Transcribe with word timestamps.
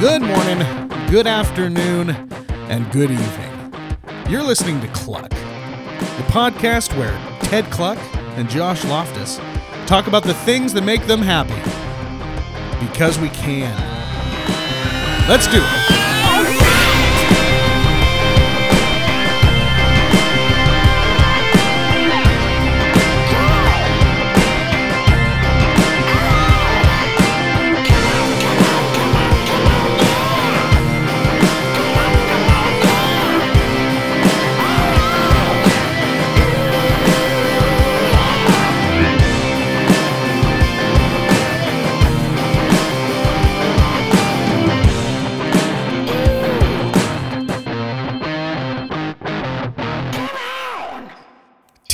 Good 0.00 0.22
morning, 0.22 0.88
good 1.10 1.26
afternoon, 1.26 2.08
and 2.70 2.90
good 2.90 3.10
evening. 3.10 3.74
You're 4.30 4.42
listening 4.42 4.80
to 4.80 4.88
Kluck, 4.88 5.28
the 5.28 6.24
podcast 6.28 6.96
where 6.96 7.12
Ted 7.42 7.66
Kluck 7.66 7.98
and 8.38 8.48
Josh 8.48 8.82
Loftus 8.86 9.36
talk 9.86 10.06
about 10.06 10.22
the 10.22 10.32
things 10.32 10.72
that 10.72 10.84
make 10.84 11.06
them 11.06 11.20
happy. 11.20 11.52
Because 12.86 13.18
we 13.18 13.28
can. 13.28 13.76
Let's 15.28 15.46
do 15.48 15.60
it. 15.62 15.99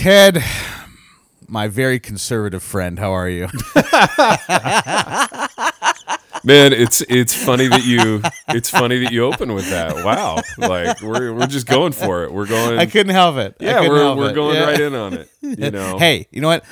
Ted, 0.06 0.40
my 1.48 1.66
very 1.66 1.98
conservative 1.98 2.62
friend, 2.62 2.96
how 2.96 3.10
are 3.10 3.28
you? 3.28 3.48
Man, 6.44 6.72
it's 6.72 7.00
it's 7.08 7.34
funny 7.34 7.66
that 7.66 7.84
you 7.84 8.22
it's 8.50 8.70
funny 8.70 9.02
that 9.02 9.10
you 9.12 9.24
open 9.24 9.52
with 9.52 9.68
that. 9.70 10.04
Wow, 10.04 10.42
like 10.58 11.02
we're 11.02 11.32
we're 11.34 11.48
just 11.48 11.66
going 11.66 11.90
for 11.90 12.22
it. 12.22 12.32
We're 12.32 12.46
going. 12.46 12.78
I 12.78 12.86
couldn't 12.86 13.14
help 13.16 13.36
it. 13.38 13.56
I 13.58 13.64
yeah, 13.64 13.78
couldn't 13.78 13.90
we're 13.94 13.98
help 13.98 14.18
we're 14.18 14.30
it. 14.30 14.34
going 14.34 14.54
Yeah. 14.54 14.64
right 14.66 14.80
in 14.80 14.94
on 14.94 15.14
it. 15.14 15.28
You 15.40 15.70
know. 15.72 15.98
Hey, 15.98 16.28
you 16.30 16.40
know 16.40 16.46
what? 16.46 16.64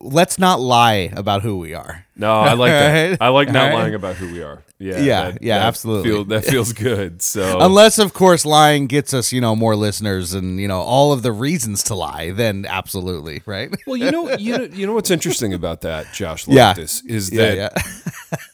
Let's 0.00 0.38
not 0.38 0.60
lie 0.60 1.10
about 1.16 1.42
who 1.42 1.56
we 1.58 1.72
are. 1.74 2.04
no, 2.16 2.30
I 2.32 2.52
like 2.52 2.70
that. 2.70 2.94
Alright. 3.04 3.18
I 3.22 3.28
like 3.28 3.48
not 3.48 3.56
Alright. 3.64 3.74
lying 3.74 3.94
about 3.94 4.16
who 4.16 4.30
we 4.30 4.42
are. 4.42 4.62
Yeah, 4.78 4.98
Yeah, 5.00 5.30
that- 5.30 5.42
yeah, 5.42 5.58
that 5.58 5.66
absolutely. 5.68 6.10
Feel, 6.10 6.24
that 6.24 6.44
feels 6.44 6.72
good. 6.74 7.22
So 7.22 7.60
Unless, 7.60 7.98
of 7.98 8.12
course, 8.12 8.44
lying 8.44 8.88
gets 8.88 9.14
us, 9.14 9.32
you 9.32 9.40
know, 9.40 9.56
more 9.56 9.74
listeners 9.74 10.34
and 10.34 10.60
you 10.60 10.68
know 10.68 10.80
all 10.82 11.12
of 11.14 11.22
the 11.22 11.32
reasons 11.32 11.82
to 11.84 11.94
lie. 11.94 12.32
Then 12.32 12.66
absolutely, 12.68 13.42
right? 13.46 13.74
well, 13.86 13.96
you 13.96 14.10
know, 14.10 14.36
you 14.36 14.58
know, 14.58 14.64
you 14.64 14.86
know 14.86 14.92
what's 14.92 15.10
interesting 15.10 15.54
about 15.54 15.80
that, 15.80 16.12
Josh 16.12 16.46
Yeah. 16.46 16.74
Is 16.76 17.02
yeah, 17.32 17.54
that 17.54 17.72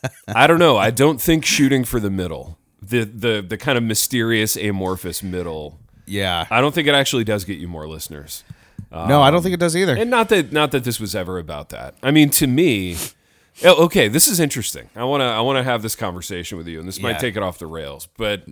yeah. 0.03 0.09
I 0.29 0.47
don't 0.47 0.61
know. 0.61 0.77
I 0.77 0.91
don't 0.91 1.21
think 1.21 1.45
shooting 1.45 1.85
for 1.85 1.99
the 1.99 2.11
middle, 2.11 2.57
the 2.81 3.03
the 3.05 3.43
the 3.43 3.59
kind 3.59 3.77
of 3.77 3.83
mysterious 3.83 4.55
amorphous 4.57 5.25
middle. 5.25 5.81
yeah. 6.07 6.47
I 6.51 6.61
don't 6.61 6.73
think 6.73 6.87
it 6.87 6.95
actually 6.95 7.25
does 7.25 7.45
get 7.45 7.59
you 7.59 7.67
more 7.67 7.89
listeners. 7.89 8.45
No, 8.93 9.23
I 9.23 9.31
don't 9.31 9.43
think 9.43 9.55
it 9.55 9.61
does 9.61 9.77
either. 9.77 9.97
And 9.97 10.11
not 10.11 10.29
that 10.29 10.53
not 10.53 10.71
that 10.73 10.85
this 10.85 11.01
was 11.01 11.15
ever 11.15 11.39
about 11.39 11.71
that. 11.71 11.95
I 12.03 12.11
mean, 12.11 12.31
to 12.31 12.47
me, 12.47 12.97
oh, 13.65 13.85
okay, 13.85 14.09
this 14.09 14.29
is 14.29 14.39
interesting. 14.41 14.91
I 14.95 15.05
want 15.05 15.21
to 15.23 15.25
I 15.25 15.41
want 15.41 15.57
to 15.59 15.63
have 15.65 15.83
this 15.83 15.97
conversation 15.97 16.59
with 16.59 16.69
you, 16.69 16.79
and 16.79 16.87
this 16.87 16.99
Yeah. 16.99 17.05
might 17.05 17.19
take 17.21 17.37
it 17.37 17.43
off 17.43 17.59
the 17.59 17.67
rails. 17.67 18.09
But 18.17 18.45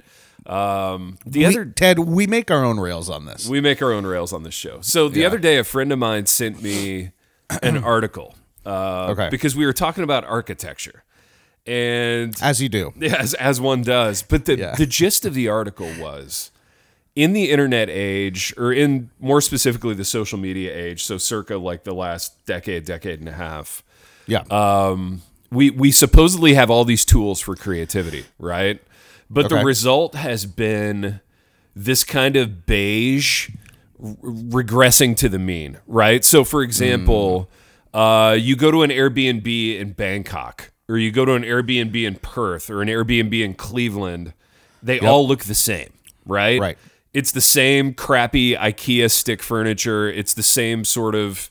um, 0.47 1.19
the 1.27 1.41
We- 1.41 1.44
other 1.47 1.64
Ted, 1.66 1.98
we 1.98 2.27
make 2.27 2.50
our 2.50 2.64
own 2.64 2.80
rails 2.80 3.10
on 3.10 3.27
this. 3.27 3.47
we 3.47 3.60
make 3.60 3.82
our 3.82 3.92
own 3.92 4.06
rails 4.06 4.32
on 4.32 4.42
this 4.42 4.55
show. 4.55 4.78
So 4.80 5.08
the 5.08 5.20
Yeah. 5.20 5.27
other 5.27 5.38
day, 5.38 5.58
a 5.58 5.64
friend 5.64 5.92
of 5.92 5.98
mine 5.98 6.24
sent 6.27 6.62
me 6.62 7.10
an 7.62 7.77
article 7.84 8.34
uh, 8.64 9.08
Okay. 9.10 9.28
because 9.30 9.54
we 9.54 9.66
were 9.66 9.72
talking 9.75 10.02
about 10.04 10.25
architecture, 10.25 11.04
and 11.66 12.34
As 12.42 12.62
you 12.62 12.69
do. 12.69 12.92
yeah, 12.98 13.16
as, 13.19 13.34
as 13.34 13.60
one 13.60 13.82
does. 13.82 14.22
But 14.22 14.47
the, 14.47 14.56
Yeah. 14.56 14.75
the 14.75 14.86
gist 14.86 15.25
of 15.27 15.34
the 15.34 15.48
article 15.48 15.91
was 15.98 16.50
in 17.16 17.32
the 17.32 17.50
internet 17.50 17.91
age, 17.91 18.54
or 18.56 18.72
in 18.72 19.10
more 19.21 19.41
specifically 19.41 19.94
the 19.94 20.04
social 20.04 20.38
media 20.38 20.75
age, 20.75 21.04
so 21.04 21.19
circa 21.19 21.56
like 21.56 21.84
the 21.84 21.94
last 21.94 22.44
decade, 22.47 22.84
decade 22.84 23.19
and 23.21 23.28
a 23.28 23.32
half, 23.32 23.82
Yeah. 24.26 24.43
we, 25.50 25.70
we 25.70 25.91
supposedly 25.91 26.54
have 26.54 26.70
all 26.70 26.84
these 26.84 27.04
tools 27.04 27.41
for 27.41 27.56
creativity, 27.56 28.25
right? 28.38 28.81
But 29.28 29.49
the 29.49 29.56
result 29.65 30.15
has 30.15 30.47
been 30.47 31.20
this 31.76 32.04
kind 32.04 32.37
of 32.37 32.66
beige 32.66 33.50
r- 34.03 34.15
regressing 34.22 35.16
to 35.19 35.28
the 35.28 35.38
mean, 35.38 35.78
right? 35.87 36.25
So, 36.25 36.44
for 36.44 36.62
example, 36.62 37.49
uh, 37.94 38.37
you 38.38 38.56
go 38.56 38.70
to 38.70 38.82
an 38.82 38.91
Airbnb 38.91 39.78
in 39.78 39.93
Bangkok, 39.93 40.70
or 40.88 40.99
you 40.99 41.10
go 41.12 41.25
to 41.25 41.34
an 41.34 41.43
Airbnb 41.43 42.04
in 42.04 42.16
Perth, 42.16 42.70
or 42.70 42.82
an 42.82 42.88
Airbnb 42.88 43.44
in 43.44 43.54
Cleveland, 43.54 44.32
they 44.82 44.99
all 45.00 45.26
look 45.28 45.44
the 45.44 45.54
same, 45.54 45.93
right? 46.26 46.60
Right. 46.60 46.78
It's 47.12 47.32
the 47.32 47.41
same 47.41 47.93
crappy 47.94 48.54
IKEA 48.56 49.10
stick 49.10 49.43
furniture. 49.43 50.09
It's 50.09 50.32
the 50.34 50.43
same 50.43 50.84
sort 50.84 51.15
of 51.15 51.50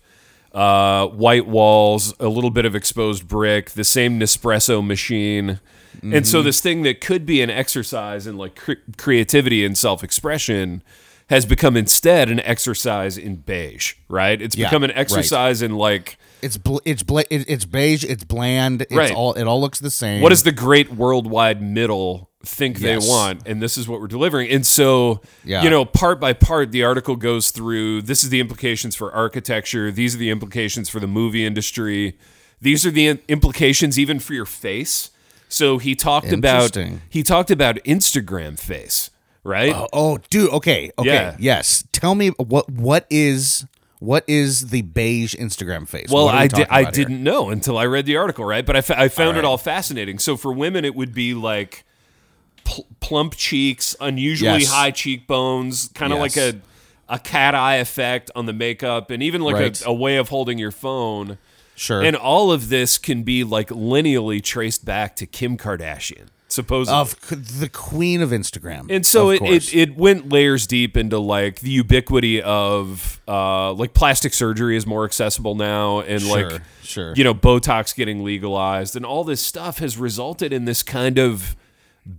uh, 0.53 1.07
white 1.07 1.47
walls, 1.47 2.13
a 2.19 2.27
little 2.27 2.49
bit 2.49 2.65
of 2.65 2.75
exposed 2.75 3.27
brick, 3.27 3.71
the 3.71 3.83
same 3.83 4.19
Nespresso 4.19 4.85
machine. 4.85 5.59
And 6.01 6.13
Mm-hmm. 6.13 6.23
so 6.23 6.41
this 6.41 6.61
thing 6.61 6.83
that 6.83 7.01
could 7.01 7.25
be 7.25 7.41
an 7.41 7.49
exercise 7.49 8.25
in 8.25 8.37
like 8.37 8.55
cre- 8.55 8.73
creativity 8.97 9.65
and 9.65 9.77
self-expression 9.77 10.81
has 11.29 11.45
become 11.45 11.75
instead 11.75 12.29
an 12.29 12.39
exercise 12.39 13.17
in 13.17 13.35
beige, 13.37 13.95
right? 14.07 14.41
It's 14.41 14.55
Yeah, 14.55 14.69
become 14.69 14.83
an 14.85 14.91
right. 14.91 14.97
exercise 14.99 15.61
in 15.61 15.75
like 15.75 16.17
It's 16.41 16.55
bl- 16.57 16.77
it's 16.85 17.03
bla- 17.03 17.25
it's 17.29 17.65
beige. 17.65 18.05
It's 18.05 18.23
bland. 18.23 18.83
It's 18.83 18.93
Right. 18.93 19.13
all 19.13 19.33
it 19.33 19.43
all 19.43 19.59
looks 19.59 19.79
the 19.79 19.91
same. 19.91 20.21
What 20.21 20.31
is 20.31 20.43
the 20.43 20.53
great 20.53 20.93
worldwide 20.93 21.61
middle 21.61 22.28
think 22.45 22.79
Yes. 22.79 23.03
they 23.05 23.09
want 23.09 23.41
and 23.45 23.61
this 23.61 23.77
is 23.77 23.87
what 23.87 23.99
we're 23.99 24.07
delivering 24.07 24.49
and 24.49 24.65
so 24.65 25.21
Yeah. 25.43 25.61
you 25.61 25.69
know 25.69 25.83
part 25.83 26.21
by 26.21 26.31
part 26.31 26.71
the 26.71 26.83
article 26.85 27.17
goes 27.17 27.51
through 27.51 28.03
this 28.03 28.23
is 28.23 28.29
the 28.29 28.39
implications 28.39 28.95
for 28.95 29.11
architecture 29.13 29.91
these 29.91 30.15
are 30.15 30.19
the 30.19 30.29
implications 30.29 30.87
for 30.87 31.01
the 31.01 31.07
movie 31.07 31.45
industry 31.45 32.17
these 32.61 32.85
are 32.85 32.91
the 32.91 33.19
implications 33.27 33.99
even 33.99 34.19
for 34.19 34.33
your 34.33 34.45
face 34.45 35.11
so 35.49 35.79
he 35.79 35.95
talked 35.95 36.31
about 36.31 36.77
he 37.09 37.23
talked 37.23 37.51
about 37.51 37.75
instagram 37.83 38.57
face 38.57 39.09
right 39.43 39.73
Oh, 39.75 39.87
oh, 39.91 40.17
dude. 40.29 40.49
Okay. 40.51 40.91
Okay. 40.97 41.09
Yeah. 41.09 41.35
Yes. 41.39 41.83
Tell 41.91 42.15
me 42.15 42.29
what 42.29 42.69
what 42.71 43.05
is 43.09 43.65
what 43.99 44.23
is 44.27 44.67
the 44.69 44.81
beige 44.83 45.35
Instagram 45.35 45.85
face? 45.87 46.09
Well, 46.09 46.25
we 46.27 46.31
I 46.31 46.47
di- 46.47 46.65
I 46.69 46.83
here? 46.83 46.91
didn't 46.91 47.21
know 47.21 47.49
until 47.49 47.77
I 47.77 47.85
read 47.85 48.05
the 48.05 48.15
article, 48.15 48.45
right? 48.45 48.65
But 48.65 48.77
I, 48.77 48.81
fa- 48.81 48.97
I 48.97 49.09
found 49.09 49.33
All 49.35 49.39
it 49.39 49.45
all 49.45 49.57
fascinating. 49.57 50.19
So 50.19 50.37
for 50.37 50.53
women, 50.53 50.85
it 50.85 50.95
would 50.95 51.13
be 51.13 51.33
like 51.33 51.83
pl- 52.63 52.87
plump 52.99 53.35
cheeks, 53.35 53.95
unusually 53.99 54.59
Yes. 54.61 54.71
high 54.71 54.91
cheekbones, 54.91 55.89
kind 55.93 56.13
of 56.13 56.19
Yes. 56.19 56.35
like 56.37 56.55
a 56.55 56.59
a 57.11 57.17
cat 57.17 57.55
eye 57.55 57.77
effect 57.77 58.29
on 58.35 58.45
the 58.45 58.53
makeup, 58.53 59.09
and 59.09 59.23
even 59.23 59.41
like 59.41 59.55
Right. 59.55 59.81
a, 59.81 59.89
a 59.89 59.93
way 59.93 60.17
of 60.17 60.29
holding 60.29 60.59
your 60.59 60.69
phone. 60.71 61.39
Sure. 61.75 62.03
And 62.03 62.15
all 62.15 62.51
of 62.51 62.69
this 62.69 62.97
can 62.99 63.23
be 63.23 63.43
like 63.43 63.69
lineally 63.69 64.43
traced 64.43 64.85
back 64.85 65.15
to 65.15 65.25
Kim 65.25 65.57
Kardashian, 65.57 66.27
supposedly. 66.49 66.99
of 66.99 67.15
the 67.59 67.67
queen 67.69 68.21
of 68.21 68.29
Instagram. 68.29 68.91
And 68.91 69.05
so 69.07 69.31
it, 69.31 69.41
it 69.41 69.73
it 69.73 69.95
went 69.97 70.29
layers 70.31 70.67
deep 70.67 70.95
into 70.95 71.17
like 71.17 71.61
the 71.61 71.71
ubiquity 71.71 72.41
of 72.43 73.19
uh 73.27 73.73
like 73.73 73.95
plastic 73.95 74.33
surgery 74.35 74.77
is 74.77 74.85
more 74.85 75.03
accessible 75.03 75.55
now 75.55 76.01
and 76.01 76.21
Sure, 76.21 76.49
like 76.51 76.61
sure. 76.83 77.13
you 77.15 77.23
know 77.23 77.33
Botox 77.33 77.95
getting 77.95 78.23
legalized 78.23 78.95
and 78.95 79.03
all 79.05 79.23
this 79.23 79.43
stuff 79.43 79.79
has 79.79 79.97
resulted 79.97 80.53
in 80.53 80.65
this 80.65 80.83
kind 80.83 81.17
of 81.17 81.55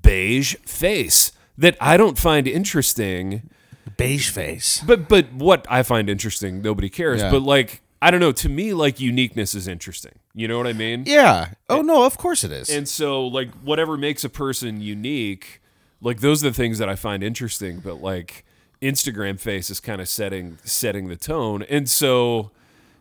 beige 0.03 0.55
face 0.67 1.33
that 1.59 1.77
I 1.81 1.97
don't 1.97 2.19
find 2.19 2.47
interesting 2.47 3.51
beige 3.97 4.31
face. 4.31 4.83
but 4.87 5.09
but 5.09 5.33
what 5.33 5.67
I 5.69 5.83
find 5.83 6.09
interesting 6.09 6.62
nobody 6.62 6.89
cares 6.89 7.21
Yeah. 7.21 7.31
but 7.31 7.43
like 7.43 7.83
I 8.00 8.11
don't 8.11 8.21
know 8.21 8.33
to 8.33 8.49
me 8.49 8.73
like 8.73 9.00
uniqueness 9.00 9.55
is 9.55 9.67
interesting 9.69 10.12
you 10.35 10.47
know 10.49 10.56
what 10.56 10.67
I 10.67 10.73
mean 10.73 11.05
Yeah. 11.06 11.50
Oh 11.69 11.82
no, 11.82 12.05
of 12.06 12.17
course 12.17 12.44
it 12.44 12.53
is. 12.53 12.70
and 12.70 12.88
so, 12.88 13.26
like, 13.26 13.50
whatever 13.62 13.97
makes 13.97 14.23
a 14.25 14.29
person 14.29 14.81
unique, 14.81 15.61
like 16.00 16.20
those 16.20 16.44
are 16.44 16.50
the 16.50 16.55
things 16.55 16.79
that 16.79 16.88
I 16.88 16.94
find 16.94 17.23
interesting. 17.25 17.81
But 17.81 18.00
like, 18.00 18.44
Instagram 18.81 19.41
face 19.41 19.70
is 19.70 19.81
kind 19.81 20.00
of 20.00 20.09
setting 20.09 20.59
setting 20.64 21.09
the 21.09 21.17
tone. 21.17 21.62
And 21.69 21.91
so, 21.91 22.53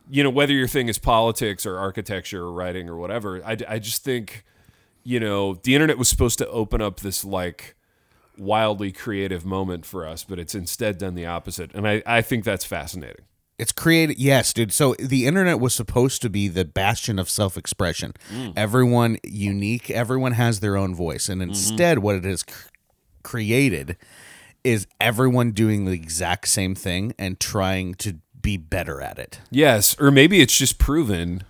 you 0.09 0.23
know, 0.23 0.29
whether 0.31 0.53
your 0.53 0.67
thing 0.67 0.89
is 0.89 0.97
politics 0.97 1.67
or 1.67 1.77
architecture 1.77 2.43
or 2.43 2.51
writing 2.51 2.89
or 2.89 2.97
whatever, 2.97 3.43
I, 3.45 3.55
I 3.67 3.77
just 3.79 4.03
think, 4.03 4.43
you 5.09 5.19
know, 5.19 5.55
the 5.63 5.73
internet 5.73 5.97
was 5.97 6.07
supposed 6.07 6.37
to 6.37 6.47
open 6.49 6.81
up 6.83 6.99
this 6.99 7.25
like 7.25 7.75
wildly 8.37 8.91
creative 8.91 9.43
moment 9.43 9.83
for 9.85 10.05
us, 10.05 10.23
but 10.23 10.37
it's 10.37 10.53
instead 10.53 10.99
done 10.99 11.15
the 11.15 11.25
opposite. 11.25 11.73
And 11.73 11.87
I, 11.87 12.03
I 12.05 12.21
think 12.21 12.43
that's 12.43 12.63
fascinating. 12.63 13.25
It's 13.57 13.71
created, 13.71 14.19
yes, 14.19 14.53
dude. 14.53 14.71
So 14.71 14.93
the 14.99 15.25
internet 15.25 15.59
was 15.59 15.73
supposed 15.73 16.21
to 16.21 16.29
be 16.29 16.47
the 16.47 16.63
bastion 16.63 17.17
of 17.17 17.27
self 17.29 17.57
expression. 17.57 18.13
Mm. 18.31 18.53
Everyone 18.55 19.17
unique, 19.23 19.89
everyone 19.89 20.33
has 20.33 20.59
their 20.59 20.77
own 20.77 20.93
voice. 20.93 21.27
And 21.27 21.41
Mm-hmm. 21.41 21.49
instead, 21.49 21.99
what 21.99 22.15
it 22.15 22.23
has 22.23 22.43
cr- 22.43 22.69
created 23.23 23.97
is 24.63 24.85
everyone 25.01 25.51
doing 25.51 25.85
the 25.85 25.91
exact 25.93 26.47
same 26.49 26.75
thing 26.75 27.13
and 27.17 27.39
trying 27.39 27.95
to 27.95 28.19
be 28.41 28.57
better 28.57 29.01
at 29.01 29.17
it. 29.17 29.39
Yes, 29.49 29.95
or 29.99 30.11
maybe 30.11 30.39
it's 30.39 30.55
just 30.57 30.77
proven 30.77 31.43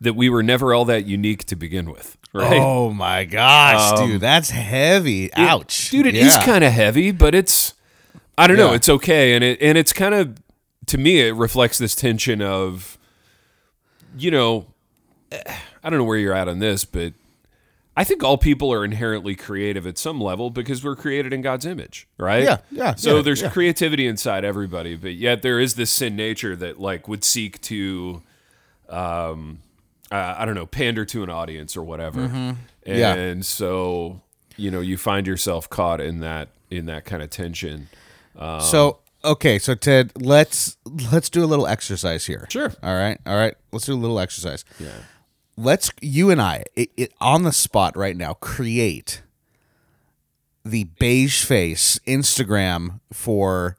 that 0.00 0.14
we 0.14 0.28
were 0.28 0.42
never 0.42 0.72
all 0.74 0.84
that 0.86 1.06
unique 1.06 1.44
to 1.46 1.56
begin 1.56 1.90
with. 1.90 2.16
Right? 2.32 2.60
Oh 2.60 2.92
my 2.92 3.24
gosh, 3.24 3.98
dude, 4.00 4.20
that's 4.20 4.50
heavy. 4.50 5.32
Ouch, 5.34 5.90
dude 5.90 6.06
it 6.06 6.14
is 6.14 6.34
Yeah. 6.36 6.44
kind 6.44 6.62
of 6.62 6.72
heavy 6.72 7.10
but 7.10 7.34
it's 7.34 7.74
i 8.36 8.46
don't 8.46 8.56
know, 8.58 8.72
it's 8.74 8.88
okay 8.88 9.34
and 9.34 9.42
it 9.42 9.60
and 9.62 9.76
it's 9.78 9.92
kind 9.92 10.14
of 10.14 10.36
to 10.86 10.98
me 10.98 11.20
it 11.20 11.34
reflects 11.34 11.78
this 11.78 11.94
tension 11.94 12.40
of 12.42 12.96
you 14.16 14.30
know 14.30 14.66
eh, 15.32 15.42
i 15.82 15.90
don't 15.90 15.98
know 15.98 16.04
where 16.04 16.18
you're 16.18 16.32
at 16.34 16.48
on 16.48 16.58
this 16.60 16.84
but 16.84 17.14
i 17.96 18.04
think 18.04 18.22
all 18.22 18.38
people 18.38 18.72
are 18.72 18.84
inherently 18.84 19.34
creative 19.34 19.86
at 19.86 19.98
some 19.98 20.20
level 20.20 20.50
because 20.50 20.84
we're 20.84 20.94
created 20.96 21.32
in 21.32 21.42
god's 21.42 21.66
image 21.66 22.06
right 22.18 22.44
Yeah, 22.44 22.58
yeah, 22.70 22.94
so 22.94 23.16
yeah, 23.16 23.22
there's 23.22 23.42
yeah. 23.42 23.50
creativity 23.50 24.06
inside 24.06 24.44
everybody 24.44 24.94
but 24.96 25.14
yet 25.14 25.42
there 25.42 25.58
is 25.58 25.74
this 25.74 25.90
sin 25.90 26.14
nature 26.14 26.54
that 26.56 26.78
like 26.78 27.08
would 27.08 27.24
seek 27.24 27.60
to 27.62 28.22
um 28.88 29.60
uh, 30.10 30.34
i 30.38 30.44
don't 30.44 30.54
know 30.54 30.66
pander 30.66 31.04
to 31.04 31.22
an 31.22 31.30
audience 31.30 31.76
or 31.76 31.82
whatever 31.82 32.20
Mm-hmm. 32.28 32.50
Yeah. 32.86 33.14
and 33.14 33.44
so 33.44 34.20
you 34.56 34.70
know 34.70 34.80
you 34.80 34.96
find 34.96 35.26
yourself 35.26 35.68
caught 35.68 36.00
in 36.00 36.20
that 36.20 36.48
in 36.70 36.86
that 36.86 37.04
kind 37.04 37.22
of 37.22 37.30
tension 37.30 37.88
So 38.60 38.98
okay, 39.24 39.58
so 39.58 39.74
Ted, 39.74 40.12
let's 40.16 40.76
let's 41.12 41.28
do 41.28 41.42
a 41.44 41.46
little 41.46 41.66
exercise 41.66 42.24
here. 42.26 42.46
Sure. 42.50 42.72
All 42.84 42.94
right. 42.94 43.18
All 43.26 43.34
right. 43.36 43.54
Let's 43.72 43.86
do 43.86 43.94
a 43.94 43.96
little 43.98 44.20
exercise. 44.20 44.64
yeah 44.78 44.90
Let's 45.56 45.90
you 46.00 46.30
and 46.30 46.40
I 46.40 46.62
it, 46.76 46.90
it, 46.96 47.12
on 47.20 47.42
the 47.42 47.52
spot 47.52 47.96
right 47.96 48.16
now 48.16 48.34
create 48.34 49.22
the 50.64 50.84
beige 50.84 51.44
face 51.44 51.98
Instagram 52.06 53.00
for 53.12 53.76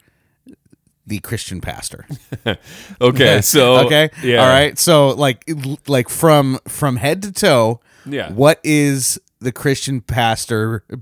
the 1.10 1.20
Christian 1.20 1.60
pastor. 1.62 2.06
okay 3.02 3.42
so 3.42 3.86
okay. 3.86 4.10
yeah 4.24 4.38
All 4.42 4.48
right. 4.48 4.78
So 4.78 5.10
like 5.10 5.50
like 5.88 6.10
from 6.10 6.60
from 6.68 6.96
head 6.98 7.22
to 7.24 7.32
toe. 7.32 7.80
Yeah. 8.06 8.32
What 8.32 8.60
is 8.64 9.20
the 9.40 9.52
Christian 9.52 10.02
pastor? 10.02 10.84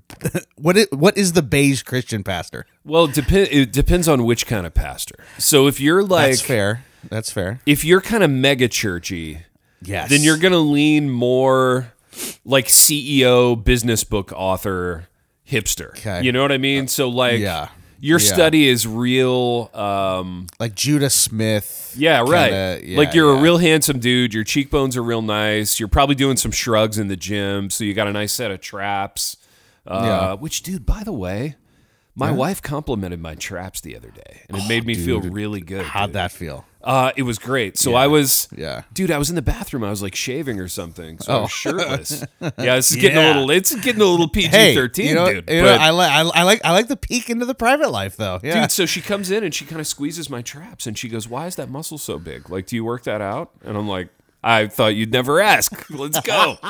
What 0.57 0.75
is 0.77 0.87
what 0.91 1.15
is 1.17 1.33
the 1.33 1.43
beige 1.43 1.83
Christian 1.83 2.23
pastor? 2.23 2.65
well 2.83 3.05
it, 3.05 3.13
depend, 3.13 3.49
it 3.51 3.71
depends 3.71 4.07
on 4.07 4.23
which 4.25 4.47
kind 4.47 4.65
of 4.65 4.73
pastor 4.73 5.15
so 5.37 5.67
if 5.67 5.79
you're 5.79 6.03
like 6.03 6.31
That's 6.31 6.41
fair. 6.41 6.83
That's 7.09 7.31
fair. 7.31 7.59
if 7.65 7.85
you're 7.85 8.01
kind 8.01 8.23
of 8.23 8.31
mega 8.31 8.67
churchy 8.67 9.43
Yes. 9.81 10.09
then 10.09 10.23
you're 10.23 10.37
gonna 10.39 10.57
lean 10.57 11.09
more 11.11 11.93
like 12.43 12.65
ceo 12.67 13.55
business 13.63 14.03
book 14.03 14.31
author 14.35 15.07
hipster 15.47 15.89
Okay. 15.89 16.23
you 16.23 16.31
know 16.31 16.41
what 16.41 16.51
i 16.51 16.57
mean 16.57 16.87
so 16.87 17.07
like 17.07 17.39
yeah. 17.39 17.69
Your 17.99 18.19
Yeah. 18.19 18.33
study 18.33 18.67
is 18.67 18.85
real 18.87 19.69
um 19.73 20.47
like 20.59 20.75
Judah 20.75 21.09
Smith. 21.09 21.95
Yeah, 21.97 22.19
right. 22.21 22.49
kinda- 22.51 22.79
yeah, 22.83 22.97
like 22.97 23.13
you're 23.13 23.33
yeah. 23.33 23.39
a 23.39 23.41
real 23.41 23.57
handsome 23.57 23.99
dude. 23.99 24.33
Your 24.33 24.43
cheekbones 24.43 24.95
are 24.97 25.03
real 25.03 25.21
nice. 25.21 25.79
You're 25.79 25.89
probably 25.89 26.15
doing 26.15 26.37
some 26.37 26.51
shrugs 26.51 26.97
in 26.97 27.07
the 27.07 27.15
gym, 27.17 27.69
so 27.69 27.83
you 27.83 27.93
got 27.93 28.07
a 28.07 28.13
nice 28.13 28.33
set 28.33 28.51
of 28.51 28.61
traps. 28.61 29.37
Uh, 29.85 30.01
Yeah. 30.03 30.33
Which, 30.33 30.63
dude, 30.63 30.85
by 30.85 31.03
the 31.03 31.13
way, 31.13 31.55
my 32.15 32.31
wife 32.31 32.61
complimented 32.61 33.21
my 33.21 33.35
traps 33.35 33.79
the 33.79 33.95
other 33.95 34.09
day, 34.09 34.41
and 34.49 34.57
it 34.57 34.67
made 34.67 34.85
me 34.85 34.95
feel 34.95 35.21
really 35.21 35.61
good. 35.61 35.85
How'd 35.85 36.09
dude. 36.09 36.15
that 36.15 36.31
feel? 36.31 36.65
Uh, 36.87 37.11
it 37.17 37.23
was 37.23 37.37
great. 37.37 37.77
So 37.77 37.95
I 37.95 38.07
was, 38.07 38.47
Yeah. 38.55 38.83
dude, 38.93 39.11
I 39.11 39.17
was 39.17 39.29
in 39.29 39.35
the 39.35 39.41
bathroom. 39.41 39.83
I 39.83 39.89
was 39.89 40.01
like 40.01 40.15
shaving 40.15 40.57
or 40.61 40.69
something, 40.69 41.19
so 41.19 41.37
I 41.37 41.41
was 41.41 41.51
shirtless. 41.51 42.23
yeah, 42.41 42.75
it's 42.75 42.95
getting 42.95 43.17
Oh. 43.17 43.21
Yeah. 43.21 43.27
a 43.27 43.33
little, 43.33 43.51
it's 43.51 43.75
getting 43.75 44.01
a 44.01 44.05
little 44.05 44.29
PG 44.29 44.47
Hey, 44.47 44.73
thirteen, 44.73 45.07
you 45.09 45.15
know, 45.15 45.25
dude. 45.25 45.49
you 45.49 45.61
know, 45.63 45.67
but- 45.77 45.81
I 45.81 45.89
like 45.89 46.11
I, 46.11 46.21
I 46.39 46.43
like 46.43 46.61
I 46.63 46.71
like 46.71 46.87
the 46.87 46.95
peek 46.95 47.29
into 47.29 47.45
the 47.45 47.55
private 47.55 47.91
life 47.91 48.15
though. 48.15 48.39
Yeah. 48.41 48.61
Dude, 48.61 48.71
so 48.71 48.85
she 48.85 49.01
comes 49.01 49.29
in 49.31 49.43
and 49.43 49.53
she 49.53 49.65
kind 49.65 49.81
of 49.81 49.87
squeezes 49.87 50.29
my 50.29 50.41
traps 50.41 50.87
and 50.87 50.97
she 50.97 51.09
goes, 51.09 51.27
Why 51.27 51.45
is 51.47 51.57
that 51.57 51.69
muscle 51.69 51.97
so 51.97 52.17
big? 52.19 52.49
Like, 52.49 52.67
do 52.67 52.77
you 52.77 52.85
work 52.85 53.03
that 53.03 53.19
out? 53.19 53.51
And 53.65 53.77
I'm 53.77 53.89
like, 53.89 54.07
I 54.41 54.67
thought 54.67 54.95
you'd 54.95 55.11
never 55.11 55.41
ask. 55.41 55.89
Let's 55.89 56.21
go. 56.21 56.55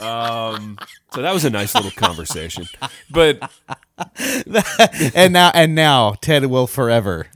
Um, 0.00 0.78
so 1.12 1.20
that 1.20 1.34
was 1.34 1.44
a 1.44 1.50
nice 1.50 1.74
little 1.74 1.90
conversation. 1.90 2.64
But 3.10 3.50
and 5.14 5.32
now 5.32 5.50
and 5.52 5.74
now 5.74 6.14
Ted 6.20 6.46
will 6.46 6.66
forever 6.66 7.26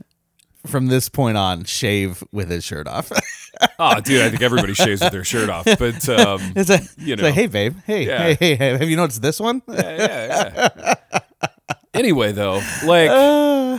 from 0.65 0.87
this 0.87 1.09
point 1.09 1.37
on 1.37 1.63
shave 1.63 2.23
with 2.31 2.49
his 2.49 2.63
shirt 2.63 2.87
off. 2.87 3.11
oh 3.79 3.99
dude, 4.01 4.21
I 4.21 4.29
think 4.29 4.41
everybody 4.41 4.73
shaves 4.73 5.01
with 5.01 5.11
their 5.11 5.23
shirt 5.23 5.49
off. 5.49 5.65
But 5.65 6.07
um 6.09 6.41
it's 6.55 6.69
a, 6.69 6.79
You 6.97 7.15
know. 7.15 7.23
like, 7.23 7.33
hey 7.33 7.47
babe, 7.47 7.75
hey, 7.85 8.05
Yeah. 8.07 8.23
hey, 8.23 8.35
hey, 8.35 8.55
hey, 8.55 8.69
have 8.77 8.89
you 8.89 8.97
noticed 8.97 9.21
this 9.21 9.39
one? 9.39 9.61
yeah, 9.67 9.97
yeah, 9.97 10.59
yeah. 11.11 11.19
Anyway, 11.93 12.33
though, 12.33 12.61
like, 12.85 13.09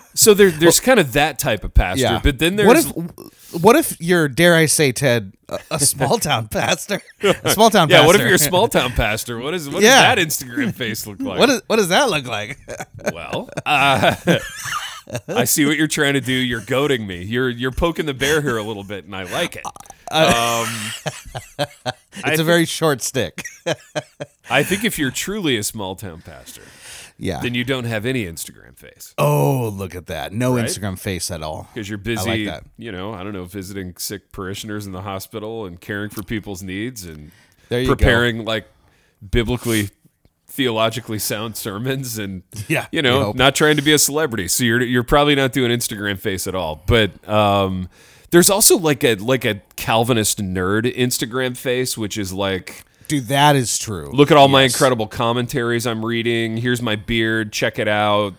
so 0.14 0.32
there, 0.32 0.50
there's 0.50 0.80
kind 0.80 0.98
of 0.98 1.12
that 1.12 1.38
type 1.38 1.64
of 1.64 1.74
pastor, 1.74 2.02
yeah. 2.02 2.20
but 2.22 2.38
then 2.38 2.56
there's 2.56 2.86
what 2.90 3.04
if 3.52 3.62
what 3.62 3.76
if 3.76 4.00
you're 4.00 4.26
dare 4.26 4.54
I 4.54 4.64
say 4.64 4.90
Ted 4.90 5.34
a, 5.50 5.58
a 5.72 5.78
small 5.78 6.16
town 6.16 6.48
pastor, 6.48 7.02
a 7.22 7.50
small 7.50 7.68
town 7.68 7.88
pastor. 7.88 7.92
yeah, 7.92 7.98
pastor? 7.98 8.06
what 8.06 8.14
if 8.16 8.22
you're 8.22 8.34
a 8.34 8.38
small 8.38 8.68
town 8.68 8.92
pastor? 8.92 9.38
What 9.38 9.52
is, 9.52 9.68
what 9.68 9.82
Yeah. 9.82 10.14
does 10.14 10.38
that 10.38 10.46
Instagram 10.46 10.74
face 10.74 11.06
look 11.06 11.20
like? 11.20 11.38
What, 11.38 11.50
is, 11.50 11.62
what 11.66 11.76
does 11.76 11.88
that 11.90 12.08
look 12.08 12.24
like? 12.26 12.58
Well, 13.12 13.50
uh, 13.66 14.14
I 15.28 15.44
see 15.44 15.64
what 15.64 15.76
you're 15.76 15.86
trying 15.86 16.14
to 16.14 16.20
do. 16.20 16.32
You're 16.32 16.60
goading 16.60 17.06
me. 17.06 17.22
You're 17.22 17.48
you're 17.48 17.72
poking 17.72 18.06
the 18.06 18.14
bear 18.14 18.40
here 18.42 18.56
a 18.56 18.62
little 18.62 18.84
bit, 18.84 19.04
and 19.04 19.14
I 19.14 19.24
like 19.24 19.56
it. 19.56 19.66
Um, 20.10 20.66
It's 22.24 22.40
a 22.40 22.44
very 22.44 22.64
short 22.64 23.02
stick. 23.02 23.44
I 24.50 24.62
think 24.62 24.84
if 24.84 24.98
you're 24.98 25.10
truly 25.10 25.56
a 25.56 25.62
small 25.62 25.96
town 25.96 26.22
pastor, 26.22 26.62
yeah. 27.18 27.40
then 27.40 27.54
you 27.54 27.64
don't 27.64 27.84
have 27.84 28.06
any 28.06 28.24
Instagram 28.24 28.76
face 28.76 29.14
oh, 29.18 29.68
look 29.68 29.94
at 29.94 30.06
that. 30.06 30.32
No 30.32 30.56
Right? 30.56 30.64
Instagram 30.64 30.98
face 30.98 31.30
at 31.30 31.42
all. 31.42 31.68
because 31.74 31.88
you're 31.88 31.98
busy. 31.98 32.46
that. 32.46 32.64
You 32.78 32.92
know, 32.92 33.12
I 33.12 33.22
don't 33.22 33.32
know, 33.32 33.44
visiting 33.44 33.96
sick 33.96 34.32
parishioners 34.32 34.86
in 34.86 34.92
the 34.92 35.02
hospital 35.02 35.66
and 35.66 35.80
caring 35.80 36.10
for 36.10 36.22
people's 36.22 36.62
needs 36.62 37.04
and 37.04 37.30
you 37.70 37.86
go. 37.86 37.94
preparing 37.94 38.44
like 38.44 38.66
biblically. 39.28 39.90
Theologically 40.56 41.18
sound 41.18 41.56
sermons, 41.56 42.18
and 42.18 42.42
Yeah, 42.68 42.86
you 42.90 43.02
know, 43.02 43.32
not 43.32 43.54
trying 43.54 43.76
to 43.76 43.82
be 43.82 43.92
a 43.92 43.98
celebrity. 43.98 44.48
So 44.48 44.64
you're 44.64 44.82
you're 44.82 45.04
probably 45.04 45.34
not 45.34 45.52
doing 45.52 45.70
Instagram 45.70 46.18
face 46.18 46.46
at 46.46 46.54
all. 46.54 46.82
But 46.86 47.26
um, 47.28 47.88
there's 48.30 48.48
also 48.50 48.78
like 48.78 49.04
a 49.04 49.16
like 49.16 49.44
a 49.44 49.60
Calvinist 49.76 50.38
nerd 50.42 50.84
Instagram 50.96 51.56
face, 51.56 51.96
which 51.98 52.16
is 52.16 52.32
like 52.32 52.84
Dude, 53.08 53.28
that 53.28 53.54
is 53.54 53.78
true. 53.78 54.10
look 54.12 54.30
at 54.30 54.36
all 54.36 54.48
my 54.48 54.62
Yes. 54.62 54.74
incredible 54.74 55.06
commentaries 55.06 55.86
I'm 55.86 56.04
reading. 56.04 56.56
Here's 56.56 56.80
my 56.82 56.96
beard. 56.96 57.52
Check 57.52 57.78
it 57.78 57.86
out. 57.86 58.34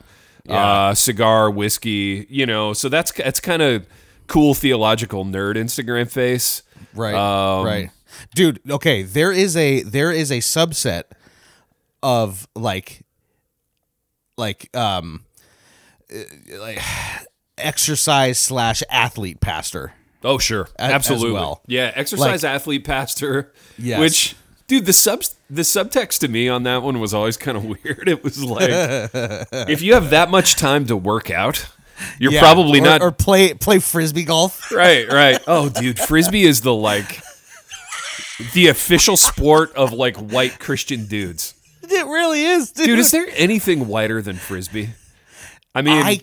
Uh, 0.50 0.94
cigar, 0.96 1.52
whiskey. 1.52 2.26
You 2.30 2.46
know, 2.46 2.74
so 2.74 2.90
that's 2.90 3.12
that's 3.12 3.40
kind 3.40 3.62
of 3.62 3.86
cool 4.28 4.54
theological 4.56 5.24
nerd 5.24 5.56
Instagram 5.56 6.10
face. 6.10 6.64
Right. 6.96 7.14
Um, 7.14 7.66
right. 7.66 7.92
Dude, 8.34 8.60
okay, 8.70 9.04
there 9.04 9.32
is 9.32 9.56
a 9.56 9.84
there 9.84 10.12
is 10.12 10.32
a 10.32 10.38
subset 10.40 11.04
of 12.08 12.48
like 12.56 13.02
like 14.38 14.70
um 14.76 15.26
uh, 16.14 16.20
like 16.58 16.80
exercise 17.58 18.40
slash 18.40 18.82
athlete 18.90 19.42
pastor. 19.42 19.94
Oh, 20.24 20.38
sure, 20.38 20.70
as 20.80 20.92
absolutely. 20.92 21.32
well. 21.34 21.62
Yeah, 21.68 21.92
exercise 21.96 22.44
athlete 22.46 22.86
pastor. 22.86 23.52
Yes. 23.78 24.00
Which, 24.00 24.36
dude, 24.68 24.86
the 24.86 24.94
sub 24.94 25.24
the 25.50 25.64
subtext 25.64 26.20
to 26.20 26.28
me 26.30 26.48
on 26.48 26.64
that 26.64 26.82
one 26.82 27.00
was 27.02 27.14
always 27.14 27.36
kind 27.36 27.58
of 27.58 27.66
weird. 27.84 28.08
It 28.08 28.24
was 28.24 28.42
like, 28.42 28.70
if 29.70 29.82
you 29.82 29.94
have 29.94 30.10
that 30.12 30.32
much 30.32 30.56
time 30.56 30.86
to 30.88 30.96
work 30.96 31.30
out, 31.30 31.68
you're 32.20 32.32
Yeah, 32.32 32.40
probably 32.40 32.80
or- 32.80 32.84
not 32.84 33.02
or 33.02 33.12
play 33.12 33.54
play 33.54 33.80
frisbee 33.80 34.24
golf. 34.24 34.72
right. 34.72 35.12
Right. 35.12 35.40
Oh, 35.46 35.68
dude, 35.70 36.00
frisbee 36.00 36.44
is 36.46 36.62
the 36.62 36.74
like 36.74 37.22
the 38.54 38.68
official 38.68 39.18
sport 39.18 39.76
of 39.76 39.92
like 39.94 40.16
white 40.18 40.58
Christian 40.60 41.06
dudes. 41.06 41.54
It 41.90 42.06
really 42.06 42.44
is, 42.44 42.72
dude. 42.72 42.86
Dude, 42.88 43.00
is 43.00 43.12
there 43.12 43.28
anything 43.36 43.88
whiter 43.88 44.22
than 44.22 44.36
frisbee? 44.36 44.90
I 45.76 45.82
mean, 45.82 46.02
I 46.04 46.22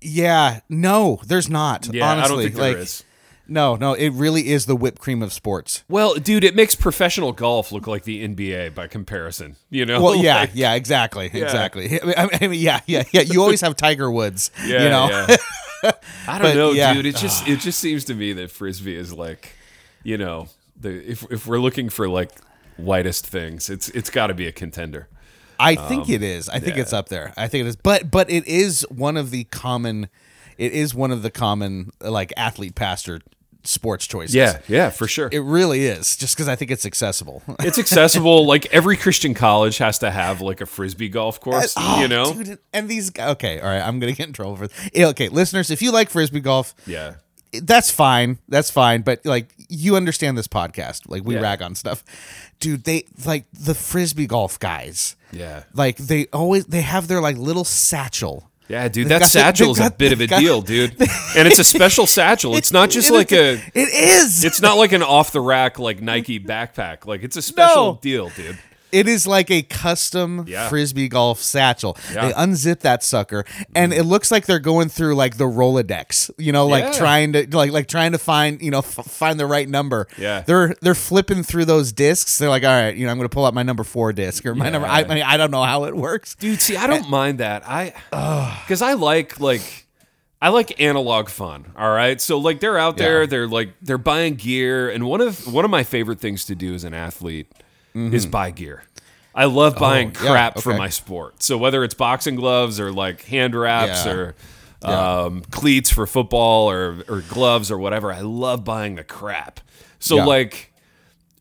Yeah, 0.00 0.60
no, 0.68 1.20
there's 1.26 1.48
not. 1.48 1.88
yeah, 1.92 2.10
honestly, 2.10 2.24
I 2.24 2.28
don't 2.28 2.42
think 2.44 2.58
like 2.58 2.72
there 2.74 2.82
is. 2.82 3.04
no, 3.48 3.76
no, 3.76 3.94
it 3.94 4.10
really 4.10 4.48
is 4.48 4.66
the 4.66 4.76
whipped 4.76 4.98
cream 5.00 5.22
of 5.22 5.32
sports. 5.32 5.82
Well, 5.88 6.14
dude, 6.14 6.44
it 6.44 6.54
makes 6.54 6.74
professional 6.74 7.32
golf 7.32 7.72
look 7.72 7.86
like 7.86 8.04
the 8.04 8.26
NBA 8.26 8.74
by 8.74 8.86
comparison. 8.86 9.56
You 9.70 9.86
know? 9.86 10.02
Well, 10.02 10.16
yeah, 10.16 10.36
Like, 10.40 10.50
yeah, 10.54 10.74
exactly, 10.74 11.26
exactly. 11.32 12.00
I 12.16 12.26
mean, 12.26 12.30
I 12.42 12.48
mean, 12.48 12.60
yeah, 12.60 12.80
yeah, 12.86 13.04
yeah. 13.12 13.22
You 13.22 13.40
always 13.40 13.62
have 13.62 13.76
Tiger 13.76 14.10
Woods. 14.10 14.50
Yeah, 14.66 14.82
you 14.82 14.88
know, 14.90 15.08
yeah. 15.10 15.36
I 16.26 16.38
don't 16.38 16.42
But, 16.42 16.54
know, 16.56 16.72
yeah. 16.72 16.92
dude. 16.94 17.06
It 17.06 17.16
just 17.16 17.46
it 17.48 17.60
just 17.60 17.78
seems 17.78 18.04
to 18.06 18.14
me 18.14 18.32
that 18.34 18.50
frisbee 18.50 18.96
is 18.96 19.12
like, 19.12 19.52
you 20.02 20.16
know, 20.18 20.48
the 20.78 20.90
if 21.10 21.24
if 21.30 21.46
we're 21.46 21.58
looking 21.60 21.88
for 21.88 22.08
like 22.08 22.30
whitest 22.76 23.26
things, 23.26 23.70
it's 23.70 23.88
it's 23.90 24.10
got 24.10 24.28
to 24.28 24.34
be 24.34 24.46
a 24.46 24.52
contender. 24.52 25.08
I 25.58 25.76
think 25.76 26.08
it 26.08 26.22
is. 26.22 26.48
I 26.48 26.58
think 26.58 26.72
Um, 26.72 26.78
yeah. 26.78 26.82
it's 26.82 26.92
up 26.92 27.08
there. 27.08 27.32
I 27.36 27.46
think 27.48 27.64
it 27.64 27.68
is. 27.68 27.76
But 27.76 28.10
but 28.10 28.28
it 28.30 28.46
is 28.46 28.84
one 28.90 29.16
of 29.16 29.30
the 29.30 29.44
common. 29.44 30.08
It 30.58 30.72
is 30.72 30.94
one 30.94 31.10
of 31.10 31.22
the 31.22 31.30
common 31.30 31.90
like 32.00 32.32
athlete 32.36 32.74
pastor 32.74 33.20
sports 33.66 34.06
choices. 34.06 34.34
Yeah, 34.34 34.58
yeah, 34.68 34.90
for 34.90 35.06
sure. 35.08 35.28
It 35.32 35.38
really 35.40 35.86
is, 35.86 36.16
just 36.16 36.36
because 36.36 36.48
I 36.48 36.56
think 36.56 36.70
it's 36.70 36.84
accessible. 36.84 37.42
it's 37.60 37.78
accessible. 37.78 38.46
like 38.46 38.66
every 38.66 38.96
Christian 38.96 39.32
college 39.34 39.78
has 39.78 39.98
to 40.00 40.10
have 40.10 40.40
like 40.40 40.60
a 40.60 40.66
frisbee 40.66 41.08
golf 41.08 41.40
course. 41.40 41.74
Oh, 41.76 42.00
you 42.00 42.08
know? 42.08 42.32
dude, 42.34 42.58
and 42.72 42.88
these 42.88 43.10
okay, 43.18 43.60
all 43.60 43.68
right. 43.68 43.80
I'm 43.80 43.98
gonna 44.00 44.12
get 44.12 44.26
in 44.26 44.32
trouble 44.32 44.56
for. 44.56 44.68
Yeah, 44.92 45.06
Okay, 45.08 45.28
listeners, 45.28 45.70
if 45.70 45.80
you 45.82 45.92
like 45.92 46.10
frisbee 46.10 46.40
golf, 46.40 46.74
Yeah. 46.86 47.14
That's 47.62 47.90
fine. 47.90 48.38
That's 48.48 48.70
fine. 48.70 49.02
But 49.02 49.24
like, 49.24 49.52
you 49.68 49.96
understand 49.96 50.36
this 50.38 50.48
podcast. 50.48 51.02
Like, 51.08 51.24
we 51.24 51.34
Yeah. 51.34 51.40
rag 51.42 51.62
on 51.62 51.74
stuff, 51.74 52.04
dude. 52.60 52.84
They 52.84 53.04
like 53.24 53.46
the 53.52 53.74
frisbee 53.74 54.26
golf 54.26 54.58
guys. 54.58 55.16
Yeah. 55.32 55.64
Like 55.74 55.96
they 55.96 56.26
always 56.32 56.66
they 56.66 56.82
have 56.82 57.08
their 57.08 57.20
like 57.20 57.36
little 57.36 57.64
satchel. 57.64 58.50
Yeah, 58.66 58.88
dude, 58.88 59.08
that 59.08 59.26
satchel 59.26 59.72
is 59.72 59.78
a 59.80 59.90
bit 59.90 60.12
of 60.12 60.22
a 60.22 60.26
got- 60.26 60.40
deal, 60.40 60.62
dude. 60.72 60.92
And 61.36 61.46
it's 61.46 61.58
a 61.58 61.64
special 61.64 62.06
satchel. 62.06 62.56
It's 62.56 62.72
not 62.72 62.88
just 62.88 63.10
It 63.10 63.12
like 63.12 63.30
a 63.32 63.54
It 63.74 63.88
is. 63.92 64.42
it's 64.42 64.62
not 64.62 64.78
like 64.78 64.92
an 64.92 65.02
off 65.02 65.32
the 65.32 65.40
rack 65.42 65.78
like 65.78 66.00
Nike 66.00 66.40
backpack. 66.40 67.04
Like 67.06 67.22
it's 67.22 67.36
a 67.36 67.42
special 67.52 67.94
No. 67.94 67.98
deal, 68.00 68.30
dude. 68.30 68.58
It 68.94 69.08
is 69.08 69.26
like 69.26 69.50
a 69.50 69.62
custom 69.62 70.44
Yeah. 70.46 70.68
frisbee 70.68 71.08
golf 71.08 71.40
satchel. 71.40 71.96
Yeah. 72.12 72.28
They 72.28 72.32
unzip 72.34 72.80
that 72.80 73.02
sucker, 73.02 73.44
and 73.74 73.92
mm. 73.92 73.98
it 73.98 74.04
looks 74.04 74.30
like 74.30 74.46
they're 74.46 74.58
going 74.60 74.88
through 74.88 75.16
like 75.16 75.36
the 75.36 75.44
Rolodex. 75.46 76.30
You 76.38 76.52
know, 76.52 76.66
like 76.66 76.84
Yeah. 76.84 76.92
trying 76.92 77.32
to 77.32 77.46
like 77.56 77.72
like 77.72 77.88
trying 77.88 78.12
to 78.12 78.18
find 78.18 78.62
you 78.62 78.70
know 78.70 78.78
f- 78.78 79.04
find 79.06 79.38
the 79.40 79.46
right 79.46 79.68
number. 79.68 80.06
Yeah. 80.16 80.42
they're 80.46 80.74
they're 80.80 80.94
flipping 80.94 81.42
through 81.42 81.64
those 81.64 81.92
discs. 81.92 82.38
They're 82.38 82.48
like, 82.48 82.62
all 82.62 82.70
right, 82.70 82.94
you 82.96 83.04
know, 83.06 83.10
I'm 83.10 83.18
going 83.18 83.28
to 83.28 83.34
pull 83.34 83.44
out 83.46 83.54
my 83.54 83.62
number 83.64 83.84
four 83.84 84.12
disc 84.12 84.46
or 84.46 84.54
my 84.54 84.70
number. 84.70 84.86
I, 84.86 85.00
I 85.02 85.14
mean, 85.14 85.22
I 85.24 85.36
don't 85.36 85.50
know 85.50 85.62
how 85.64 85.84
it 85.84 85.96
works. 85.96 86.34
Dude, 86.36 86.60
see, 86.60 86.76
I 86.76 86.86
don't 86.86 87.08
mind 87.10 87.38
that. 87.38 87.68
I 87.68 87.92
because 88.64 88.80
I 88.82 88.92
like 88.92 89.40
like 89.40 89.86
I 90.40 90.50
like 90.50 90.80
analog 90.80 91.30
fun. 91.30 91.72
All 91.76 91.90
right, 91.90 92.20
so 92.20 92.38
like 92.38 92.60
they're 92.60 92.78
out 92.78 92.96
there, 92.98 93.22
Yeah. 93.22 93.26
they're 93.26 93.48
like 93.48 93.70
they're 93.82 93.98
buying 93.98 94.34
gear, 94.34 94.90
and 94.90 95.06
one 95.06 95.20
of 95.20 95.52
one 95.52 95.64
of 95.64 95.70
my 95.70 95.82
favorite 95.84 96.20
things 96.20 96.44
to 96.46 96.54
do 96.54 96.74
as 96.74 96.84
an 96.84 96.92
athlete 96.94 97.50
is 97.94 98.26
buy 98.26 98.50
gear. 98.50 98.84
I 99.34 99.46
love 99.46 99.76
buying 99.76 100.10
Mm-hmm. 100.12 100.22
Oh, 100.24 100.26
yeah, 100.26 100.32
crap 100.32 100.58
for 100.60 100.74
my 100.74 100.88
sport. 100.88 101.42
So 101.42 101.58
whether 101.58 101.82
it's 101.84 101.94
boxing 101.94 102.36
gloves 102.36 102.78
or 102.78 102.92
like 102.92 103.22
hand 103.24 103.54
wraps 103.54 104.04
Yeah. 104.06 104.12
or 104.12 104.34
um, 104.82 105.42
cleats 105.50 105.90
for 105.90 106.06
football 106.06 106.70
or 106.70 107.02
or 107.08 107.22
gloves 107.28 107.70
or 107.70 107.78
whatever, 107.78 108.12
I 108.12 108.20
love 108.20 108.64
buying 108.64 108.94
the 108.96 109.04
crap. 109.04 109.60
So 109.98 110.16
like 110.16 110.72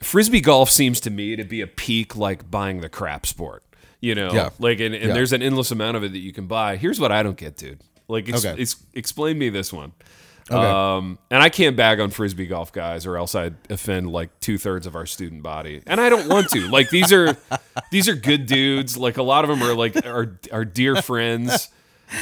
frisbee 0.01 0.41
golf 0.41 0.69
seems 0.69 0.99
to 1.01 1.09
me 1.09 1.35
to 1.35 1.43
be 1.43 1.61
a 1.61 1.67
peak 1.67 2.15
like 2.15 2.49
buying 2.49 2.81
the 2.81 2.89
crap 2.89 3.25
sport. 3.25 3.63
You 3.99 4.15
know, 4.15 4.33
Yeah. 4.33 4.49
like 4.59 4.79
and, 4.79 4.93
and 4.95 5.11
there's 5.15 5.31
an 5.33 5.41
endless 5.41 5.71
amount 5.71 5.97
of 5.97 6.03
it 6.03 6.11
that 6.13 6.19
you 6.19 6.33
can 6.33 6.47
buy. 6.47 6.77
Here's 6.77 6.99
what 6.99 7.11
I 7.11 7.23
don't 7.23 7.37
get, 7.37 7.55
dude. 7.57 7.79
Like, 8.09 8.27
ex- 8.27 8.43
Okay. 8.45 8.61
ex- 8.61 8.75
explain 8.93 9.37
me 9.37 9.49
this 9.49 9.71
one. 9.71 9.93
Okay. 10.51 10.55
Um, 10.55 11.17
and 11.31 11.41
I 11.41 11.49
can't 11.49 11.75
bag 11.77 11.99
on 11.99 12.09
frisbee 12.09 12.47
golf 12.47 12.71
guys, 12.73 13.05
or 13.05 13.17
else 13.17 13.33
I'd 13.33 13.55
offend 13.69 14.11
like 14.11 14.37
two 14.41 14.57
thirds 14.57 14.85
of 14.85 14.95
our 14.95 15.05
student 15.05 15.41
body. 15.43 15.81
And 15.87 16.01
I 16.01 16.09
don't 16.09 16.27
want 16.29 16.49
to. 16.49 16.67
Like 16.69 16.89
these 16.89 17.13
are 17.13 17.37
these 17.91 18.09
are 18.09 18.15
good 18.15 18.45
dudes. 18.45 18.97
Like 18.97 19.17
a 19.17 19.23
lot 19.23 19.45
of 19.45 19.49
them 19.49 19.63
are 19.63 19.73
like 19.73 20.05
are 20.05 20.37
are 20.51 20.65
dear 20.65 21.01
friends. 21.01 21.69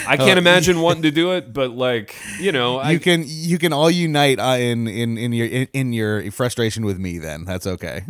I 0.07 0.15
can't 0.15 0.37
imagine 0.37 0.79
wanting 0.79 1.01
to 1.03 1.11
do 1.11 1.31
it, 1.33 1.51
but 1.51 1.71
like 1.71 2.15
you 2.39 2.51
know, 2.53 2.77
I, 2.77 2.91
you 2.91 2.99
can 2.99 3.23
you 3.25 3.57
can 3.57 3.73
all 3.73 3.89
unite 3.91 4.39
uh, 4.39 4.55
in 4.57 4.87
in 4.87 5.17
in 5.17 5.33
your 5.33 5.47
in, 5.47 5.67
in 5.73 5.91
your 5.93 6.31
frustration 6.31 6.85
with 6.85 6.97
me. 6.99 7.17
Then 7.17 7.43
that's 7.43 7.67
okay. 7.67 8.01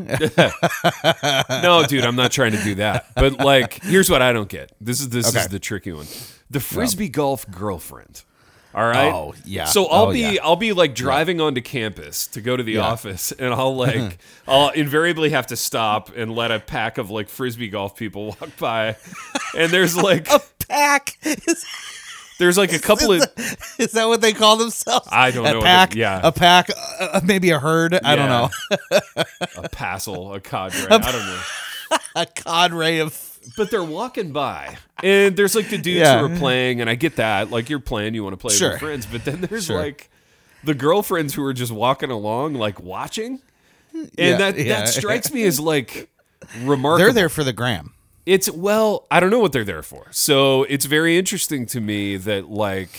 no, 1.64 1.84
dude, 1.88 2.06
I'm 2.06 2.16
not 2.16 2.32
trying 2.32 2.52
to 2.52 2.64
do 2.64 2.76
that. 2.76 3.08
But 3.16 3.40
like, 3.40 3.82
here's 3.84 4.10
what 4.10 4.22
I 4.22 4.34
don't 4.34 4.50
get. 4.50 4.72
This 4.80 5.00
is 5.00 5.10
this 5.10 5.30
Okay. 5.30 5.40
is 5.40 5.48
the 5.48 5.60
tricky 5.60 5.92
one. 5.92 6.08
The 6.50 6.60
frisbee 6.60 7.10
golf 7.10 7.50
girlfriend. 7.50 8.24
All 8.74 8.88
right. 8.88 9.14
Oh, 9.14 9.34
yeah. 9.46 9.66
So 9.66 9.86
I'll 9.88 10.06
Oh, 10.08 10.14
be 10.14 10.20
yeah. 10.22 10.36
I'll 10.44 10.56
be 10.56 10.72
like 10.74 10.96
driving 10.96 11.42
onto 11.42 11.60
campus 11.62 12.28
to 12.28 12.42
go 12.42 12.56
to 12.56 12.64
the 12.64 12.74
Yeah. 12.74 12.82
office, 12.82 13.32
and 13.40 13.54
I'll 13.54 13.76
like 13.76 14.18
I'll 14.48 14.70
invariably 14.70 15.32
have 15.32 15.48
to 15.48 15.56
stop 15.58 16.12
and 16.16 16.34
let 16.36 16.52
a 16.52 16.60
pack 16.60 16.98
of 16.98 17.10
like 17.10 17.28
frisbee 17.30 17.70
golf 17.70 17.96
people 17.96 18.26
walk 18.40 18.56
by, 18.58 18.96
and 19.58 19.72
there's 19.72 19.96
like 19.98 20.30
a 20.32 20.40
Pack 20.70 21.18
there's 22.40 22.58
like 22.58 22.72
a 22.72 22.80
couple 22.80 23.12
of 23.12 23.22
is 23.78 23.92
that 23.92 24.06
what 24.08 24.22
they 24.22 24.32
call 24.32 24.56
themselves? 24.56 25.08
I 25.12 25.32
don't 25.32 25.46
a 25.46 25.52
know 25.54 25.62
Pack, 25.62 25.92
it- 25.92 25.98
yeah. 26.00 26.22
a 26.24 26.32
pack, 26.32 26.70
uh, 26.70 27.04
uh, 27.14 27.22
maybe 27.26 27.50
a 27.50 27.60
herd. 27.60 27.94
I 27.94 28.16
don't 28.16 28.30
know. 28.30 28.50
a 29.58 29.68
passel, 29.70 30.34
a 30.34 30.40
cadre. 30.40 30.88
I 30.90 30.98
don't 31.12 31.26
know. 31.26 31.42
a 32.16 32.26
cadre 32.26 33.00
of. 33.00 33.31
But 33.58 33.72
they're 33.72 33.84
walking 33.84 34.32
by, 34.32 34.78
and 35.04 35.36
there's 35.36 35.56
like 35.56 35.70
the 35.70 35.78
dudes 35.78 36.00
Yeah. 36.00 36.20
who 36.20 36.26
are 36.34 36.38
playing, 36.38 36.80
and 36.82 36.90
I 36.90 36.96
get 36.96 37.16
that. 37.16 37.50
Like 37.52 37.70
you're 37.70 37.80
playing, 37.80 38.14
you 38.14 38.24
want 38.24 38.34
to 38.34 38.38
play 38.38 38.50
with 38.50 38.58
Sure. 38.58 38.70
your 38.72 38.80
friends, 38.80 39.06
but 39.06 39.26
then 39.26 39.42
there's 39.42 39.66
Sure. 39.66 39.82
like 39.82 40.10
the 40.64 40.74
girlfriends 40.76 41.34
who 41.34 41.44
are 41.44 41.54
just 41.54 41.72
walking 41.72 42.12
along, 42.12 42.54
like 42.54 42.80
watching, 42.80 43.42
and 43.94 44.12
Yeah, 44.18 44.38
that 44.38 44.58
yeah. 44.58 44.82
that 44.82 44.90
strikes 44.94 45.32
me 45.34 45.44
as 45.44 45.60
like 45.60 46.10
remarkable. 46.62 47.06
They're 47.06 47.14
there 47.14 47.30
for 47.30 47.44
the 47.44 47.54
gram. 47.54 47.94
It's 48.28 48.50
well, 48.52 49.08
I 49.10 49.20
don't 49.20 49.32
know 49.32 49.40
what 49.40 49.52
they're 49.54 49.64
there 49.66 49.82
for. 49.84 50.08
So 50.12 50.64
it's 50.64 50.86
very 50.86 51.18
interesting 51.18 51.66
to 51.68 51.82
me 51.82 52.18
that 52.18 52.50
like 52.52 52.92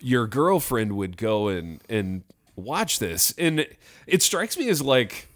your 0.00 0.26
girlfriend 0.26 0.96
would 0.96 1.16
go 1.16 1.46
and 1.48 1.80
and 1.88 2.22
watch 2.56 2.98
this, 2.98 3.32
and 3.38 3.66
it 4.06 4.22
strikes 4.22 4.58
me 4.58 4.68
as 4.68 4.82
like 4.82 5.28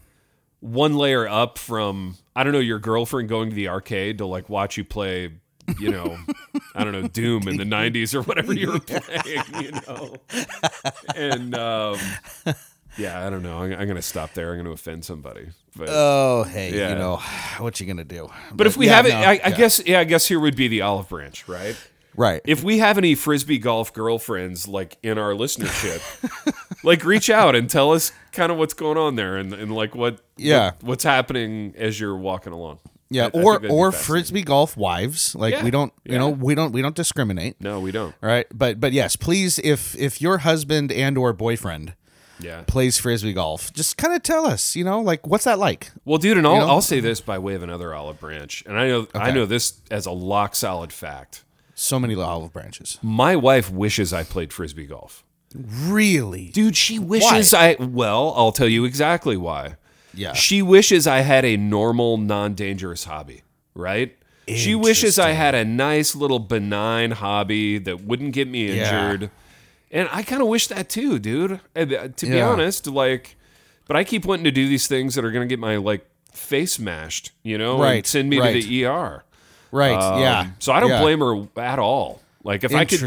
one 0.61 0.95
layer 0.97 1.29
up 1.29 1.59
from 1.59 2.17
I 2.35 2.45
don't 2.45 2.53
know 2.53 2.59
your 2.59 2.79
girlfriend 2.79 3.29
going 3.29 3.51
to 3.51 3.55
the 3.57 3.69
arcade 3.69 4.19
to 4.19 4.27
like 4.27 4.49
watch 4.49 4.77
you 4.77 4.85
play. 4.85 5.33
You 5.79 5.91
know, 5.91 6.19
I 6.75 6.83
don't 6.85 6.93
know 6.93 7.07
Doom 7.09 7.47
in 7.47 7.57
the 7.59 7.65
'90s 7.65 8.15
or 8.15 8.23
whatever 8.23 8.53
you 8.55 8.73
were 8.73 8.81
playing. 8.81 9.43
You 9.63 9.73
know, 9.73 10.15
and 11.15 11.55
um, 11.55 11.99
yeah, 12.97 13.25
I 13.27 13.29
don't 13.31 13.43
know. 13.43 13.59
I'm, 13.59 13.73
I'm 13.75 13.87
gonna 13.87 14.01
stop 14.03 14.33
there. 14.35 14.53
I'm 14.53 14.59
gonna 14.59 14.71
offend 14.71 15.05
somebody. 15.05 15.49
But 15.77 15.89
Oh, 15.91 16.45
hey, 16.45 16.75
Yeah. 16.77 16.89
you 16.91 16.95
know 16.97 17.17
what 17.59 17.79
you 17.81 17.87
gonna 17.87 18.05
do? 18.05 18.31
but 18.53 18.67
if 18.67 18.77
we 18.77 18.87
yeah, 18.87 18.97
have 18.97 19.07
it, 19.07 19.11
no, 19.11 19.17
I, 19.19 19.23
I 19.23 19.33
yeah. 19.35 19.51
guess, 19.51 19.83
yeah, 19.87 20.01
I 20.01 20.05
guess 20.05 20.27
here 20.27 20.41
would 20.41 20.57
be 20.57 20.69
the 20.69 20.81
olive 20.83 21.09
branch, 21.11 21.47
right? 21.47 21.77
Right. 22.19 22.43
If 22.45 22.63
we 22.63 22.79
have 22.79 22.99
any 22.99 23.15
frisbee 23.15 23.59
golf 23.59 23.93
girlfriends 23.95 24.69
like 24.69 24.99
in 25.03 25.17
our 25.17 25.33
listenership, 25.33 26.03
like 26.85 27.05
reach 27.05 27.31
out 27.31 27.55
and 27.57 27.71
tell 27.71 27.93
us 27.93 28.13
kind 28.33 28.53
of 28.53 28.59
what's 28.59 28.75
going 28.75 28.99
on 28.99 29.15
there 29.17 29.37
and, 29.37 29.53
and 29.55 29.75
like 29.75 29.95
what, 29.95 30.21
Yeah. 30.37 30.67
what- 30.73 30.83
what's 30.83 31.05
happening 31.05 31.75
as 31.79 31.99
you're 31.99 32.17
walking 32.17 32.53
along. 32.53 32.81
yeah, 33.11 33.31
I- 33.33 33.39
I 33.39 33.43
or 33.43 33.55
that'd 33.55 33.71
or 33.71 33.91
frisbee 33.93 34.43
golf 34.43 34.77
wives. 34.77 35.35
Like 35.35 35.55
Yeah, 35.55 35.65
we 35.65 35.71
don't, 35.71 35.93
you 36.05 36.13
yeah. 36.13 36.19
know, 36.19 36.29
we 36.29 36.55
don't 36.55 36.73
we 36.73 36.83
don't 36.83 36.95
discriminate. 36.95 37.57
No, 37.61 37.81
we 37.81 37.91
don't. 37.93 38.15
All 38.23 38.29
right, 38.29 38.47
but 38.53 38.79
but 38.81 38.93
yes, 38.93 39.17
please, 39.17 39.59
if 39.61 39.97
if 39.97 40.21
your 40.21 40.39
husband 40.39 40.93
and 40.93 41.17
or 41.17 41.33
boyfriend 41.33 41.95
Yeah. 42.41 42.63
plays 42.67 42.99
frisbee 42.99 43.33
golf, 43.33 43.73
just 43.73 43.97
kind 43.97 44.15
of 44.15 44.23
tell 44.23 44.45
us. 44.47 44.77
You 44.77 44.85
know, 44.85 45.01
like 45.01 45.27
what's 45.27 45.45
that 45.45 45.59
like? 45.59 45.91
Well, 46.05 46.19
dude, 46.19 46.37
and 46.37 46.47
I'll, 46.47 46.55
You 46.55 46.61
know? 46.61 46.67
I'll 46.69 46.83
say 46.83 47.01
this 47.01 47.21
by 47.23 47.39
way 47.39 47.55
of 47.55 47.63
another 47.63 47.95
olive 47.95 48.21
branch, 48.21 48.63
and 48.67 48.79
I 48.79 48.89
know 48.89 49.07
I 49.15 49.31
know 49.31 49.47
this 49.47 49.81
as 49.91 50.05
a 50.07 50.13
lock 50.13 50.55
solid 50.55 50.93
fact. 50.93 51.45
So 51.81 52.01
many 52.01 52.17
olive 52.17 52.53
branches. 52.53 52.99
My 53.03 53.37
wife 53.37 53.71
wishes 53.71 54.13
I 54.13 54.25
played 54.25 54.53
frisbee 54.53 54.87
golf. 54.87 55.25
Really? 55.55 56.49
Dude, 56.49 56.77
she 56.77 56.99
wishes 56.99 57.55
I. 57.55 57.77
Well, 57.79 58.33
I'll 58.37 58.51
tell 58.51 58.67
you 58.69 58.85
exactly 58.85 59.37
why. 59.37 59.77
Yeah. 60.13 60.33
She 60.33 60.61
wishes 60.61 61.07
I 61.07 61.21
had 61.21 61.45
a 61.45 61.57
normal, 61.57 62.17
non 62.17 62.55
dangerous 62.55 63.05
hobby, 63.05 63.43
right? 63.75 64.17
She 64.49 64.75
wishes 64.75 65.21
I 65.21 65.31
had 65.33 65.55
a 65.55 65.65
nice 65.65 66.17
little 66.17 66.41
benign 66.41 67.13
hobby 67.13 67.79
that 67.79 68.03
wouldn't 68.03 68.33
get 68.33 68.49
me 68.49 68.67
Yeah. 68.75 69.11
injured. 69.11 69.31
And 69.93 70.09
I 70.11 70.23
kind 70.25 70.43
of 70.43 70.49
wish 70.49 70.67
that 70.67 70.89
too, 70.89 71.19
dude. 71.21 71.61
And, 71.77 71.93
uh, 71.93 72.09
to 72.09 72.27
be 72.27 72.37
Yeah. 72.39 72.49
honest, 72.49 72.89
like, 72.89 73.37
but 73.87 73.97
I 73.97 74.03
keep 74.05 74.25
wanting 74.25 74.45
to 74.45 74.51
do 74.51 74.67
these 74.69 74.89
things 74.89 75.15
that 75.15 75.25
are 75.25 75.31
going 75.31 75.47
to 75.49 75.51
get 75.53 75.61
my, 75.61 75.77
like, 75.77 76.05
face 76.33 76.79
mashed, 76.79 77.31
you 77.45 77.57
know, 77.57 77.75
and 77.75 77.83
Right, 77.83 78.07
send 78.07 78.29
me 78.31 78.39
right. 78.41 78.61
to 78.61 78.67
the 78.69 78.85
ER. 78.85 79.23
Right. 79.71 79.93
Um, 79.95 80.21
yeah. 80.21 80.51
So 80.59 80.73
I 80.73 80.81
don't 80.81 80.91
yeah. 80.91 81.03
blame 81.03 81.21
her 81.21 81.47
at 81.61 81.79
all. 81.79 82.21
Like, 82.45 82.65
if 82.65 82.75
I 82.75 82.85
could, 82.85 83.03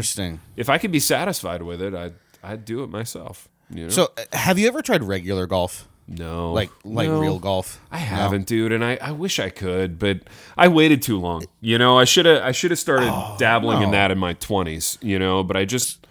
if 0.56 0.68
I 0.68 0.78
could 0.78 0.92
be 0.92 1.00
satisfied 1.00 1.62
with 1.62 1.82
it, 1.82 1.94
I'd, 1.94 2.14
I'd 2.42 2.64
do 2.64 2.84
it 2.84 2.90
myself. 2.90 3.48
You 3.70 3.84
know? 3.84 3.90
So, 3.90 4.12
uh, 4.16 4.36
have 4.36 4.58
you 4.58 4.68
ever 4.68 4.82
tried 4.82 5.02
regular 5.02 5.46
golf, 5.46 5.88
no, 6.06 6.52
like 6.52 6.70
like 6.84 7.08
No. 7.08 7.20
real 7.20 7.38
golf? 7.38 7.80
I 7.90 7.98
haven't, 7.98 8.46
dude, 8.46 8.70
and 8.70 8.84
I, 8.84 8.98
I 9.00 9.12
wish 9.12 9.38
I 9.38 9.48
could, 9.48 9.98
but 9.98 10.20
I 10.56 10.68
waited 10.68 11.00
too 11.00 11.18
long. 11.18 11.44
You 11.60 11.78
know, 11.78 11.98
I 11.98 12.04
should 12.04 12.26
have 12.26 12.42
I 12.42 12.52
should 12.52 12.70
have 12.70 12.78
started 12.78 13.10
dabbling 13.38 13.82
in 13.82 13.88
Oh, 13.88 13.92
that 13.92 14.10
in 14.10 14.18
my 14.18 14.34
twenties. 14.34 14.98
You 15.00 15.18
know, 15.18 15.42
but 15.42 15.56
I 15.56 15.64
just 15.64 16.06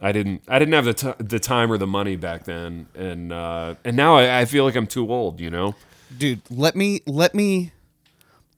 I 0.00 0.12
didn't 0.12 0.42
I 0.48 0.58
didn't 0.58 0.74
have 0.74 0.86
the 0.86 0.94
t- 0.94 1.24
the 1.24 1.38
time 1.38 1.70
or 1.70 1.76
the 1.78 1.86
money 1.86 2.16
back 2.16 2.44
then, 2.44 2.86
and 2.94 3.32
uh, 3.32 3.74
and 3.84 3.96
now 3.96 4.16
I, 4.16 4.40
I 4.40 4.44
feel 4.46 4.64
like 4.64 4.74
I'm 4.74 4.86
too 4.86 5.12
old. 5.12 5.38
You 5.38 5.50
know, 5.50 5.74
dude. 6.16 6.40
Let 6.50 6.74
me 6.74 7.02
let 7.06 7.34
me 7.34 7.72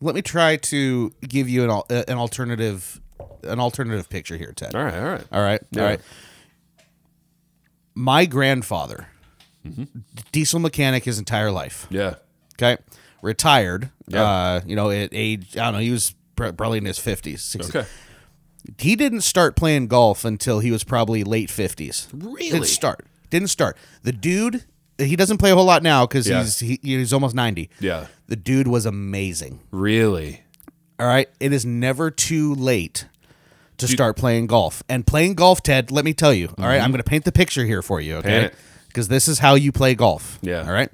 let 0.00 0.14
me 0.14 0.22
try 0.22 0.56
to 0.56 1.12
give 1.26 1.48
you 1.48 1.64
an 1.64 1.70
al- 1.70 1.86
uh, 1.90 2.04
an 2.08 2.18
alternative 2.18 3.00
an 3.42 3.58
alternative 3.60 4.08
picture 4.08 4.36
here, 4.36 4.52
Ted. 4.52 4.74
all 4.74 4.82
right, 4.84 4.94
all 4.94 5.04
right, 5.08 5.24
All 5.32 5.42
right. 5.42 5.60
Yeah. 5.70 5.82
All 5.82 5.88
right. 5.88 6.00
My 7.94 8.26
grandfather, 8.26 9.08
Mm-hmm. 9.66 9.84
diesel 10.32 10.60
mechanic 10.60 11.04
his 11.04 11.18
entire 11.18 11.50
life. 11.50 11.86
yeah, 11.90 12.14
Okay. 12.54 12.80
Retired. 13.22 13.90
Yeah. 14.06 14.22
Uh, 14.22 14.60
you 14.64 14.76
know, 14.76 14.90
at 14.90 15.10
age, 15.12 15.56
I 15.56 15.64
don't 15.64 15.72
know, 15.74 15.78
he 15.80 15.90
was 15.90 16.14
probably 16.36 16.78
in 16.78 16.84
his 16.84 16.98
50s, 16.98 17.68
okay, 17.68 17.86
He 18.78 18.94
didn't 18.96 19.22
start 19.22 19.56
playing 19.56 19.88
golf 19.88 20.24
until 20.24 20.60
he 20.60 20.70
was 20.70 20.84
probably 20.84 21.24
late 21.24 21.48
50s. 21.48 22.06
Really? 22.12 22.50
Didn't 22.50 22.66
start. 22.66 23.04
Didn't 23.30 23.48
start. 23.48 23.76
The 24.04 24.12
dude, 24.12 24.64
he 24.98 25.16
doesn't 25.16 25.38
play 25.38 25.50
a 25.50 25.54
whole 25.54 25.64
lot 25.64 25.82
now 25.82 26.06
because 26.06 26.28
Yeah. 26.28 26.42
he's 26.42 26.58
he, 26.60 26.78
he's 26.82 27.12
almost 27.12 27.34
90. 27.34 27.70
yeah, 27.80 28.06
The 28.26 28.36
dude 28.36 28.66
was 28.68 28.84
amazing. 28.86 29.60
really, 29.70 30.42
All 31.00 31.06
right. 31.06 31.28
It 31.40 31.52
is 31.52 31.64
never 31.64 32.10
too 32.10 32.54
late 32.54 33.06
to 33.78 33.86
start 33.86 34.16
playing 34.16 34.48
golf. 34.48 34.82
And 34.88 35.06
playing 35.06 35.34
golf, 35.34 35.62
Ted, 35.62 35.90
let 35.92 36.04
me 36.04 36.12
tell 36.12 36.34
you. 36.34 36.52
all 36.58 36.66
right, 36.66 36.80
I'm 36.80 36.90
going 36.90 37.02
to 37.02 37.08
paint 37.08 37.24
the 37.24 37.30
picture 37.32 37.64
here 37.64 37.82
for 37.82 38.00
you, 38.00 38.16
okay? 38.16 38.50
Because 38.88 39.06
this 39.08 39.28
is 39.28 39.38
how 39.38 39.54
you 39.54 39.70
play 39.70 39.94
golf. 39.94 40.38
Yeah. 40.42 40.62
All 40.66 40.72
right. 40.72 40.90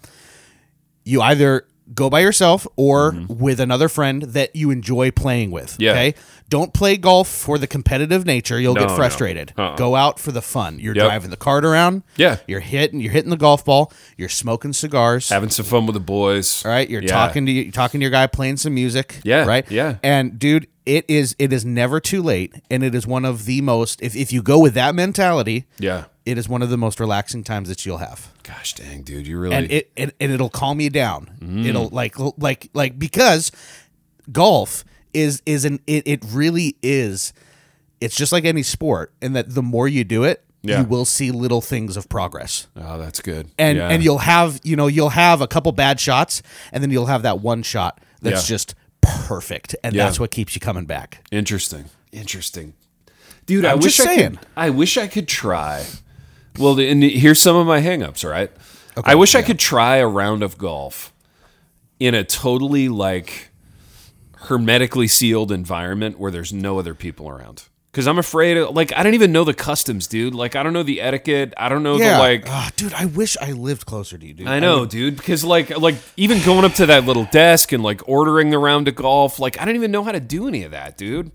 You 1.04 1.22
either 1.22 1.66
go 1.92 2.08
by 2.08 2.20
yourself 2.20 2.66
or 2.76 3.12
Mm-hmm. 3.12 3.42
with 3.42 3.60
another 3.60 3.88
friend 3.88 4.22
that 4.22 4.54
you 4.56 4.70
enjoy 4.70 5.10
playing 5.10 5.50
with. 5.50 5.76
Yeah. 5.78 5.90
Okay. 5.90 6.14
Don't 6.48 6.72
play 6.72 6.96
golf 6.96 7.26
for 7.28 7.58
the 7.58 7.66
competitive 7.66 8.24
nature. 8.26 8.60
You'll 8.60 8.74
No, 8.74 8.82
get 8.82 8.88
no. 8.90 8.96
frustrated. 8.96 9.52
Uh-uh. 9.56 9.76
Go 9.76 9.94
out 9.96 10.18
for 10.20 10.30
the 10.30 10.42
fun. 10.42 10.78
You're 10.78 10.94
Yep. 10.94 11.04
driving 11.06 11.30
the 11.30 11.36
cart 11.36 11.64
around. 11.64 12.02
Yeah. 12.16 12.36
You're 12.46 12.60
hitting. 12.60 13.00
You're 13.00 13.12
hitting 13.12 13.30
the 13.30 13.36
golf 13.36 13.64
ball. 13.64 13.92
You're 14.16 14.28
smoking 14.28 14.72
cigars. 14.72 15.30
Having 15.30 15.50
some 15.50 15.66
fun 15.66 15.86
with 15.86 15.94
the 15.94 16.00
boys. 16.00 16.62
All 16.64 16.70
right, 16.70 16.88
you're 16.88 17.02
Yeah. 17.02 17.08
talking 17.08 17.46
to 17.46 17.52
you 17.52 17.72
talking 17.72 18.00
to 18.00 18.02
your 18.02 18.10
guy 18.10 18.26
playing 18.26 18.58
some 18.58 18.74
music. 18.74 19.20
Yeah, 19.24 19.44
Right? 19.44 19.64
yeah. 19.70 19.96
And 20.02 20.38
dude, 20.38 20.66
it 20.86 21.04
is 21.08 21.34
it 21.38 21.52
is 21.52 21.64
never 21.64 21.98
too 22.00 22.22
late 22.22 22.54
and 22.70 22.82
it 22.84 22.94
is 22.94 23.06
one 23.06 23.24
of 23.24 23.46
the 23.46 23.60
most 23.62 24.02
if, 24.02 24.14
if 24.14 24.32
you 24.32 24.42
go 24.42 24.58
with 24.58 24.74
that 24.74 24.94
mentality, 24.94 25.64
Yeah. 25.78 26.04
it 26.26 26.36
is 26.38 26.48
one 26.48 26.60
of 26.62 26.68
the 26.70 26.76
most 26.76 27.00
relaxing 27.00 27.42
times 27.44 27.68
that 27.68 27.86
you'll 27.86 27.98
have. 27.98 28.32
Gosh 28.42 28.74
dang, 28.74 29.02
dude, 29.02 29.26
you 29.26 29.38
really. 29.38 29.56
And 29.56 29.72
it, 29.72 29.90
it 29.96 30.14
and 30.20 30.30
it'll 30.32 30.50
calm 30.50 30.80
you 30.80 30.90
down. 30.90 31.30
Mm. 31.40 31.64
It'll 31.66 31.88
like 31.88 32.16
like 32.38 32.68
like 32.74 32.98
because 32.98 33.50
golf 34.30 34.84
is 35.12 35.42
is 35.46 35.64
an 35.64 35.80
it, 35.86 36.06
it 36.06 36.24
really 36.30 36.76
is 36.82 37.32
it's 38.00 38.16
just 38.16 38.32
like 38.32 38.44
any 38.44 38.62
sport 38.62 39.12
in 39.22 39.32
that 39.34 39.54
the 39.54 39.62
more 39.62 39.86
you 39.88 40.04
do 40.04 40.24
it, 40.24 40.44
Yeah. 40.62 40.80
you 40.80 40.86
will 40.86 41.04
see 41.04 41.30
little 41.30 41.60
things 41.60 41.96
of 41.96 42.08
progress 42.08 42.66
oh, 42.76 42.98
that's 42.98 43.20
good. 43.20 43.48
and 43.58 43.78
Yeah. 43.78 43.88
and 43.88 44.02
you'll 44.02 44.18
have 44.18 44.60
you 44.64 44.76
know 44.76 44.86
you'll 44.86 45.10
have 45.10 45.40
a 45.40 45.46
couple 45.46 45.72
bad 45.72 46.00
shots 46.00 46.42
and 46.72 46.82
then 46.82 46.90
you'll 46.90 47.06
have 47.06 47.22
that 47.22 47.40
one 47.40 47.62
shot 47.62 48.00
that's 48.20 48.48
Yeah. 48.48 48.54
just 48.54 48.74
perfect 49.04 49.76
and 49.84 49.94
Yeah. 49.94 50.04
that's 50.04 50.18
what 50.20 50.30
keeps 50.30 50.54
you 50.54 50.60
coming 50.60 50.84
back 50.84 51.24
Interesting. 51.30 51.86
Interesting. 52.12 52.74
Dude, 53.46 53.64
I 53.64 53.72
I'm 53.72 53.78
wish 53.80 53.96
just 53.96 54.08
I 54.08 54.16
saying. 54.16 54.36
could 54.36 54.46
I 54.56 54.70
wish 54.70 54.96
I 54.96 55.06
could 55.06 55.28
try. 55.28 55.84
Well, 56.58 56.78
and 56.78 57.02
here's 57.02 57.40
some 57.40 57.56
of 57.56 57.66
my 57.66 57.80
hangups, 57.80 58.28
right? 58.28 58.50
I 59.04 59.16
wish 59.16 59.34
I 59.34 59.42
could 59.42 59.58
try 59.58 59.96
a 59.96 60.06
round 60.06 60.42
of 60.44 60.56
golf 60.56 61.12
in 61.98 62.14
a 62.14 62.22
totally 62.22 62.88
like 62.88 63.50
hermetically 64.42 65.08
sealed 65.08 65.50
environment 65.50 66.18
where 66.18 66.30
there's 66.30 66.52
no 66.52 66.78
other 66.78 66.94
people 66.94 67.28
around. 67.28 67.64
Cuz 67.94 68.06
I'm 68.06 68.18
afraid 68.18 68.56
of, 68.58 68.74
like 68.74 68.92
I 68.96 69.02
don't 69.02 69.14
even 69.14 69.32
know 69.32 69.44
the 69.44 69.54
customs, 69.54 70.06
dude. 70.06 70.34
Like 70.34 70.56
I 70.56 70.62
don't 70.62 70.72
know 70.72 70.82
the 70.82 71.00
etiquette. 71.00 71.54
I 71.56 71.68
don't 71.68 71.82
know 71.82 71.96
the 71.96 72.04
like 72.18 72.44
Ah, 72.48 72.70
dude 72.76 72.92
i 72.92 73.06
wish 73.06 73.36
i 73.40 73.52
lived 73.52 73.86
closer 73.86 74.18
to 74.18 74.26
you 74.26 74.34
dude 74.34 74.46
I 74.48 74.58
know, 74.60 74.84
dude, 74.84 75.16
because 75.16 75.44
like 75.44 75.70
like 75.78 75.94
even 76.16 76.42
going 76.44 76.64
up 76.64 76.74
to 76.74 76.86
that 76.86 77.04
little 77.04 77.24
desk 77.30 77.72
and 77.72 77.82
like 77.82 78.06
ordering 78.08 78.50
the 78.50 78.58
round 78.58 78.88
of 78.88 78.96
golf, 78.96 79.38
like 79.38 79.60
I 79.60 79.64
don't 79.64 79.76
even 79.76 79.90
know 79.92 80.02
how 80.04 80.12
to 80.12 80.20
do 80.20 80.46
any 80.48 80.64
of 80.64 80.72
that, 80.72 80.98
dude. 80.98 81.30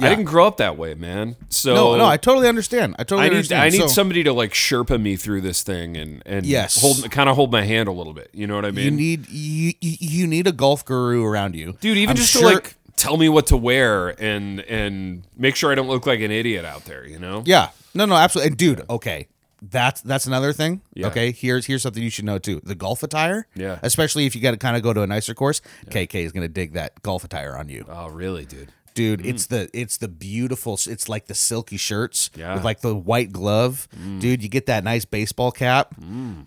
I 0.00 0.08
didn't 0.08 0.24
grow 0.24 0.46
up 0.48 0.56
that 0.56 0.76
way, 0.76 0.94
man. 0.94 1.36
So 1.50 1.72
no 1.74 1.96
no 1.96 2.04
i 2.06 2.16
totally 2.16 2.48
understand 2.48 2.96
i 2.98 3.04
totally 3.04 3.26
I 3.26 3.28
need 3.28 3.34
understand 3.36 3.62
I 3.62 3.68
need 3.68 3.80
So, 3.80 3.86
somebody 3.86 4.24
to 4.24 4.32
like 4.32 4.52
Sherpa 4.52 5.00
me 5.00 5.14
through 5.16 5.40
this 5.42 5.62
thing 5.62 5.96
and 5.96 6.20
and 6.26 6.44
Yes. 6.44 6.80
hold 6.80 7.08
kind 7.12 7.28
of 7.30 7.36
hold 7.36 7.52
my 7.52 7.62
hand 7.62 7.88
a 7.88 7.92
little 7.92 8.12
bit. 8.12 8.28
You 8.34 8.46
know 8.48 8.56
what 8.56 8.64
I 8.64 8.72
mean? 8.72 8.84
you 8.86 8.90
need 8.90 9.28
you 9.30 9.72
you 9.80 9.96
you 10.00 10.26
need 10.26 10.46
a 10.48 10.52
golf 10.52 10.84
guru 10.84 11.24
around 11.24 11.54
you 11.54 11.76
dude? 11.80 11.96
Even 11.96 12.10
I'm 12.10 12.16
just 12.16 12.32
sure- 12.32 12.40
to 12.50 12.54
like 12.56 12.74
tell 12.96 13.16
me 13.16 13.28
what 13.28 13.46
to 13.48 13.56
wear 13.56 14.10
and 14.20 14.60
and 14.60 15.26
make 15.36 15.56
sure 15.56 15.70
I 15.72 15.74
don't 15.74 15.88
look 15.88 16.06
like 16.06 16.20
an 16.20 16.30
idiot 16.30 16.64
out 16.64 16.84
there. 16.84 17.06
You 17.06 17.18
know? 17.18 17.42
yeah 17.46 17.70
no 17.94 18.04
no 18.04 18.14
absolutely 18.14 18.48
and 18.48 18.56
dude 18.56 18.82
okay 18.90 19.28
that's 19.70 20.02
that's 20.02 20.26
another 20.26 20.52
thing. 20.52 20.82
Yeah. 20.92 21.06
Okay, 21.06 21.32
here's 21.32 21.66
here's 21.66 21.82
something 21.82 22.02
you 22.02 22.10
should 22.10 22.26
know 22.26 22.38
too. 22.38 22.60
The 22.64 22.74
golf 22.74 23.02
attire. 23.02 23.46
Yeah. 23.54 23.78
Especially 23.82 24.26
if 24.26 24.34
you 24.34 24.42
got 24.42 24.50
to 24.50 24.56
kind 24.58 24.76
of 24.76 24.82
go 24.82 24.92
to 24.92 25.02
a 25.02 25.06
nicer 25.06 25.32
course. 25.32 25.62
KK 25.88 26.16
is 26.16 26.32
gonna 26.32 26.48
dig 26.48 26.74
that 26.74 27.00
golf 27.02 27.24
attire 27.24 27.56
on 27.56 27.68
you. 27.68 27.86
Oh, 27.88 28.08
really, 28.08 28.44
dude? 28.44 28.72
dude 28.94 29.20
mm. 29.20 29.26
it's 29.26 29.46
the 29.46 29.68
it's 29.74 29.98
the 29.98 30.08
beautiful 30.08 30.74
it's 30.86 31.08
like 31.08 31.26
the 31.26 31.34
silky 31.34 31.76
shirts 31.76 32.30
Yeah. 32.36 32.54
with 32.54 32.64
like 32.64 32.80
the 32.80 32.94
white 32.94 33.32
glove 33.32 33.88
mm. 33.94 34.20
dude 34.20 34.42
you 34.42 34.48
get 34.48 34.66
that 34.66 34.84
nice 34.84 35.04
baseball 35.04 35.52
cap 35.52 35.94
mm. 36.00 36.46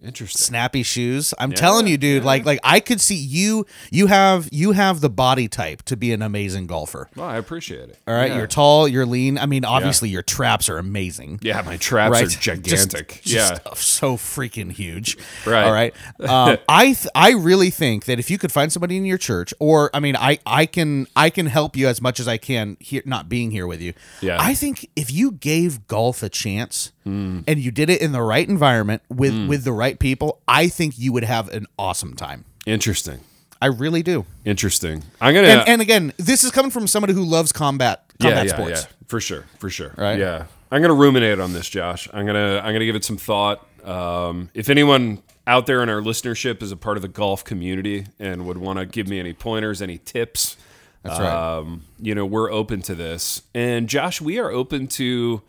Interesting. 0.00 0.38
snappy 0.38 0.82
shoes 0.84 1.34
i'm 1.40 1.50
telling 1.52 1.88
you 1.88 1.98
dude 1.98 2.22
like 2.24 2.44
like 2.46 2.60
i 2.62 2.78
could 2.78 3.00
see 3.00 3.16
you 3.16 3.66
you 3.90 4.06
have 4.06 4.48
you 4.52 4.70
have 4.72 5.00
the 5.00 5.10
body 5.10 5.48
type 5.48 5.82
to 5.86 5.96
be 5.96 6.12
an 6.12 6.22
amazing 6.22 6.68
golfer 6.68 7.08
Well, 7.16 7.26
I 7.28 7.36
appreciate 7.36 7.88
it. 7.90 7.98
all 8.06 8.14
right 8.14 8.30
Yeah. 8.30 8.36
you're 8.38 8.46
tall 8.46 8.86
you're 8.86 9.04
lean 9.06 9.38
i 9.38 9.46
mean 9.46 9.64
obviously 9.64 10.08
your 10.08 10.22
traps 10.22 10.68
are 10.68 10.78
amazing 10.78 11.40
Yeah, 11.42 11.62
my 11.62 11.76
traps 11.78 12.12
right 12.12 12.24
are 12.24 12.28
gigantic. 12.28 13.08
Just- 13.08 13.24
just 13.24 13.62
yeah. 13.66 13.72
so 13.74 14.16
freaking 14.16 14.70
huge 14.70 15.18
Right. 15.44 15.64
all 15.64 15.72
right 15.72 15.94
um, 16.20 16.58
i 16.68 16.84
th- 16.92 17.08
i 17.16 17.32
really 17.32 17.70
think 17.70 18.04
that 18.04 18.20
if 18.20 18.30
you 18.30 18.38
could 18.38 18.52
find 18.52 18.72
somebody 18.72 18.96
in 18.96 19.04
your 19.04 19.18
church 19.18 19.52
or 19.58 19.90
i 19.92 19.98
mean 20.00 20.14
i 20.16 20.38
i 20.46 20.64
can 20.64 21.08
i 21.16 21.28
can 21.28 21.46
help 21.46 21.76
you 21.76 21.88
as 21.88 22.00
much 22.00 22.20
as 22.20 22.28
i 22.28 22.36
can 22.38 22.76
here 22.78 23.02
not 23.04 23.28
being 23.28 23.50
here 23.50 23.66
with 23.66 23.80
you 23.80 23.94
Yeah. 24.20 24.36
i 24.40 24.54
think 24.54 24.88
if 24.94 25.10
you 25.10 25.32
gave 25.32 25.88
golf 25.88 26.22
a 26.22 26.28
chance 26.28 26.92
Hmm. 27.08 27.40
and 27.46 27.58
you 27.58 27.70
did 27.70 27.88
it 27.90 28.00
in 28.02 28.12
the 28.12 28.22
right 28.22 28.48
environment 28.48 29.02
with 29.08 29.48
with 29.48 29.64
the 29.64 29.72
right 29.72 29.98
people 29.98 30.40
i 30.46 30.68
think 30.68 30.98
you 30.98 31.12
would 31.12 31.24
have 31.24 31.48
an 31.48 31.66
awesome 31.78 32.14
time 32.14 32.44
Interesting. 32.66 33.20
i 33.62 33.66
really 33.66 34.02
do 34.02 34.26
Interesting. 34.44 35.02
I'm 35.20 35.34
gonna. 35.34 35.48
and, 35.48 35.68
and 35.68 35.80
again 35.80 36.12
this 36.18 36.44
is 36.44 36.50
coming 36.50 36.70
from 36.70 36.86
somebody 36.86 37.14
who 37.14 37.24
loves 37.24 37.50
combat 37.52 38.04
combat 38.20 38.44
yeah, 38.46 38.50
yeah, 38.50 38.52
sports 38.56 38.82
yeah, 38.82 38.92
for 39.08 39.20
sure, 39.20 39.44
for 39.58 39.70
sure. 39.70 39.94
Right. 39.96 40.18
Yeah, 40.18 40.44
I'm 40.70 40.82
gonna 40.82 40.92
ruminate 40.94 41.40
on 41.40 41.54
this, 41.54 41.66
Josh. 41.68 42.08
I'm 42.12 42.26
gonna 42.26 42.58
I'm 42.62 42.74
gonna 42.74 42.84
give 42.84 42.94
it 42.96 43.04
some 43.04 43.16
thought. 43.16 43.66
Um, 43.84 44.50
if 44.52 44.68
anyone 44.68 45.22
out 45.46 45.64
there 45.66 45.82
in 45.82 45.88
our 45.88 46.02
listenership 46.02 46.62
is 46.62 46.70
a 46.72 46.76
part 46.76 46.98
of 46.98 47.02
the 47.02 47.08
golf 47.08 47.42
community 47.42 48.06
and 48.18 48.46
would 48.46 48.58
want 48.58 48.78
to 48.78 48.84
give 48.84 49.08
me 49.08 49.18
any 49.18 49.32
pointers, 49.32 49.80
any 49.80 49.96
tips, 49.96 50.58
That's 51.02 51.18
right. 51.18 51.56
um, 51.56 51.84
you 51.98 52.14
know, 52.14 52.26
we're 52.26 52.52
open 52.52 52.82
to 52.82 52.94
this. 52.94 53.40
And 53.54 53.88
Josh, 53.88 54.20
we 54.20 54.38
are 54.38 54.50
open 54.50 54.88
to. 54.88 55.40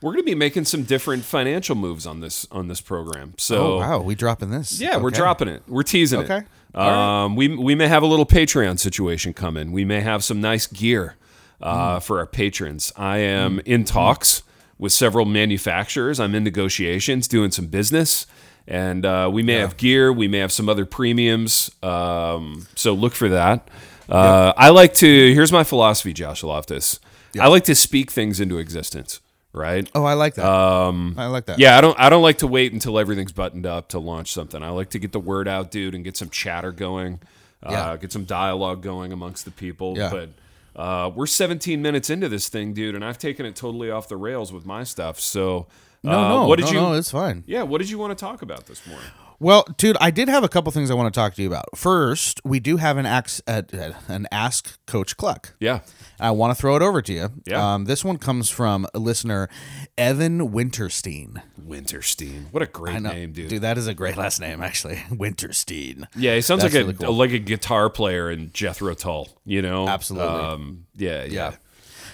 We're 0.00 0.12
going 0.12 0.24
to 0.24 0.30
be 0.30 0.34
making 0.36 0.64
some 0.66 0.84
different 0.84 1.24
financial 1.24 1.74
moves 1.74 2.06
on 2.06 2.20
this 2.20 2.46
on 2.52 2.68
this 2.68 2.80
program. 2.80 3.34
So 3.36 3.74
oh 3.74 3.78
wow 3.78 4.00
we 4.00 4.14
dropping 4.14 4.50
this 4.50 4.80
yeah, 4.80 4.96
we're 4.96 5.10
dropping 5.10 5.48
it. 5.48 5.62
We're 5.66 5.82
teasing 5.82 6.20
Okay. 6.20 6.38
it. 6.38 6.44
Right. 6.74 7.24
Um, 7.24 7.34
we 7.34 7.48
we 7.48 7.74
may 7.74 7.88
have 7.88 8.02
a 8.02 8.06
little 8.06 8.26
Patreon 8.26 8.78
situation 8.78 9.32
coming. 9.34 9.72
We 9.72 9.84
may 9.84 10.00
have 10.00 10.22
some 10.22 10.40
nice 10.40 10.66
gear 10.66 11.16
uh, 11.60 11.94
Hmm. 11.94 12.00
for 12.00 12.18
our 12.20 12.26
patrons. 12.26 12.92
I 12.96 13.18
am 13.18 13.60
in 13.64 13.84
talks 13.84 14.42
with 14.78 14.92
several 14.92 15.24
manufacturers. 15.24 16.20
I'm 16.20 16.34
in 16.36 16.44
negotiations, 16.44 17.26
doing 17.26 17.50
some 17.50 17.66
business, 17.66 18.26
and 18.68 19.04
uh, 19.04 19.28
we 19.32 19.42
may 19.42 19.54
have 19.54 19.76
gear. 19.76 20.12
We 20.12 20.28
may 20.28 20.38
have 20.38 20.52
some 20.52 20.68
other 20.68 20.84
premiums. 20.86 21.70
Um, 21.82 22.68
so 22.76 22.92
look 22.92 23.14
for 23.14 23.28
that. 23.30 23.66
Uh, 24.08 24.52
I 24.56 24.68
like 24.68 24.94
to. 24.94 25.06
Here's 25.34 25.50
my 25.50 25.64
philosophy, 25.64 26.12
Josh 26.12 26.44
Loftus. 26.44 27.00
I 27.40 27.48
like 27.48 27.64
to 27.64 27.74
speak 27.74 28.12
things 28.12 28.38
into 28.38 28.58
existence. 28.58 29.20
Right. 29.52 29.90
oh 29.94 30.04
i 30.04 30.12
like 30.12 30.34
that 30.34 30.46
um 30.46 31.14
i 31.16 31.26
like 31.26 31.46
that 31.46 31.58
Yeah, 31.58 31.76
I 31.76 31.80
don't. 31.80 31.98
I 31.98 32.10
don't 32.10 32.22
like 32.22 32.38
to 32.38 32.46
wait 32.46 32.72
until 32.72 32.98
everything's 32.98 33.32
buttoned 33.32 33.66
up 33.66 33.88
to 33.88 33.98
launch 33.98 34.32
something. 34.32 34.62
I 34.62 34.68
like 34.70 34.90
to 34.90 34.98
get 34.98 35.12
the 35.12 35.18
word 35.20 35.48
out, 35.48 35.70
dude, 35.70 35.94
and 35.94 36.04
get 36.04 36.16
some 36.16 36.28
chatter 36.28 36.70
going, 36.70 37.20
uh, 37.62 37.70
Yeah. 37.70 37.96
get 37.96 38.12
some 38.12 38.24
dialogue 38.24 38.82
going 38.82 39.12
amongst 39.12 39.44
the 39.46 39.50
people. 39.50 39.96
Yeah. 39.96 40.10
But 40.10 40.80
uh, 40.80 41.10
we're 41.10 41.26
17 41.26 41.80
minutes 41.82 42.08
into 42.10 42.28
this 42.28 42.48
thing, 42.48 42.72
dude, 42.74 42.94
and 42.94 43.04
I've 43.04 43.18
taken 43.18 43.46
it 43.46 43.56
totally 43.56 43.90
off 43.90 44.06
the 44.06 44.16
rails 44.18 44.52
with 44.52 44.64
my 44.66 44.84
stuff. 44.84 45.18
So, 45.18 45.66
uh, 46.04 46.10
no 46.10 46.28
no 46.28 46.46
what 46.46 46.56
did 46.58 46.66
no, 46.66 46.70
you? 46.72 46.76
no 46.80 46.92
it's 46.92 47.10
fine 47.10 47.42
yeah, 47.46 47.62
what 47.62 47.78
did 47.78 47.90
you 47.90 47.98
want 47.98 48.16
to 48.16 48.24
talk 48.24 48.42
about 48.42 48.66
this 48.66 48.86
morning? 48.86 49.10
Well, 49.40 49.64
dude, 49.76 49.96
I 50.00 50.10
did 50.10 50.28
have 50.28 50.42
a 50.42 50.48
couple 50.48 50.72
things 50.72 50.90
I 50.90 50.94
want 50.94 51.12
to 51.12 51.16
talk 51.18 51.34
to 51.34 51.42
you 51.42 51.46
about. 51.48 51.66
First, 51.76 52.40
we 52.44 52.58
do 52.58 52.76
have 52.78 52.96
an 52.96 53.06
ax, 53.06 53.40
uh, 53.46 53.62
uh, 53.72 53.92
an 54.08 54.26
ask 54.32 54.84
Coach 54.86 55.16
Kluck. 55.16 55.54
Yeah, 55.60 55.80
I 56.18 56.32
want 56.32 56.50
to 56.50 56.60
throw 56.60 56.74
it 56.74 56.82
over 56.82 57.00
to 57.02 57.12
you. 57.12 57.28
Yeah. 57.46 57.74
Um, 57.74 57.84
this 57.84 58.04
one 58.04 58.18
comes 58.18 58.50
from 58.50 58.86
a 58.94 58.98
listener, 58.98 59.48
Evan 59.96 60.50
Winterstein. 60.50 61.40
Winterstein. 61.60 62.46
What 62.52 62.64
a 62.64 62.66
great 62.66 63.00
name, 63.00 63.30
dude. 63.32 63.48
Dude, 63.48 63.62
that 63.62 63.78
is 63.78 63.86
a 63.86 63.94
great 63.94 64.16
last 64.16 64.40
name, 64.40 64.60
actually. 64.60 64.96
Winterstein. 65.10 66.06
Yeah, 66.16 66.34
he 66.34 66.40
sounds 66.40 66.62
That's 66.62 66.74
like 66.74 66.88
a 66.88 66.92
cool. 66.94 67.14
like 67.14 67.30
a 67.30 67.38
guitar 67.38 67.90
player 67.90 68.30
in 68.30 68.50
Jethro 68.52 68.94
Tull. 68.94 69.28
You 69.44 69.62
know, 69.62 69.86
Absolutely. 69.88 70.28
Um, 70.28 70.86
yeah, 70.96 71.22
yeah, 71.24 71.30
Yeah. 71.32 71.54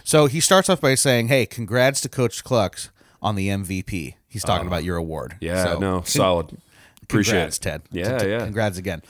So 0.07 0.27
he 0.27 0.41
starts 0.41 0.69
off 0.69 0.83
by 0.83 0.95
saying, 0.95 1.29
"Hey, 1.29 1.47
congrats 1.47 2.03
to 2.03 2.11
Coach 2.11 2.45
Klucks 2.45 2.91
on 3.23 3.35
the 3.37 3.49
MVP." 3.49 4.17
He's 4.29 4.43
talking 4.45 4.67
about 4.67 4.85
your 4.85 4.97
award. 4.99 5.37
Yeah, 5.41 5.65
So, 5.65 5.79
no, 5.79 5.93
con- 6.01 6.59
solid. 7.05 7.11
Appreciate 7.11 7.33
Congrats, 7.35 7.57
it. 7.57 7.61
Ted. 7.63 7.83
Yeah, 7.93 8.19
T- 8.19 8.25
t- 8.25 8.31
yeah. 8.31 8.39
Congrats 8.45 8.79
again. 8.79 9.03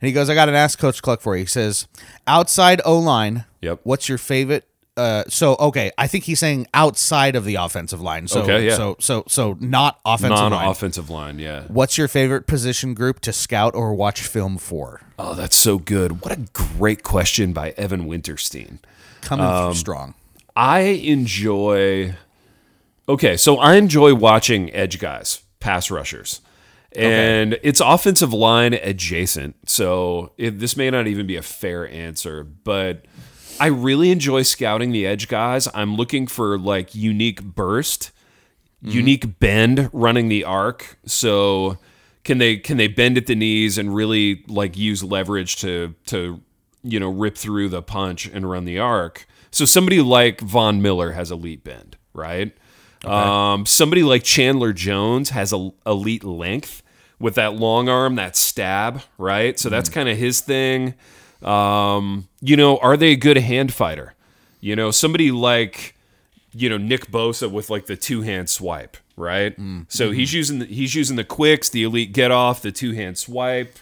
And 0.00 0.06
he 0.06 0.12
goes, 0.12 0.28
I 0.30 0.34
got 0.34 0.48
an 0.48 0.54
ask 0.54 0.78
Coach 0.78 1.00
Kluck 1.02 1.20
for 1.20 1.36
you. 1.36 1.42
He 1.42 1.46
says, 1.46 1.86
outside 2.26 2.80
O 2.84 2.98
line, 2.98 3.44
Yep. 3.60 3.80
what's 3.84 4.08
your 4.08 4.18
favorite? 4.18 4.68
Uh, 4.94 5.24
so 5.26 5.56
okay, 5.58 5.90
I 5.96 6.06
think 6.06 6.24
he's 6.24 6.38
saying 6.38 6.66
outside 6.74 7.34
of 7.34 7.46
the 7.46 7.54
offensive 7.54 8.02
line. 8.02 8.28
So 8.28 8.42
Okay, 8.42 8.66
yeah. 8.66 8.76
so 8.76 8.96
so 9.00 9.24
so 9.26 9.56
not 9.58 9.98
offensive 10.04 10.38
line. 10.38 10.50
Non-offensive 10.50 11.08
line. 11.08 11.38
Yeah. 11.38 11.62
What's 11.68 11.96
your 11.96 12.08
favorite 12.08 12.46
position 12.46 12.92
group 12.92 13.20
to 13.20 13.32
scout 13.32 13.74
or 13.74 13.94
watch 13.94 14.20
film 14.20 14.58
for? 14.58 15.00
Oh, 15.18 15.32
that's 15.34 15.56
so 15.56 15.78
good. 15.78 16.20
What 16.20 16.32
a 16.32 16.40
great 16.52 17.02
question 17.02 17.54
by 17.54 17.70
Evan 17.78 18.04
Winterstein. 18.06 18.80
Coming 19.22 19.46
Um, 19.46 19.72
through 19.72 19.78
strong. 19.80 20.14
I 20.54 20.80
enjoy. 20.80 22.14
Okay, 23.08 23.38
so 23.38 23.56
I 23.58 23.76
enjoy 23.76 24.14
watching 24.14 24.70
edge 24.74 24.98
guys, 24.98 25.40
pass 25.58 25.90
rushers. 25.90 26.42
And 26.96 27.58
it's 27.62 27.80
offensive 27.80 28.32
line 28.32 28.74
adjacent. 28.74 29.68
So 29.68 30.32
it, 30.36 30.58
this 30.58 30.76
may 30.76 30.90
not 30.90 31.06
even 31.06 31.26
be 31.26 31.36
a 31.36 31.42
fair 31.42 31.88
answer, 31.88 32.44
but 32.44 33.04
I 33.60 33.66
really 33.66 34.10
enjoy 34.10 34.42
scouting 34.42 34.92
the 34.92 35.06
edge 35.06 35.28
guys. 35.28 35.68
I'm 35.74 35.96
looking 35.96 36.26
for 36.26 36.58
like 36.58 36.94
unique 36.94 37.42
burst, 37.42 38.10
mm-hmm. 38.82 38.96
unique 38.96 39.38
bend 39.38 39.90
running 39.92 40.28
the 40.28 40.44
arc. 40.44 40.98
So 41.06 41.78
can 42.24 42.38
they 42.38 42.56
can 42.56 42.76
they 42.76 42.88
bend 42.88 43.16
at 43.18 43.26
the 43.26 43.34
knees 43.34 43.78
and 43.78 43.94
really 43.94 44.44
like 44.48 44.76
use 44.76 45.02
leverage 45.02 45.56
to 45.56 45.94
to 46.06 46.40
you 46.82 46.98
know 46.98 47.10
rip 47.10 47.36
through 47.36 47.68
the 47.68 47.82
punch 47.82 48.26
and 48.26 48.50
run 48.50 48.64
the 48.64 48.78
arc? 48.78 49.26
So 49.50 49.64
somebody 49.64 50.00
like 50.00 50.40
Von 50.40 50.80
Miller 50.80 51.12
has 51.12 51.30
elite 51.30 51.62
bend, 51.62 51.96
right? 52.14 52.56
Um, 53.04 53.66
somebody 53.66 54.02
like 54.02 54.22
Chandler 54.22 54.72
Jones 54.72 55.30
has 55.30 55.52
a 55.52 55.70
elite 55.86 56.24
length 56.24 56.82
with 57.18 57.34
that 57.36 57.54
long 57.54 57.88
arm, 57.88 58.16
that 58.16 58.36
stab, 58.36 59.02
right? 59.18 59.58
So 59.58 59.68
that's 59.68 59.88
kind 59.88 60.08
of 60.08 60.16
his 60.16 60.40
thing. 60.40 60.94
Um, 61.42 62.28
you 62.40 62.56
know, 62.56 62.78
are 62.78 62.96
they 62.96 63.12
a 63.12 63.16
good 63.16 63.36
hand 63.38 63.72
fighter? 63.72 64.14
You 64.60 64.76
know, 64.76 64.90
somebody 64.90 65.30
like 65.32 65.96
you 66.54 66.68
know 66.68 66.78
Nick 66.78 67.06
Bosa 67.10 67.50
with 67.50 67.70
like 67.70 67.86
the 67.86 67.96
two 67.96 68.22
hand 68.22 68.48
swipe, 68.48 68.96
right? 69.16 69.56
So 69.88 70.10
he's 70.12 70.32
using 70.32 70.60
the, 70.60 70.66
he's 70.66 70.94
using 70.94 71.16
the 71.16 71.24
quicks, 71.24 71.68
the 71.68 71.82
elite 71.82 72.12
get 72.12 72.30
off, 72.30 72.62
the 72.62 72.70
two 72.72 72.92
hand 72.92 73.18
swipe 73.18 73.76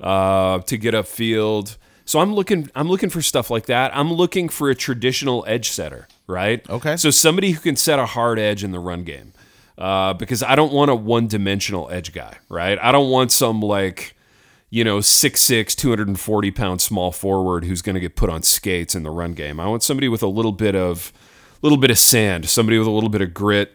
uh, 0.00 0.60
to 0.60 0.76
get 0.76 0.94
upfield. 0.94 1.76
So 2.04 2.20
I'm 2.20 2.34
looking 2.34 2.70
I'm 2.74 2.88
looking 2.88 3.10
for 3.10 3.22
stuff 3.22 3.50
like 3.50 3.66
that. 3.66 3.96
I'm 3.96 4.12
looking 4.12 4.48
for 4.48 4.68
a 4.70 4.74
traditional 4.74 5.44
edge 5.46 5.70
setter, 5.70 6.08
right? 6.28 6.68
Okay. 6.70 6.96
So 6.96 7.10
somebody 7.10 7.50
who 7.50 7.60
can 7.60 7.74
set 7.74 7.98
a 7.98 8.06
hard 8.06 8.38
edge 8.38 8.62
in 8.62 8.70
the 8.70 8.78
run 8.78 9.02
game. 9.02 9.32
Uh, 9.76 10.12
because 10.12 10.42
I 10.42 10.56
don't 10.56 10.72
want 10.72 10.90
a 10.90 10.94
one 10.96 11.28
dimensional 11.28 11.88
edge 11.90 12.12
guy, 12.12 12.38
right? 12.48 12.76
I 12.80 12.90
don't 12.90 13.10
want 13.10 13.30
some 13.30 13.60
like, 13.60 14.16
you 14.70 14.82
know, 14.82 14.98
6'6, 14.98 15.76
240 15.76 16.50
pound 16.50 16.80
small 16.80 17.12
forward 17.12 17.64
who's 17.64 17.80
going 17.80 17.94
to 17.94 18.00
get 18.00 18.16
put 18.16 18.28
on 18.28 18.42
skates 18.42 18.96
in 18.96 19.04
the 19.04 19.10
run 19.10 19.34
game. 19.34 19.60
I 19.60 19.68
want 19.68 19.84
somebody 19.84 20.08
with 20.08 20.20
a 20.24 20.26
little 20.26 20.50
bit 20.50 20.74
of, 20.74 21.12
little 21.62 21.78
bit 21.78 21.92
of 21.92 21.98
sand, 21.98 22.48
somebody 22.48 22.76
with 22.76 22.88
a 22.88 22.90
little 22.90 23.08
bit 23.08 23.22
of 23.22 23.32
grit 23.32 23.72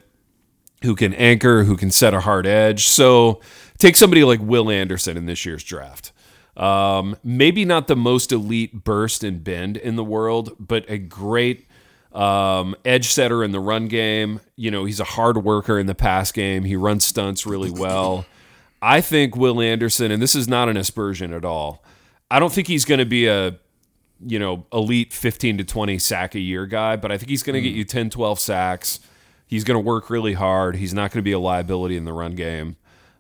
who 0.84 0.94
can 0.94 1.14
anchor, 1.14 1.64
who 1.64 1.78
can 1.78 1.90
set 1.90 2.14
a 2.14 2.20
hard 2.20 2.46
edge. 2.46 2.90
So 2.90 3.40
take 3.78 3.96
somebody 3.96 4.26
like 4.26 4.42
Will 4.42 4.70
Anderson 4.70 5.16
in 5.16 5.26
this 5.26 5.46
year's 5.46 5.64
draft. 5.64 6.12
Um, 6.58 7.16
maybe 7.24 7.64
not 7.64 7.88
the 7.88 7.96
most 7.96 8.34
elite 8.34 8.84
burst 8.84 9.24
and 9.24 9.42
bend 9.42 9.78
in 9.78 9.96
the 9.96 10.04
world, 10.04 10.54
but 10.60 10.84
a 10.90 10.98
great 10.98 11.66
um, 12.14 12.76
edge 12.86 13.08
setter 13.08 13.44
in 13.44 13.52
the 13.52 13.60
run 13.60 13.88
game. 13.88 14.40
You 14.56 14.72
know, 14.72 14.86
he's 14.86 15.00
a 15.00 15.04
hard 15.06 15.38
worker 15.44 15.80
in 15.80 15.88
the 15.88 15.96
pass 15.96 16.32
game. 16.32 16.64
He 16.64 16.76
runs 16.76 17.06
stunts 17.06 17.46
really 17.46 17.72
well. 17.72 18.26
I 18.82 19.02
think 19.02 19.36
Will 19.36 19.62
Anderson, 19.62 20.12
and 20.12 20.22
this 20.22 20.36
is 20.36 20.48
not 20.48 20.70
an 20.70 20.78
aspersion 20.78 21.34
at 21.34 21.46
all. 21.46 21.84
I 22.30 22.40
don't 22.40 22.52
think 22.52 22.68
he's 22.68 22.86
going 22.86 23.00
to 23.00 23.06
be 23.06 23.28
a 23.28 23.58
you 24.26 24.40
know 24.40 24.66
elite 24.72 25.12
15 25.14 25.58
to 25.58 25.64
20 25.64 25.98
sack 26.00 26.36
a 26.36 26.40
year 26.40 26.66
guy, 26.66 26.96
but 26.96 27.12
I 27.12 27.18
think 27.18 27.30
he's 27.30 27.44
going 27.44 27.56
to 27.56 27.62
get 27.62 27.76
you 27.76 27.84
10, 27.86 28.10
12 28.10 28.40
sacks. 28.40 29.00
He's 29.48 29.64
going 29.64 29.76
to 29.76 29.86
work 29.86 30.10
really 30.10 30.34
hard. 30.34 30.76
He's 30.76 30.94
not 30.94 31.12
going 31.12 31.20
to 31.20 31.24
be 31.24 31.32
a 31.32 31.40
liability 31.40 31.96
in 31.96 32.06
the 32.06 32.14
run 32.14 32.36
game. 32.36 32.76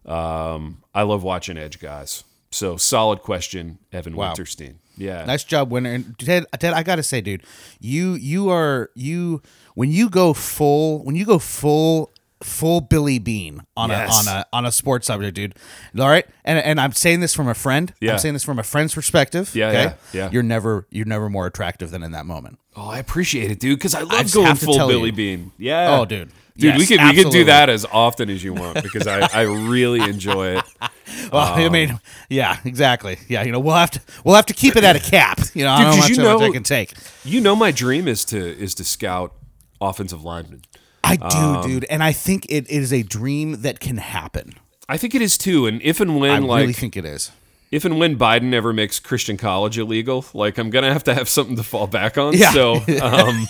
Um, 0.05 0.83
I 0.93 1.03
love 1.03 1.23
watching 1.23 1.57
edge 1.57 1.79
guys. 1.79 2.23
So 2.51 2.75
solid 2.77 3.21
question, 3.21 3.79
Evan 3.91 4.15
Wow. 4.15 4.33
Winterstein. 4.33 4.75
Yeah. 4.97 5.25
Nice 5.25 5.43
job, 5.43 5.71
winner. 5.71 5.91
And 5.91 6.17
Ted, 6.19 6.45
Ted, 6.59 6.73
I 6.73 6.83
gotta 6.83 7.03
say, 7.03 7.21
dude, 7.21 7.43
you 7.79 8.13
you 8.13 8.49
are 8.49 8.89
you 8.95 9.41
when 9.75 9.91
you 9.91 10.09
go 10.09 10.33
full 10.33 11.03
when 11.03 11.15
you 11.15 11.25
go 11.25 11.39
full 11.39 12.11
full 12.41 12.81
Billy 12.81 13.19
Beane 13.19 13.61
on 13.77 13.89
Yes. 13.89 14.27
a 14.27 14.29
on 14.29 14.37
a 14.37 14.45
on 14.53 14.65
a 14.65 14.71
sports 14.71 15.07
subject, 15.07 15.35
dude. 15.35 15.55
All 15.97 16.07
right, 16.09 16.25
and 16.43 16.59
and 16.59 16.79
I'm 16.79 16.91
saying 16.91 17.21
this 17.21 17.33
from 17.33 17.47
a 17.47 17.53
friend. 17.53 17.93
Yeah. 18.01 18.13
I'm 18.13 18.19
saying 18.19 18.33
this 18.33 18.43
from 18.43 18.59
a 18.59 18.63
friend's 18.63 18.93
perspective. 18.93 19.55
Yeah, 19.55 19.67
okay? 19.69 19.83
yeah, 19.83 19.95
yeah. 20.13 20.29
You're 20.31 20.43
never 20.43 20.85
you're 20.91 21.05
never 21.05 21.29
more 21.29 21.47
attractive 21.47 21.89
than 21.91 22.03
in 22.03 22.11
that 22.11 22.25
moment. 22.25 22.59
Oh, 22.75 22.89
I 22.89 22.99
appreciate 22.99 23.49
it, 23.51 23.59
dude, 23.59 23.77
because 23.79 23.95
I 23.95 24.01
love 24.01 24.21
just 24.23 24.33
going 24.33 24.55
full 24.55 24.87
Billy 24.87 25.07
you. 25.07 25.11
Beane. 25.11 25.51
Yeah. 25.57 25.97
Oh, 25.99 26.05
dude. 26.05 26.31
Dude, 26.55 26.75
we 26.75 26.81
Yes, 26.81 26.89
could 26.89 27.01
we 27.01 27.23
could 27.23 27.31
do 27.31 27.45
that 27.45 27.69
as 27.69 27.85
often 27.91 28.29
as 28.29 28.43
you 28.43 28.53
want 28.53 28.83
because 28.83 29.07
I, 29.07 29.27
I 29.33 29.41
really 29.43 30.01
enjoy 30.01 30.57
it. 30.57 30.63
Well, 31.31 31.53
I 31.53 31.69
mean, 31.69 31.99
yeah, 32.29 32.57
exactly. 32.65 33.17
Yeah, 33.27 33.43
you 33.43 33.51
know, 33.51 33.59
we'll 33.59 33.75
have 33.75 33.91
to 33.91 34.01
we'll 34.23 34.35
have 34.35 34.45
to 34.47 34.53
keep 34.53 34.75
it 34.75 34.83
at 34.83 34.95
a 34.95 34.99
cap. 35.11 35.39
You 35.53 35.63
know, 35.63 35.71
I 35.71 35.83
don't 35.83 35.99
know 35.99 36.05
you 36.07 36.15
how 36.15 36.33
much 36.33 36.39
know- 36.41 36.47
I 36.47 36.51
can 36.51 36.63
take. 36.63 36.93
You 37.23 37.39
know, 37.41 37.55
my 37.55 37.71
dream 37.71 38.07
is 38.07 38.25
to 38.25 38.37
is 38.37 38.73
to 38.75 38.83
scout 38.83 39.33
offensive 39.81 40.23
linemen. 40.23 40.61
I 41.03 41.17
do, 41.17 41.25
Um, 41.25 41.67
dude, 41.67 41.85
and 41.89 42.01
I 42.03 42.13
think 42.13 42.45
it 42.49 42.67
is 42.69 42.91
a 42.93 43.03
dream 43.03 43.61
that 43.61 43.79
can 43.79 43.97
happen. 43.97 44.55
I 44.89 44.97
think 44.97 45.13
it 45.13 45.21
is 45.21 45.37
too. 45.37 45.65
And 45.67 45.81
if 45.81 45.99
and 45.99 46.11
I 46.11 46.15
when 46.15 46.43
like 46.43 46.57
I 46.57 46.61
really 46.61 46.73
think 46.73 46.97
it 46.97 47.05
is. 47.05 47.31
if 47.71 47.85
and 47.85 47.99
when 47.99 48.17
Biden 48.17 48.53
ever 48.53 48.73
makes 48.73 48.99
Christian 48.99 49.37
college 49.37 49.77
illegal, 49.77 50.25
like 50.33 50.57
I'm 50.57 50.69
gonna 50.69 50.91
have 50.93 51.03
to 51.05 51.13
have 51.13 51.29
something 51.29 51.55
to 51.57 51.63
fall 51.63 51.87
back 51.87 52.17
on. 52.17 52.33
Yeah. 52.33 52.51
So, 52.51 52.75
um, 53.01 53.47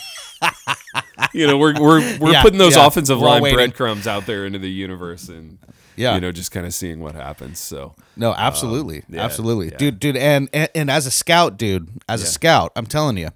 you 1.34 1.48
know, 1.48 1.58
we're 1.58 1.74
we're 1.80 2.17
we're 2.19 2.32
Yeah, 2.32 2.41
putting 2.41 2.60
those 2.60 2.76
yeah. 2.76 2.86
offensive 2.88 3.19
We're 3.19 3.28
line 3.39 3.54
breadcrumbs 3.54 4.08
out 4.08 4.26
there 4.26 4.46
into 4.46 4.60
the 4.60 4.69
universe, 4.69 5.30
and 5.30 5.58
Yeah. 5.96 6.15
you 6.15 6.22
know, 6.22 6.32
just 6.32 6.52
kind 6.52 6.65
of 6.65 6.74
seeing 6.74 7.00
what 7.00 7.15
happens. 7.15 7.60
So, 7.60 7.93
No, 8.15 8.34
absolutely, 8.34 8.98
Um, 9.00 9.04
yeah, 9.10 9.24
absolutely, 9.24 9.69
dude, 9.72 10.00
dude, 10.00 10.17
and, 10.17 10.50
and 10.54 10.69
and 10.76 10.91
as 10.91 11.06
a 11.06 11.12
scout, 11.12 11.58
dude, 11.58 11.89
as 12.08 12.22
a 12.22 12.26
scout, 12.26 12.72
I'm 12.76 12.86
telling 12.86 13.17
you, 13.17 13.30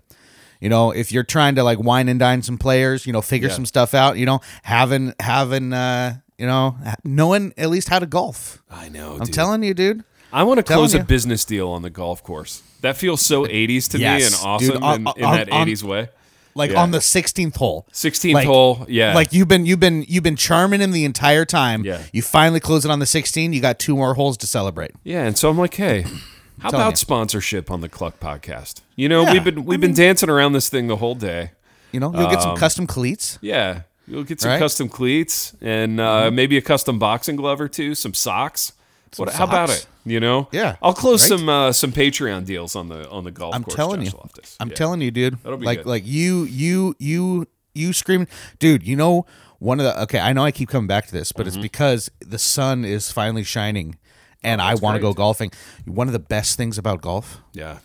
you 0.61 0.69
know, 0.69 0.91
if 0.91 1.11
you're 1.11 1.23
trying 1.23 1.55
to 1.55 1.63
like 1.63 1.79
wine 1.79 2.09
and 2.09 2.19
dine 2.19 2.41
some 2.41 2.57
players, 2.57 3.05
you 3.05 3.13
know, 3.13 3.21
figure 3.21 3.49
some 3.49 3.65
stuff 3.65 3.93
out, 3.93 4.17
you 4.17 4.25
know, 4.25 4.41
having 4.63 5.13
having, 5.19 5.73
uh, 5.73 6.17
you 6.37 6.45
know, 6.45 6.75
knowing 7.03 7.53
at 7.57 7.69
least 7.69 7.89
how 7.89 7.99
to 7.99 8.05
golf. 8.05 8.61
I 8.69 8.89
know. 8.89 9.17
I'm 9.19 9.27
telling 9.27 9.63
you, 9.63 9.73
dude. 9.73 10.03
I 10.33 10.43
want 10.43 10.57
to 10.57 10.63
close 10.63 10.93
a 10.93 11.03
business 11.03 11.45
deal 11.45 11.69
on 11.69 11.83
the 11.83 11.89
golf 11.89 12.21
course. 12.21 12.61
That 12.81 12.97
feels 12.97 13.21
so 13.21 13.45
80s 13.45 13.87
to 13.91 13.97
me 13.97 14.03
Yes, 14.03 14.25
and 14.43 14.59
dude, 14.61 14.75
awesome 14.75 14.83
on- 14.83 14.95
in, 14.95 15.07
in 15.17 15.25
on- 15.25 15.35
that 15.37 15.49
on- 15.51 15.67
80s 15.67 15.83
way. 15.83 16.09
Like 16.57 16.71
Yeah. 16.71 16.81
on 16.81 16.91
the 16.91 16.97
16th 16.99 17.55
hole. 17.55 17.87
16th 17.93 18.33
Like- 18.33 18.45
hole, 18.47 18.85
yeah. 18.89 19.13
Like 19.13 19.31
you've 19.31 19.47
been 19.47 19.65
you've 19.65 19.79
been 19.79 20.03
you've 20.07 20.23
been 20.23 20.35
charming 20.35 20.81
him 20.81 20.91
the 20.91 21.05
entire 21.05 21.45
time. 21.45 21.85
Yeah. 21.85 22.01
You 22.11 22.21
finally 22.21 22.59
close 22.59 22.83
it 22.83 22.91
on 22.91 22.99
the 22.99 23.05
16. 23.05 23.53
You 23.53 23.61
got 23.61 23.79
two 23.79 23.95
more 23.95 24.15
holes 24.15 24.35
to 24.37 24.47
celebrate. 24.47 24.91
yeah, 25.03 25.23
and 25.23 25.37
so 25.37 25.49
I'm 25.49 25.57
like, 25.57 25.75
hey, 25.75 26.01
how 26.59 26.69
about 26.69 26.91
you. 26.93 26.95
sponsorship 26.97 27.69
on 27.71 27.81
the 27.81 27.89
Kluck 27.89 28.19
podcast? 28.19 28.81
You 28.95 29.07
know, 29.07 29.21
Yeah, 29.23 29.33
we've 29.33 29.43
been 29.43 29.65
we've 29.65 29.79
been 29.81 29.93
dancing 29.93 30.29
around 30.29 30.53
this 30.53 30.67
thing 30.69 30.87
the 30.87 30.97
whole 30.97 31.15
day. 31.15 31.51
You 31.91 31.99
know, 32.01 32.11
you'll 32.13 32.27
get 32.29 32.37
Um, 32.39 32.41
some 32.41 32.57
custom 32.57 32.87
cleats. 32.87 33.37
Yeah, 33.41 33.81
you'll 34.07 34.23
get 34.23 34.41
some 34.41 34.49
Right? 34.49 34.55
Mm-hmm. 34.55 34.63
custom 34.63 34.89
cleats 34.89 35.53
and 35.61 35.99
uh, 36.01 36.29
maybe 36.31 36.57
a 36.57 36.61
custom 36.61 36.99
boxing 36.99 37.35
glove 37.37 37.61
or 37.61 37.67
two, 37.69 37.95
some 37.95 38.13
socks. 38.13 38.73
What, 39.15 39.33
How 39.33 39.45
about 39.45 39.69
it? 39.69 39.87
You 40.05 40.19
know, 40.19 40.47
Yeah, 40.51 40.75
I'll 40.81 40.93
close 40.93 41.29
right? 41.29 41.37
some 41.39 41.49
uh, 41.49 41.71
some 41.71 41.91
Patreon 41.91 42.45
deals 42.45 42.75
on 42.75 42.89
the 42.89 43.09
on 43.09 43.23
the 43.23 43.31
golf 43.31 43.55
I'm 43.55 43.63
course. 43.63 43.75
telling 43.75 44.01
Josh 44.03 44.13
you. 44.13 44.19
Loftus. 44.19 44.55
I'm 44.59 44.69
Yeah. 44.69 44.75
telling 44.75 45.01
you, 45.01 45.11
dude. 45.11 45.37
That'll 45.43 45.57
be 45.57 45.65
like 45.65 45.79
good. 45.79 45.85
like 45.87 46.05
you 46.05 46.43
you 46.43 46.95
you 46.99 47.47
you 47.73 47.93
screaming, 47.93 48.27
dude. 48.59 48.83
You 48.83 48.95
know 48.95 49.25
one 49.59 49.79
of 49.79 49.85
the 49.85 50.01
okay. 50.03 50.19
I 50.19 50.33
know 50.33 50.43
I 50.43 50.51
keep 50.51 50.69
coming 50.69 50.87
back 50.87 51.05
to 51.07 51.11
this, 51.11 51.31
but 51.31 51.41
Mm-hmm. 51.45 51.47
it's 51.47 51.57
because 51.61 52.09
the 52.19 52.37
sun 52.39 52.85
is 52.85 53.11
finally 53.11 53.43
shining, 53.43 53.97
and 54.43 54.61
I 54.61 54.75
want 54.75 54.95
to 54.95 55.05
Oh, 55.07 55.11
go 55.11 55.13
golfing. 55.13 55.51
One 55.85 56.07
of 56.07 56.13
the 56.13 56.19
best 56.19 56.57
things 56.57 56.77
about 56.77 57.01
golf, 57.01 57.39
Yeah. 57.53 57.79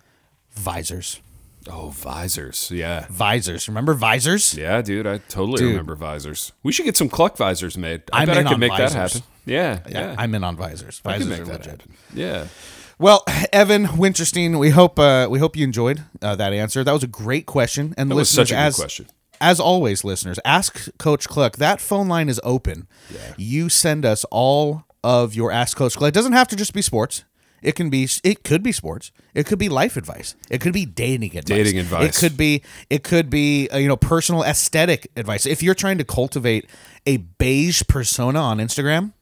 visors, 0.50 1.20
Oh, 1.70 1.90
visors. 1.90 2.70
Yeah. 2.72 3.07
visors. 3.11 3.68
Remember 3.68 3.94
visors? 3.94 4.55
Yeah, 4.55 4.83
dude, 4.83 5.07
I 5.07 5.18
totally 5.18 5.59
Dude. 5.59 5.70
remember 5.70 5.94
visors. 5.94 6.53
We 6.62 6.72
should 6.72 6.85
get 6.87 6.96
some 6.96 7.09
Kluck 7.09 7.37
visors 7.37 7.79
made. 7.79 8.03
I 8.12 8.22
I'm 8.22 8.27
bet 8.27 8.38
I 8.38 8.48
could 8.48 8.59
make 8.59 8.77
that 8.77 8.92
happen. 8.92 9.22
Yeah, 9.44 9.81
yeah. 9.88 10.14
I'm 10.18 10.35
in 10.35 10.42
on 10.44 10.57
visors. 10.57 10.98
Visors 11.01 11.38
are 11.40 11.44
legit. 11.46 11.66
happen. 11.66 11.94
Yeah. 12.14 12.46
Well, 12.98 13.25
Evan 13.53 13.87
Winterstein, 13.87 14.59
we 14.59 14.70
hope 14.70 14.98
uh, 14.98 15.27
we 15.31 15.38
hope 15.38 15.57
you 15.57 15.64
enjoyed 15.64 16.03
uh, 16.20 16.37
that 16.37 16.53
answer. 16.53 16.83
That 16.85 16.92
was 16.92 17.03
a 17.05 17.09
great 17.09 17.46
question, 17.46 17.94
and 17.96 18.11
That 18.11 18.14
listeners, 18.16 18.48
such 18.48 18.53
a 18.57 18.59
as 18.61 18.77
question. 18.77 19.07
as 19.40 19.59
always, 19.61 20.05
listeners, 20.05 20.38
ask 20.44 20.88
Coach 20.98 21.29
Kluck. 21.29 21.57
That 21.57 21.81
phone 21.81 22.09
line 22.09 22.29
is 22.29 22.40
open. 22.44 22.87
Yeah. 23.12 23.35
You 23.37 23.68
send 23.68 24.05
us 24.05 24.25
all 24.31 24.85
of 25.05 25.35
your 25.35 25.51
Ask 25.51 25.77
Coach 25.77 25.96
Kluck. 25.96 26.09
It 26.09 26.14
doesn't 26.14 26.33
have 26.33 26.48
to 26.48 26.57
just 26.57 26.72
be 26.75 26.83
sports. 26.83 27.25
It 27.62 27.75
can 27.77 27.90
be. 27.90 28.09
It 28.25 28.44
could 28.44 28.62
be 28.62 28.72
sports. 28.72 29.12
It 29.35 29.46
could 29.46 29.59
be 29.59 29.68
life 29.68 29.96
advice. 29.96 30.35
It 30.51 30.61
could 30.61 30.72
be 30.72 30.85
dating 30.85 31.37
advice. 31.37 31.57
Dating 31.57 31.79
advice. 31.79 32.16
It 32.16 32.20
could 32.20 32.37
be. 32.37 32.62
It 32.90 33.05
could 33.05 33.31
be. 33.31 33.68
Uh, 33.68 33.79
you 33.79 33.88
know, 33.88 33.96
personal 33.96 34.42
aesthetic 34.42 35.11
advice. 35.16 35.46
If 35.46 35.62
you're 35.62 35.75
trying 35.75 35.98
to 35.98 36.05
cultivate 36.05 36.68
a 37.07 37.18
beige 37.18 37.83
persona 37.88 38.40
on 38.40 38.59
Instagram, 38.59 39.12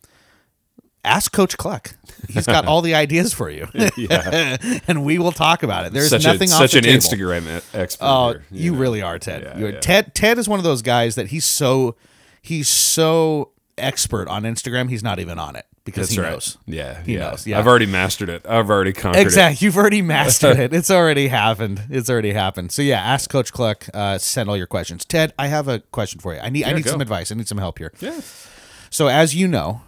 ask 1.04 1.32
Coach 1.32 1.56
Kluck. 1.56 1.94
He's 2.28 2.46
got 2.46 2.66
all 2.66 2.82
the 2.82 2.94
ideas 2.94 3.32
for 3.32 3.50
you. 3.50 3.68
Yeah. 3.96 4.56
and 4.88 5.04
we 5.04 5.18
will 5.18 5.32
talk 5.32 5.62
about 5.62 5.84
it. 5.86 5.92
There's 5.92 6.10
such 6.10 6.24
nothing 6.24 6.50
a, 6.50 6.54
off 6.54 6.60
such 6.60 6.74
an 6.74 6.84
table. 6.84 6.98
Instagram 6.98 7.62
expert. 7.74 8.04
Oh, 8.04 8.28
here, 8.32 8.42
you 8.50 8.72
know. 8.72 8.78
really 8.78 9.02
are, 9.02 9.18
Ted. 9.18 9.42
Yeah, 9.42 9.68
yeah. 9.68 9.80
Ted 9.80 10.14
Ted 10.14 10.38
is 10.38 10.48
one 10.48 10.58
of 10.58 10.64
those 10.64 10.80
guys 10.80 11.16
that 11.16 11.28
he's 11.28 11.44
so 11.44 11.96
he's 12.40 12.68
so 12.68 13.50
expert 13.82 14.28
on 14.28 14.42
Instagram. 14.44 14.88
He's 14.90 15.02
not 15.02 15.18
even 15.18 15.38
on 15.38 15.56
it 15.56 15.66
because 15.84 16.08
That's 16.08 16.14
he 16.16 16.20
right. 16.20 16.30
knows. 16.32 16.58
Yeah, 16.66 17.02
He 17.02 17.14
yeah. 17.14 17.30
knows, 17.30 17.46
yeah. 17.46 17.58
I've 17.58 17.66
already 17.66 17.86
mastered 17.86 18.28
it. 18.28 18.46
I've 18.46 18.68
already 18.70 18.92
conquered 18.92 19.20
Exactly. 19.22 19.64
You've 19.64 19.76
already 19.76 20.02
mastered 20.16 20.58
it. 20.58 20.72
It's 20.72 20.90
already 20.90 21.28
happened. 21.28 21.82
It's 21.90 22.08
already 22.10 22.32
happened. 22.32 22.72
So 22.72 22.82
yeah, 22.82 23.00
ask 23.00 23.28
Coach 23.30 23.52
Kluck. 23.52 23.86
Uh, 23.94 24.18
send 24.18 24.48
all 24.48 24.56
your 24.56 24.66
questions. 24.66 25.04
Ted, 25.04 25.32
I 25.38 25.46
have 25.48 25.68
a 25.68 25.80
question 25.80 26.20
for 26.20 26.34
you. 26.34 26.40
I 26.40 26.48
need 26.50 26.64
I 26.64 26.72
need 26.72 26.84
go. 26.84 26.90
some 26.90 27.00
advice. 27.00 27.32
I 27.32 27.34
need 27.34 27.48
some 27.48 27.58
help 27.58 27.78
here. 27.78 27.92
Yeah. 28.00 28.20
So 28.90 29.08
as 29.08 29.34
you 29.34 29.48
know, 29.48 29.82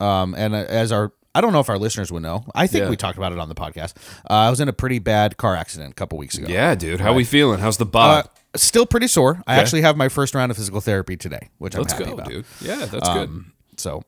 um, 0.00 0.34
and 0.36 0.54
uh, 0.54 0.58
as 0.68 0.92
our 0.92 1.12
I 1.34 1.40
don't 1.40 1.52
know 1.52 1.60
if 1.60 1.68
our 1.68 1.78
listeners 1.78 2.10
would 2.10 2.22
know. 2.22 2.44
I 2.54 2.66
think 2.66 2.84
Yeah. 2.84 2.90
we 2.90 2.96
talked 2.96 3.16
about 3.18 3.32
it 3.32 3.38
on 3.38 3.48
the 3.48 3.54
podcast. 3.54 3.94
Uh, 4.28 4.32
I 4.34 4.50
was 4.50 4.60
in 4.60 4.68
a 4.68 4.72
pretty 4.72 4.98
bad 4.98 5.36
car 5.36 5.54
accident 5.54 5.92
a 5.92 5.94
couple 5.94 6.18
weeks 6.18 6.36
ago. 6.36 6.48
Yeah, 6.48 6.74
dude. 6.74 7.00
How 7.00 7.10
are 7.12 7.14
we 7.14 7.22
feeling? 7.24 7.60
How's 7.60 7.76
the 7.76 7.84
Uh, 7.84 7.88
bod? 7.88 8.28
Still 8.56 8.86
pretty 8.86 9.06
sore. 9.08 9.42
I 9.46 9.56
actually 9.56 9.82
have 9.82 9.96
my 9.96 10.08
first 10.08 10.34
round 10.34 10.50
of 10.50 10.56
physical 10.56 10.80
therapy 10.80 11.16
today, 11.16 11.48
which 11.58 11.74
I'm 11.74 11.82
Let's 11.82 11.92
happy 11.92 12.04
go, 12.06 12.12
about. 12.14 12.28
dude. 12.28 12.44
Yeah, 12.60 12.86
that's 12.86 13.08
good. 13.08 13.28
Um, 13.28 13.52
so, 13.76 14.02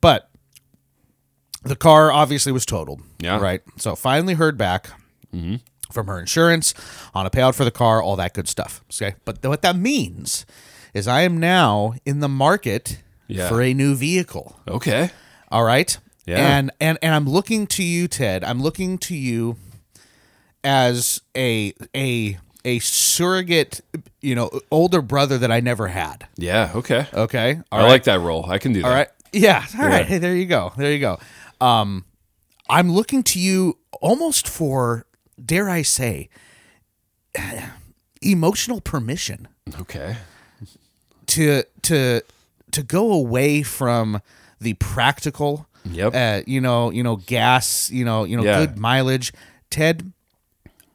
but 0.00 0.28
the 1.62 1.76
car 1.76 2.12
obviously 2.12 2.52
was 2.52 2.66
totaled. 2.66 3.02
Yeah. 3.18 3.34
Mm-hmm. 3.34 3.42
Right. 3.42 3.60
So 3.78 3.94
finally 3.96 4.34
heard 4.34 4.56
back 4.58 4.90
from 5.92 6.06
her 6.06 6.18
insurance 6.18 6.72
on 7.14 7.26
a 7.26 7.30
payout 7.30 7.54
for 7.54 7.64
the 7.64 7.70
car, 7.70 8.02
all 8.02 8.16
that 8.16 8.32
good 8.34 8.48
stuff. 8.48 8.82
Okay. 8.92 9.14
But 9.24 9.44
what 9.44 9.62
that 9.62 9.76
means 9.76 10.46
is 10.94 11.06
I 11.06 11.22
am 11.22 11.38
now 11.38 11.94
in 12.06 12.20
the 12.20 12.28
market 12.28 13.02
Yeah. 13.28 13.48
for 13.48 13.60
a 13.60 13.74
new 13.74 13.94
vehicle. 13.94 14.58
Okay. 14.66 15.10
All 15.50 15.62
right. 15.64 15.96
Yeah. 16.26 16.56
And 16.58 16.70
and 16.80 16.98
and 17.02 17.14
I'm 17.14 17.26
looking 17.28 17.66
to 17.68 17.84
you, 17.84 18.08
Ted. 18.08 18.42
I'm 18.44 18.60
looking 18.62 18.98
to 18.98 19.14
you 19.14 19.56
as 20.64 21.20
a 21.36 21.72
a 21.94 22.38
a 22.66 22.78
surrogate, 22.80 23.80
you 24.20 24.34
know, 24.34 24.50
older 24.70 25.00
brother 25.00 25.38
that 25.38 25.50
I 25.52 25.60
never 25.60 25.86
had. 25.88 26.26
Yeah. 26.36 26.72
Okay. 26.74 27.06
Okay. 27.14 27.60
All 27.70 27.78
I 27.80 27.82
right. 27.84 27.88
like 27.88 28.04
that 28.04 28.20
role. 28.20 28.50
I 28.50 28.58
can 28.58 28.72
do 28.72 28.82
that. 28.82 28.88
All 28.88 28.94
right. 28.94 29.08
Yeah. 29.32 29.64
All 29.78 29.84
right. 29.86 30.00
Yeah. 30.00 30.02
Hey, 30.04 30.18
there 30.18 30.34
you 30.34 30.46
go. 30.46 30.72
There 30.76 30.90
you 30.92 30.98
go. 30.98 31.18
Um, 31.60 32.04
I'm 32.68 32.90
looking 32.92 33.22
to 33.22 33.38
you 33.38 33.78
almost 34.00 34.48
for, 34.48 35.06
dare 35.42 35.68
I 35.70 35.82
say, 35.82 36.28
emotional 38.22 38.80
permission 38.80 39.48
Okay. 39.80 40.16
to 41.26 41.62
to 41.82 42.20
to 42.72 42.82
go 42.82 43.12
away 43.12 43.62
from 43.62 44.20
the 44.60 44.74
practical. 44.74 45.66
Yep. 45.84 46.14
Uh, 46.14 46.42
you 46.46 46.60
know, 46.60 46.90
you 46.90 47.02
know, 47.02 47.16
gas. 47.16 47.90
You 47.90 48.04
know, 48.04 48.24
you 48.24 48.36
know, 48.36 48.42
Yeah. 48.42 48.58
good 48.66 48.78
mileage. 48.78 49.32
Ted, 49.70 50.12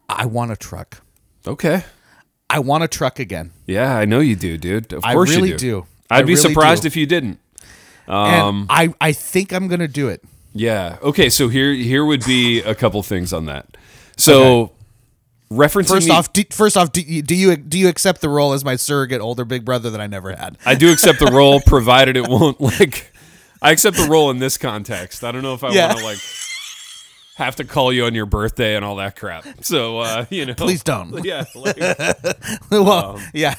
I 0.09 0.25
want 0.25 0.51
a 0.51 0.55
truck. 0.57 1.01
Okay. 1.47 1.83
I 2.49 2.59
want 2.59 2.83
a 2.83 2.87
truck 2.87 3.19
again. 3.19 3.51
Yeah, 3.65 3.95
I 3.95 4.05
know 4.05 4.19
you 4.19 4.35
do, 4.35 4.57
dude. 4.57 4.91
Of 4.93 5.03
I 5.05 5.13
course 5.13 5.29
really 5.29 5.49
you 5.51 5.57
do. 5.57 5.81
do. 5.81 5.85
I'd 6.09 6.19
I 6.19 6.21
be 6.23 6.33
really 6.33 6.41
surprised 6.41 6.83
do. 6.83 6.87
if 6.87 6.95
you 6.95 7.05
didn't. 7.05 7.39
And 8.07 8.41
Um, 8.41 8.67
I 8.69 8.93
I 8.99 9.11
think 9.13 9.53
I'm 9.53 9.67
gonna 9.69 9.87
do 9.87 10.09
it. 10.09 10.21
yeah. 10.53 10.97
Okay. 11.01 11.29
So 11.29 11.47
here, 11.47 11.73
here 11.73 12.03
would 12.03 12.25
be 12.25 12.61
a 12.63 12.75
couple 12.75 13.01
things 13.03 13.31
on 13.31 13.45
that. 13.45 13.77
So, 14.17 14.73
referencing 15.49 15.87
First 15.87 16.07
the- 16.07 16.13
off, 16.13 16.33
do, 16.33 16.43
first 16.51 16.75
off, 16.77 16.91
do 16.91 17.01
you, 17.01 17.21
do 17.21 17.33
you 17.35 17.55
do 17.55 17.79
you 17.79 17.87
accept 17.87 18.21
the 18.21 18.29
role 18.29 18.51
as 18.53 18.63
my 18.65 18.75
surrogate 18.75 19.21
older 19.21 19.45
big 19.45 19.63
brother 19.65 19.89
that 19.89 20.01
I 20.01 20.07
never 20.07 20.35
had? 20.35 20.57
I 20.65 20.75
do 20.75 20.91
accept 20.91 21.19
the 21.19 21.31
role, 21.31 21.61
provided 21.65 22.17
it 22.17 22.27
won't 22.27 22.59
like. 22.59 23.11
I 23.61 23.71
accept 23.71 23.95
the 23.97 24.07
role 24.09 24.29
in 24.31 24.39
this 24.39 24.57
context. 24.57 25.23
I 25.23 25.31
don't 25.31 25.43
know 25.43 25.53
if 25.53 25.63
I 25.63 25.71
Yeah. 25.71 25.87
want 25.89 25.99
to 25.99 26.05
like 26.05 26.17
have 27.45 27.55
to 27.57 27.63
call 27.63 27.91
you 27.91 28.05
on 28.05 28.13
your 28.15 28.25
birthday 28.25 28.75
and 28.75 28.85
all 28.85 28.95
that 28.97 29.15
crap. 29.15 29.45
So 29.63 29.99
uh, 29.99 30.25
you 30.29 30.45
know, 30.45 30.53
Please 30.53 30.83
don't. 30.83 31.11
Yeah. 31.25 31.45
Like, 31.55 31.77
well, 32.71 33.21
yeah. 33.33 33.55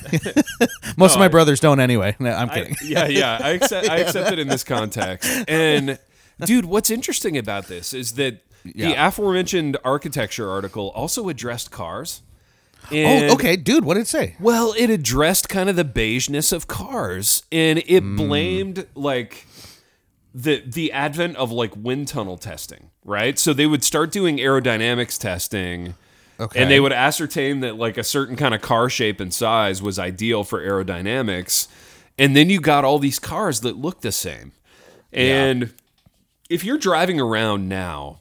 Most 0.96 1.14
of 1.14 1.18
my 1.18 1.26
I- 1.26 1.28
brothers 1.28 1.60
don't 1.60 1.80
anyway. 1.80 2.16
No, 2.18 2.30
I'm 2.30 2.50
I, 2.50 2.54
kidding. 2.54 2.76
yeah, 2.84 3.06
yeah. 3.06 3.38
I 3.42 3.50
accept. 3.50 3.88
I 3.88 3.98
accept 3.98 4.32
it 4.32 4.38
in 4.38 4.48
this 4.48 4.64
context. 4.64 5.30
And 5.48 5.98
dude, 6.44 6.64
what's 6.64 6.90
interesting 6.90 7.36
about 7.38 7.66
this 7.66 7.92
is 7.92 8.12
that 8.12 8.40
the 8.64 8.94
aforementioned 8.94 9.76
architecture 9.84 10.50
article 10.50 10.88
also 10.94 11.28
addressed 11.28 11.70
cars. 11.70 12.22
oh, 12.90 13.32
okay, 13.34 13.56
dude. 13.56 13.84
What 13.84 13.94
did 13.94 14.00
it 14.02 14.08
say? 14.08 14.36
Well, 14.40 14.74
it 14.76 14.90
addressed 14.90 15.48
kind 15.48 15.68
of 15.70 15.76
the 15.76 15.84
beigeness 15.84 16.52
of 16.52 16.66
cars, 16.66 17.42
and 17.52 17.78
it 17.86 18.02
Hmm. 18.02 18.16
blamed 18.16 18.86
like 18.94 19.46
the 20.34 20.62
the 20.66 20.92
advent 20.92 21.36
of 21.36 21.52
like 21.52 21.76
wind 21.76 22.08
tunnel 22.08 22.36
testing, 22.36 22.90
right? 23.04 23.38
So 23.38 23.52
they 23.52 23.66
would 23.66 23.84
start 23.84 24.10
doing 24.10 24.38
aerodynamics 24.38 25.18
testing. 25.18 25.94
Okay. 26.40 26.60
And 26.60 26.70
they 26.70 26.80
would 26.80 26.92
ascertain 26.92 27.60
that 27.60 27.76
like 27.76 27.96
a 27.96 28.02
certain 28.02 28.36
kind 28.36 28.54
of 28.54 28.62
car 28.62 28.88
shape 28.88 29.20
and 29.20 29.32
size 29.32 29.80
was 29.80 29.98
ideal 29.98 30.42
for 30.42 30.60
aerodynamics. 30.60 31.68
And 32.18 32.36
then 32.36 32.50
you 32.50 32.60
got 32.60 32.84
all 32.84 32.98
these 32.98 33.18
cars 33.18 33.60
that 33.60 33.76
look 33.76 34.00
the 34.00 34.12
same. 34.12 34.52
And 35.12 35.72
if 36.50 36.64
you're 36.64 36.78
driving 36.78 37.20
around 37.20 37.68
now, 37.68 38.20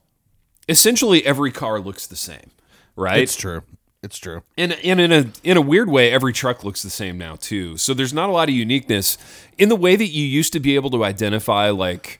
essentially 0.69 1.25
every 1.25 1.51
car 1.51 1.79
looks 1.79 2.05
the 2.05 2.15
same, 2.15 2.51
right? 2.95 3.21
It's 3.21 3.35
true. 3.35 3.63
It's 4.03 4.17
true. 4.17 4.41
and, 4.57 4.73
and 4.73 4.99
in 4.99 5.11
a 5.11 5.31
in 5.43 5.57
a 5.57 5.61
weird 5.61 5.87
way, 5.89 6.11
every 6.11 6.33
truck 6.33 6.63
looks 6.63 6.81
the 6.81 6.89
same 6.89 7.19
now 7.19 7.35
too. 7.35 7.77
So 7.77 7.93
there's 7.93 8.13
not 8.13 8.29
a 8.29 8.31
lot 8.31 8.49
of 8.49 8.55
uniqueness 8.55 9.17
in 9.59 9.69
the 9.69 9.75
way 9.75 9.95
that 9.95 10.07
you 10.07 10.25
used 10.25 10.53
to 10.53 10.59
be 10.59 10.73
able 10.73 10.89
to 10.91 11.03
identify 11.03 11.69
like, 11.69 12.19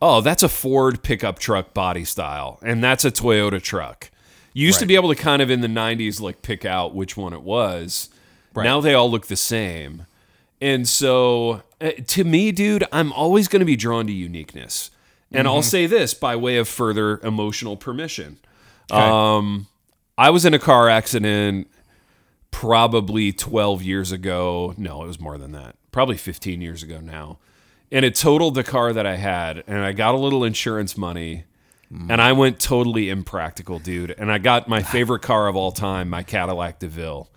oh, 0.00 0.20
that's 0.20 0.42
a 0.42 0.48
Ford 0.48 1.02
pickup 1.04 1.38
truck 1.38 1.72
body 1.72 2.04
style, 2.04 2.58
and 2.62 2.82
that's 2.82 3.04
a 3.04 3.10
Toyota 3.12 3.62
truck. 3.62 4.10
You 4.52 4.66
used 4.66 4.80
to 4.80 4.86
be 4.86 4.96
able 4.96 5.08
to 5.14 5.14
kind 5.14 5.40
of 5.40 5.48
in 5.48 5.60
the 5.60 5.68
'90s 5.68 6.20
like 6.20 6.42
pick 6.42 6.64
out 6.64 6.92
which 6.94 7.16
one 7.16 7.32
it 7.32 7.42
was. 7.42 8.10
Now 8.64 8.80
they 8.80 8.92
all 8.92 9.10
look 9.10 9.28
the 9.28 9.36
same, 9.36 10.06
and 10.60 10.88
so 10.88 11.62
uh, 11.80 11.92
to 12.08 12.24
me, 12.24 12.50
dude, 12.52 12.84
I'm 12.92 13.12
always 13.12 13.46
going 13.48 13.60
to 13.60 13.66
be 13.66 13.76
drawn 13.76 14.06
to 14.08 14.12
uniqueness. 14.12 14.90
And 15.34 15.48
I'll 15.48 15.62
say 15.62 15.86
this 15.86 16.12
by 16.12 16.36
way 16.36 16.58
of 16.58 16.68
further 16.68 17.18
emotional 17.20 17.76
permission. 17.78 18.38
Um, 18.90 19.68
I 20.16 20.30
was 20.30 20.44
in 20.44 20.54
a 20.54 20.58
car 20.58 20.88
accident 20.88 21.68
probably 22.50 23.32
12 23.32 23.82
years 23.82 24.12
ago. 24.12 24.74
No, 24.76 25.02
it 25.02 25.06
was 25.06 25.20
more 25.20 25.38
than 25.38 25.52
that. 25.52 25.76
Probably 25.90 26.16
15 26.16 26.60
years 26.60 26.82
ago 26.82 27.00
now. 27.00 27.38
And 27.90 28.04
it 28.04 28.14
totaled 28.14 28.54
the 28.54 28.64
car 28.64 28.92
that 28.92 29.06
I 29.06 29.16
had. 29.16 29.64
And 29.66 29.78
I 29.78 29.92
got 29.92 30.14
a 30.14 30.18
little 30.18 30.44
insurance 30.44 30.96
money. 30.96 31.44
And 32.08 32.22
I 32.22 32.32
went 32.32 32.58
totally 32.58 33.10
impractical, 33.10 33.78
dude. 33.78 34.12
And 34.12 34.32
I 34.32 34.38
got 34.38 34.66
my 34.66 34.82
favorite 34.82 35.20
car 35.20 35.46
of 35.46 35.56
all 35.56 35.72
time, 35.72 36.08
my 36.08 36.22
Cadillac 36.22 36.78
DeVille. 36.78 37.28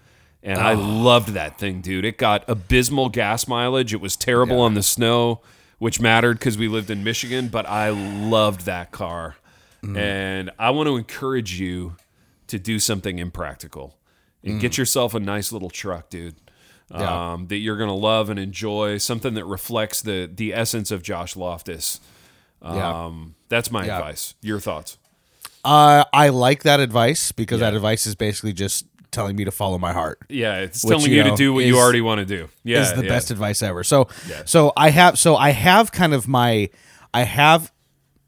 And 0.42 0.60
I 0.60 0.76
ah. 0.76 0.80
loved 0.80 1.30
that 1.30 1.58
thing, 1.58 1.82
dude. 1.82 2.06
It 2.06 2.18
got 2.18 2.46
abysmal 2.48 3.10
gas 3.10 3.50
mileage. 3.50 3.94
It 3.94 4.00
was 4.00 4.16
terrible 4.16 4.62
on 4.62 4.74
the 4.76 4.84
snow, 4.84 5.42
which 5.80 6.00
mattered 6.00 6.40
because 6.40 6.58
we 6.58 6.70
lived 6.70 6.90
in 6.90 7.04
Michigan, 7.04 7.50
but 7.50 7.66
I 7.66 7.90
loved 7.90 8.62
that 8.62 8.92
car. 8.92 9.36
Mm. 9.84 9.98
And 9.98 10.52
I 10.58 10.70
want 10.70 10.88
to 10.88 10.96
encourage 10.96 11.60
you 11.60 11.98
to 12.48 12.60
do 12.60 12.80
something 12.80 13.20
impractical 13.20 13.98
and 14.44 14.60
get 14.62 14.78
yourself 14.78 15.14
a 15.16 15.20
nice 15.20 15.52
little 15.52 15.70
truck, 15.72 16.10
dude. 16.10 16.36
Yeah. 16.92 17.32
Um, 17.34 17.48
that 17.48 17.58
you're 17.58 17.78
gonna 17.78 17.96
love 17.96 18.30
and 18.30 18.38
enjoy, 18.40 19.00
something 19.00 19.34
that 19.34 19.46
reflects 19.46 20.02
the 20.04 20.30
the 20.32 20.54
essence 20.54 20.92
of 20.92 21.02
Josh 21.02 21.36
Loftus. 21.36 22.00
Yeah. 22.64 23.06
Um, 23.06 23.36
that's 23.50 23.72
my 23.72 23.86
Yeah. 23.86 23.98
advice. 23.98 24.36
Your 24.42 24.60
thoughts? 24.60 24.98
Uh, 25.64 26.04
I 26.14 26.30
like 26.30 26.62
that 26.64 26.80
advice 26.80 27.32
because 27.32 27.60
that 27.60 27.74
advice 27.74 28.06
is 28.06 28.14
basically 28.16 28.54
just 28.54 28.86
telling 29.10 29.36
me 29.36 29.46
to 29.46 29.52
follow 29.52 29.80
my 29.80 29.94
heart. 29.94 30.20
Yeah, 30.30 30.58
it's 30.58 30.84
Which, 30.84 30.92
telling 30.98 31.10
you 31.12 31.18
you, 31.18 31.24
know, 31.24 31.30
to 31.32 31.36
do 31.36 31.54
what 31.54 31.66
you 31.66 31.78
already 31.80 32.02
want 32.02 32.20
to 32.20 32.26
do. 32.26 32.50
Yeah, 32.64 32.82
is 32.82 32.94
the 32.94 33.02
yeah. 33.04 33.10
best 33.10 33.32
advice 33.32 33.64
ever. 33.64 33.84
So 33.84 34.08
Yeah. 34.30 34.44
so 34.46 34.72
I 34.78 34.90
have 34.92 35.18
so 35.18 35.36
I 35.36 35.50
have 35.52 35.92
kind 35.92 36.14
of 36.14 36.28
my 36.28 36.70
I 37.16 37.24
have 37.24 37.72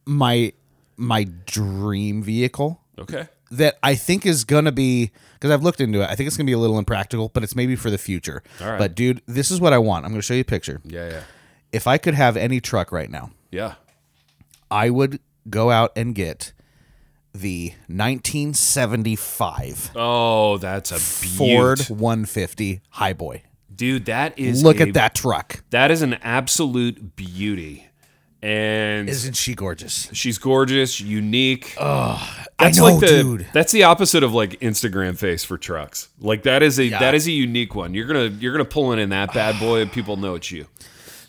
my 0.06 0.54
my 0.96 1.26
dream 1.46 2.24
vehicle 2.24 2.82
Okay. 2.98 3.28
That 3.52 3.78
I 3.84 3.96
think 3.96 4.26
is 4.26 4.44
gonna 4.44 4.72
be 4.72 5.12
because 5.34 5.52
I've 5.52 5.64
looked 5.64 5.82
into 5.82 6.02
it. 6.02 6.10
I 6.10 6.16
think 6.16 6.28
it's 6.28 6.38
gonna 6.38 6.46
be 6.48 6.54
a 6.54 6.58
little 6.58 6.80
impractical, 6.80 7.30
but 7.30 7.44
it's 7.44 7.56
maybe 7.56 7.76
for 7.76 7.90
the 7.90 7.98
future. 7.98 8.44
All 8.62 8.70
right. 8.72 8.80
But 8.80 8.96
dude, 8.96 9.22
this 9.26 9.52
is 9.52 9.62
what 9.62 9.74
I 9.74 9.78
want. 9.78 10.06
I'm 10.06 10.12
gonna 10.12 10.22
show 10.22 10.34
you 10.34 10.42
a 10.42 10.46
picture. 10.46 10.82
Yeah, 10.84 11.10
yeah, 11.10 11.22
If 11.72 11.88
I 11.88 11.98
could 11.98 12.14
have 12.16 12.36
any 12.38 12.60
truck 12.60 12.92
right 12.92 13.10
now, 13.10 13.32
yeah. 13.52 13.76
I 14.70 14.90
would 14.90 15.20
go 15.50 15.72
out 15.72 15.92
and 15.96 16.14
get 16.14 16.52
the 17.34 17.74
1975 17.88 19.92
Oh, 19.96 20.58
that's 20.58 20.92
a 20.92 21.00
Ford 21.00 21.78
beaut. 21.80 21.90
150 21.90 22.82
Highboy. 22.96 23.42
dude. 23.74 24.06
That 24.06 24.38
is 24.40 24.64
Look 24.64 24.80
a- 24.80 24.84
at 24.88 24.94
that 24.96 25.14
truck. 25.16 25.64
That 25.70 25.92
is 25.92 26.02
an 26.02 26.16
absolute 26.16 27.16
beauty, 27.16 27.86
and 28.42 29.10
Isn't 29.10 29.36
she 29.36 29.56
gorgeous? 29.56 30.10
she's 30.14 30.38
gorgeous, 30.38 31.02
unique. 31.02 31.76
I 31.80 32.46
That's 32.60 32.78
know, 32.78 32.86
like 32.86 33.00
the 33.00 33.08
dude. 33.08 33.48
that's 33.54 33.72
the 33.72 33.84
opposite 33.84 34.24
of 34.24 34.34
like 34.34 34.60
Instagram 34.60 35.18
face 35.18 35.44
for 35.44 35.58
trucks. 35.58 36.10
Like 36.20 36.44
that 36.44 36.62
is 36.64 36.80
a 36.80 36.86
Yeah. 36.86 37.00
that 37.00 37.16
is 37.16 37.28
a 37.28 37.32
unique 37.32 37.74
one. 37.76 37.94
You're 37.94 38.06
gonna 38.08 38.28
you're 38.40 38.52
gonna 38.52 38.66
pull 38.66 38.92
in 38.94 39.00
in 39.00 39.10
that 39.10 39.34
bad 39.34 39.60
boy, 39.60 39.82
and 39.82 39.92
people 39.92 40.18
know 40.18 40.36
it's 40.36 40.52
you. 40.52 40.68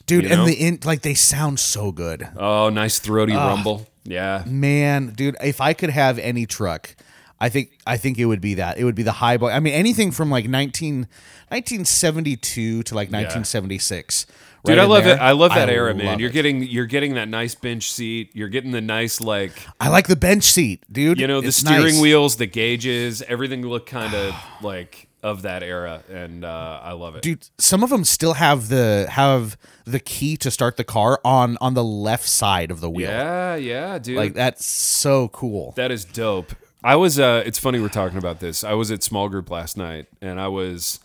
Dude, 0.07 0.25
You 0.25 0.29
know? 0.31 0.41
and 0.45 0.49
the 0.49 0.55
in 0.55 0.79
like 0.85 1.03
they 1.03 1.15
sound 1.15 1.59
so 1.61 1.93
good. 1.93 2.29
Oh, 2.37 2.69
nice 2.71 2.99
throaty 2.99 3.35
rumble. 3.35 3.87
Yeah, 4.05 4.43
Man, 4.47 5.09
dude, 5.15 5.37
if 5.43 5.61
I 5.61 5.75
could 5.75 5.91
have 5.91 6.19
any 6.19 6.47
truck, 6.47 6.97
I 7.39 7.51
think 7.51 7.73
I 7.87 7.99
think 7.99 8.19
it 8.19 8.25
would 8.25 8.41
be 8.41 8.55
that. 8.55 8.79
It 8.79 8.85
would 8.85 8.95
be 8.95 9.03
the 9.03 9.13
high 9.13 9.37
boy. 9.37 9.51
I 9.51 9.61
mean, 9.61 9.75
anything 9.75 10.13
from 10.13 10.31
like 10.31 10.49
19, 10.49 11.07
1972 11.51 12.83
to 12.85 12.95
like 12.95 13.09
1976. 13.09 14.27
Dude, 14.69 14.79
Right 14.79 14.85
I 14.85 14.87
love 14.87 15.05
there. 15.05 15.17
it. 15.17 15.21
I 15.21 15.33
love 15.33 15.55
that 15.55 15.69
era, 15.69 15.89
love 15.89 15.97
man. 15.97 16.19
You're 16.19 16.31
it. 16.31 16.33
getting 16.33 16.63
you're 16.63 16.87
getting 16.87 17.15
that 17.15 17.29
nice 17.29 17.55
bench 17.55 17.91
seat. 17.91 18.31
You're 18.35 18.49
getting 18.49 18.71
the 18.71 18.81
nice 18.81 19.21
like 19.21 19.53
I 19.81 19.89
like 19.89 20.07
the 20.09 20.17
bench 20.17 20.45
seat, 20.45 20.85
dude. 20.91 21.19
you 21.21 21.27
know 21.27 21.41
the 21.41 21.49
It's 21.49 21.57
steering 21.57 21.95
nice. 21.95 22.01
wheels, 22.01 22.37
the 22.37 22.47
gauges, 22.47 23.23
everything 23.23 23.67
look 23.67 23.87
kind 23.87 24.15
of 24.15 24.35
like 24.63 25.09
of 25.21 25.43
that 25.43 25.65
era, 25.65 26.03
and 26.09 26.45
uh, 26.45 26.81
I 26.81 26.93
love 26.93 27.17
it. 27.17 27.23
dude 27.23 27.49
some 27.59 27.83
of 27.83 27.91
them 27.91 28.05
still 28.05 28.35
have 28.35 28.69
the 28.69 29.07
have 29.11 29.57
the 29.85 29.99
key 29.99 30.37
to 30.37 30.51
start 30.51 30.77
the 30.77 30.85
car 30.85 31.21
on 31.25 31.59
on 31.61 31.75
the 31.75 31.83
left 31.83 32.29
side 32.29 32.71
of 32.71 32.81
the 32.81 32.89
wheel 32.89 33.11
yeah, 33.11 33.57
yeah, 33.57 33.99
dude. 33.99 34.17
like 34.17 34.35
that's 34.35 34.65
so 34.65 35.27
cool 35.29 35.73
That 35.77 35.91
is 35.91 36.05
dope. 36.05 36.53
I 36.85 36.95
was. 36.95 37.19
Uh, 37.19 37.43
it's 37.45 37.59
funny 37.59 37.81
we're 37.81 37.89
talking 37.89 38.19
about 38.19 38.39
this. 38.39 38.63
I 38.63 38.75
was 38.75 38.93
at 38.93 39.03
small 39.03 39.29
group 39.29 39.51
last 39.51 39.77
night, 39.77 40.07
and 40.23 40.41
I 40.41 40.47
was 40.47 41.01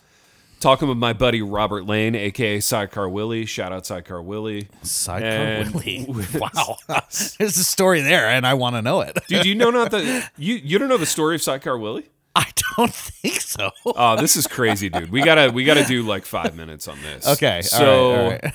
talking 0.64 0.88
with 0.88 0.96
my 0.96 1.12
buddy 1.12 1.42
Robert 1.42 1.84
Lane, 1.86 2.14
aka 2.14 2.58
Sidecar 2.58 3.06
Willie. 3.08 3.44
Shout 3.44 3.70
out 3.70 3.84
Sidecar 3.84 4.22
Willie. 4.22 4.68
sidecar 4.82 5.28
And- 5.28 5.74
willie 5.74 6.06
wow 6.34 6.76
there's 6.88 7.58
a 7.58 7.64
story 7.64 8.00
there 8.00 8.26
and 8.26 8.46
i 8.46 8.54
want 8.54 8.74
to 8.76 8.80
know 8.82 9.02
it 9.02 9.18
Dude, 9.28 9.44
you 9.44 9.54
know 9.54 9.70
not 9.70 9.90
the 9.90 10.26
you 10.38 10.54
you 10.56 10.78
don't 10.78 10.88
know 10.88 10.96
the 10.96 11.04
story 11.06 11.34
of 11.34 11.42
Sidecar 11.42 11.76
Willie? 11.76 12.06
i 12.34 12.46
don't 12.76 12.92
think 12.94 13.40
so 13.42 13.70
Oh, 13.84 14.16
this 14.16 14.36
is 14.36 14.46
crazy, 14.46 14.88
dude. 14.88 15.10
We 15.12 15.22
gotta 15.22 15.50
we 15.52 15.64
gotta 15.64 15.84
do 15.84 16.02
like 16.02 16.24
five 16.24 16.56
minutes 16.56 16.88
on 16.88 16.98
this. 17.02 17.28
okay 17.28 17.60
So 17.62 17.84
all 17.84 18.16
right, 18.16 18.20
all 18.24 18.30
right. 18.30 18.54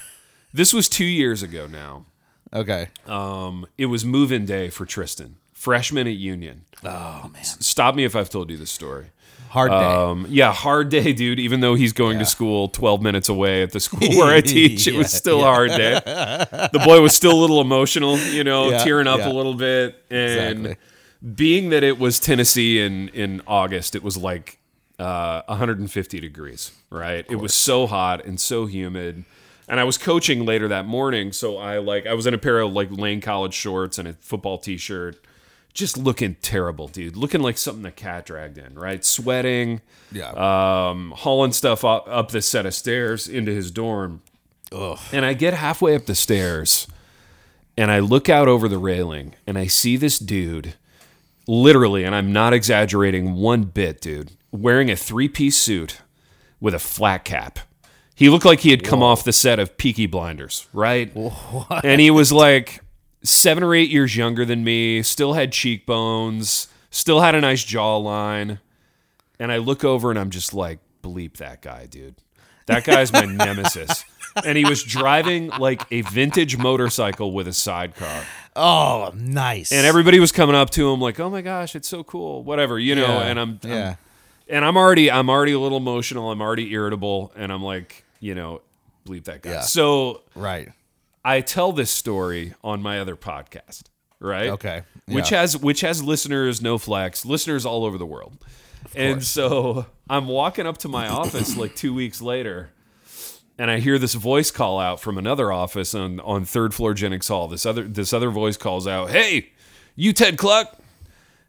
this 0.52 0.74
was 0.74 0.90
two 0.90 1.06
years 1.06 1.44
ago 1.44 1.68
now. 1.68 2.06
okay 2.52 2.90
Um, 3.06 3.68
it 3.78 3.86
was 3.86 4.04
move-in 4.04 4.46
day 4.46 4.70
for 4.70 4.86
Tristan, 4.88 5.36
freshman 5.54 6.08
at 6.08 6.16
Union. 6.16 6.66
oh 6.84 7.30
man 7.32 7.44
Stop 7.44 7.94
me 7.94 8.04
if 8.04 8.16
I've 8.16 8.32
told 8.32 8.50
you 8.50 8.58
this 8.58 8.72
story. 8.72 9.12
Hard 9.50 9.72
day 9.72 9.76
Um, 9.78 10.26
yeah, 10.30 10.54
hard 10.54 10.90
day, 10.90 11.12
dude. 11.22 11.40
Even 11.40 11.60
though 11.60 11.76
he's 11.76 11.94
going 11.94 12.20
to 12.20 12.26
school 12.26 12.70
12 12.70 13.02
minutes 13.02 13.30
away 13.30 13.62
at 13.64 13.72
the 13.72 13.80
school 13.80 14.08
where 14.18 14.34
I 14.34 14.42
teach, 14.42 14.88
it 14.88 14.94
was 14.96 15.12
Yeah, 15.14 15.18
still 15.18 15.40
a 15.42 15.46
hard 15.46 15.72
day. 15.72 15.94
The 16.74 16.82
boy 16.86 17.02
was 17.02 17.14
still 17.16 17.32
a 17.34 17.40
little 17.40 17.62
emotional, 17.62 18.18
you 18.18 18.44
know, 18.44 18.70
Yeah, 18.70 18.84
tearing 18.84 19.08
up 19.08 19.20
yeah. 19.20 19.32
a 19.32 19.34
little 19.34 19.54
bit. 19.56 20.02
And 20.10 20.66
Exactly. 20.68 20.76
being 21.36 21.70
that 21.70 21.84
it 21.84 22.00
was 22.00 22.20
Tennessee 22.20 22.80
in, 22.82 23.10
in 23.10 23.42
August, 23.48 23.96
it 23.96 24.04
was 24.04 24.16
like 24.18 24.58
uh, 25.00 25.42
150 25.48 26.20
degrees, 26.20 26.72
right? 26.90 27.26
It 27.30 27.38
was 27.38 27.54
so 27.54 27.88
hot 27.88 28.26
and 28.26 28.40
so 28.40 28.66
humid. 28.66 29.24
And 29.68 29.80
I 29.80 29.84
was 29.84 29.98
coaching 30.00 30.46
later 30.46 30.68
that 30.70 30.86
morning, 30.86 31.32
so 31.32 31.58
I 31.58 31.78
like 31.78 32.08
I 32.08 32.14
was 32.16 32.26
in 32.26 32.34
a 32.34 32.40
pair 32.40 32.60
of 32.60 32.74
like 32.74 32.90
Lane 32.92 33.22
College 33.22 33.54
shorts 33.54 34.00
and 34.00 34.08
a 34.08 34.14
football 34.14 34.58
t-shirt, 34.58 35.24
just 35.74 35.98
looking 35.98 36.36
terrible, 36.42 36.88
dude. 36.88 37.16
Looking 37.16 37.42
like 37.42 37.58
something 37.58 37.84
the 37.84 37.92
cat 37.92 38.26
dragged 38.26 38.58
in, 38.58 38.76
right? 38.76 39.04
Sweating, 39.04 39.82
yeah 40.12 40.32
um, 40.90 41.12
hauling 41.16 41.52
stuff 41.52 41.86
up, 41.86 42.08
up 42.10 42.32
this 42.32 42.48
set 42.48 42.66
of 42.66 42.74
stairs 42.74 43.28
into 43.28 43.52
his 43.52 43.72
dorm. 43.72 44.22
Ugh. 44.72 45.00
And 45.12 45.26
I 45.26 45.34
get 45.34 45.54
halfway 45.54 45.96
up 45.96 46.06
the 46.06 46.16
stairs 46.16 46.88
and 47.78 47.92
I 47.92 48.00
look 48.00 48.30
out 48.30 48.48
over 48.48 48.68
the 48.68 48.78
railing 48.78 49.36
and 49.48 49.58
I 49.58 49.68
see 49.68 49.96
this 49.96 50.20
dude, 50.20 50.76
literally, 51.48 52.04
and 52.04 52.14
I'm 52.14 52.34
not 52.34 52.54
exaggerating 52.54 53.36
one 53.36 53.64
bit, 53.64 54.02
dude, 54.02 54.32
wearing 54.52 54.92
a 54.92 54.96
three 54.96 55.30
piece 55.30 55.58
suit 55.58 56.02
with 56.60 56.74
a 56.74 56.80
flat 56.80 57.24
cap. 57.24 57.60
He 58.16 58.28
looked 58.28 58.44
like 58.44 58.60
he 58.60 58.72
had 58.72 58.84
come 58.84 59.02
off 59.02 59.24
the 59.24 59.32
set 59.32 59.60
of 59.60 59.78
Peaky 59.78 60.06
Blinders, 60.06 60.68
right? 60.74 61.16
And 61.84 62.02
he 62.02 62.12
was 62.12 62.34
like 62.34 62.82
seven 63.24 63.64
or 63.64 63.74
eight 63.76 63.90
years 63.90 64.16
younger 64.16 64.46
than 64.46 64.64
me, 64.64 65.02
still 65.04 65.34
had 65.34 65.52
cheekbones, 65.52 66.68
still 66.90 67.22
had 67.22 67.36
a 67.36 67.42
nice 67.42 67.66
jawline. 67.66 68.60
And 69.40 69.52
I 69.52 69.58
look 69.58 69.84
over 69.84 70.10
and 70.10 70.20
I'm 70.20 70.30
just 70.30 70.54
like, 70.54 70.80
bleep 71.04 71.38
that 71.38 71.62
guy, 71.62 71.86
dude. 71.86 72.16
That 72.66 72.84
guy's 72.84 73.12
my 73.12 73.26
nemesis. 73.26 74.04
And 74.46 74.58
he 74.58 74.66
was 74.66 74.84
driving 74.84 75.48
like 75.50 75.82
a 75.92 76.02
vintage 76.02 76.58
motorcycle 76.58 77.32
with 77.34 77.48
a 77.48 77.54
sidecar. 77.54 78.24
oh 78.56 79.12
nice 79.16 79.72
And 79.72 79.86
everybody 79.88 80.20
was 80.20 80.32
coming 80.32 80.56
up 80.56 80.70
to 80.72 80.92
him 80.92 81.00
like, 81.02 81.20
"Oh 81.20 81.30
my 81.30 81.42
gosh, 81.42 81.76
it's 81.76 81.88
so 81.88 82.04
cool." 82.04 82.44
Whatever, 82.44 82.78
you 82.78 82.94
know, 82.96 83.08
Yeah, 83.20 83.22
and 83.28 83.40
I'm, 83.40 83.50
I'm- 83.64 83.72
yeah 83.72 83.96
and 84.52 84.66
I'm 84.66 84.78
already 84.78 85.10
I'm 85.12 85.30
already 85.30 85.52
a 85.54 85.60
little 85.60 85.78
emotional. 85.78 86.32
I'm 86.32 86.42
already 86.42 86.72
irritable 86.72 87.32
and 87.36 87.52
I'm 87.52 87.62
like, 87.64 88.04
you 88.20 88.34
know, 88.36 88.62
bleep 89.06 89.26
that 89.26 89.42
guy. 89.42 89.52
Yeah. 89.52 89.62
So, 89.62 90.22
right 90.36 90.70
I 91.30 91.42
tell 91.42 91.72
this 91.72 91.92
story 91.92 92.56
on 92.64 92.82
my 92.82 93.00
other 93.00 93.16
podcast, 93.16 93.84
right? 94.20 94.50
Okay. 94.50 94.82
Which 95.06 95.30
has 95.30 95.56
which 95.56 95.82
has 95.82 96.02
listeners, 96.02 96.60
no 96.60 96.80
flex, 96.80 97.24
listeners 97.24 97.68
all 97.68 97.86
over 97.86 98.00
the 98.00 98.06
world. 98.06 98.44
And 98.96 99.24
so 99.24 99.86
I'm 100.10 100.26
walking 100.28 100.66
up 100.66 100.80
to 100.80 100.88
my 100.88 101.08
office 101.08 101.56
like 101.56 101.76
two 101.76 101.94
weeks 101.94 102.20
later, 102.20 102.72
and 103.60 103.70
I 103.70 103.78
hear 103.78 104.00
this 104.00 104.16
voice 104.16 104.50
call 104.50 104.80
out 104.80 105.02
from 105.02 105.20
another 105.20 105.52
office 105.52 105.94
on 105.94 106.20
on 106.22 106.46
third 106.46 106.74
floor 106.74 106.96
Jennings 106.96 107.28
Hall. 107.28 107.48
This 107.48 107.64
other 107.64 107.84
this 107.84 108.12
other 108.12 108.32
voice 108.32 108.58
calls 108.58 108.88
out, 108.88 109.12
"Hey, 109.12 109.52
you 109.96 110.14
Ted 110.14 110.36
Kluck?" 110.36 110.80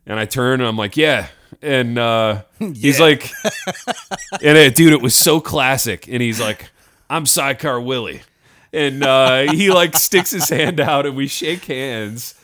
And 0.04 0.18
I 0.18 0.26
turn 0.26 0.60
and 0.60 0.68
I'm 0.68 0.76
like, 0.76 0.94
"Yeah." 0.94 1.28
And 1.62 1.98
uh, 1.98 2.42
he's 2.58 3.00
like, 3.00 3.30
and 4.42 4.58
it, 4.58 4.74
dude, 4.74 4.92
it 4.92 5.00
was 5.00 5.14
so 5.14 5.40
classic. 5.40 6.06
And 6.06 6.20
he's 6.20 6.38
like, 6.38 6.68
"I'm 7.08 7.24
Sidecar 7.24 7.80
Willie," 7.80 8.20
and 8.72 9.02
uh, 9.02 9.52
he 9.52 9.70
like 9.70 9.96
sticks 9.96 10.30
his 10.30 10.48
hand 10.48 10.80
out, 10.80 11.06
and 11.06 11.16
we 11.16 11.26
shake 11.26 11.64
hands. 11.64 12.34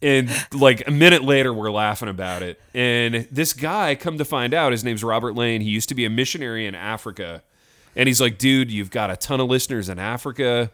And 0.00 0.30
like 0.54 0.86
a 0.86 0.92
minute 0.92 1.22
later, 1.24 1.52
we're 1.52 1.72
laughing 1.72 2.08
about 2.08 2.42
it. 2.42 2.60
And 2.72 3.26
this 3.32 3.52
guy, 3.52 3.96
come 3.96 4.16
to 4.18 4.24
find 4.24 4.54
out, 4.54 4.70
his 4.70 4.84
name's 4.84 5.02
Robert 5.02 5.34
Lane. 5.34 5.60
He 5.60 5.70
used 5.70 5.88
to 5.88 5.94
be 5.96 6.04
a 6.04 6.10
missionary 6.10 6.66
in 6.66 6.76
Africa. 6.76 7.42
And 7.96 8.06
he's 8.06 8.20
like, 8.20 8.38
dude, 8.38 8.70
you've 8.70 8.90
got 8.92 9.10
a 9.10 9.16
ton 9.16 9.40
of 9.40 9.48
listeners 9.48 9.88
in 9.88 9.98
Africa. 9.98 10.70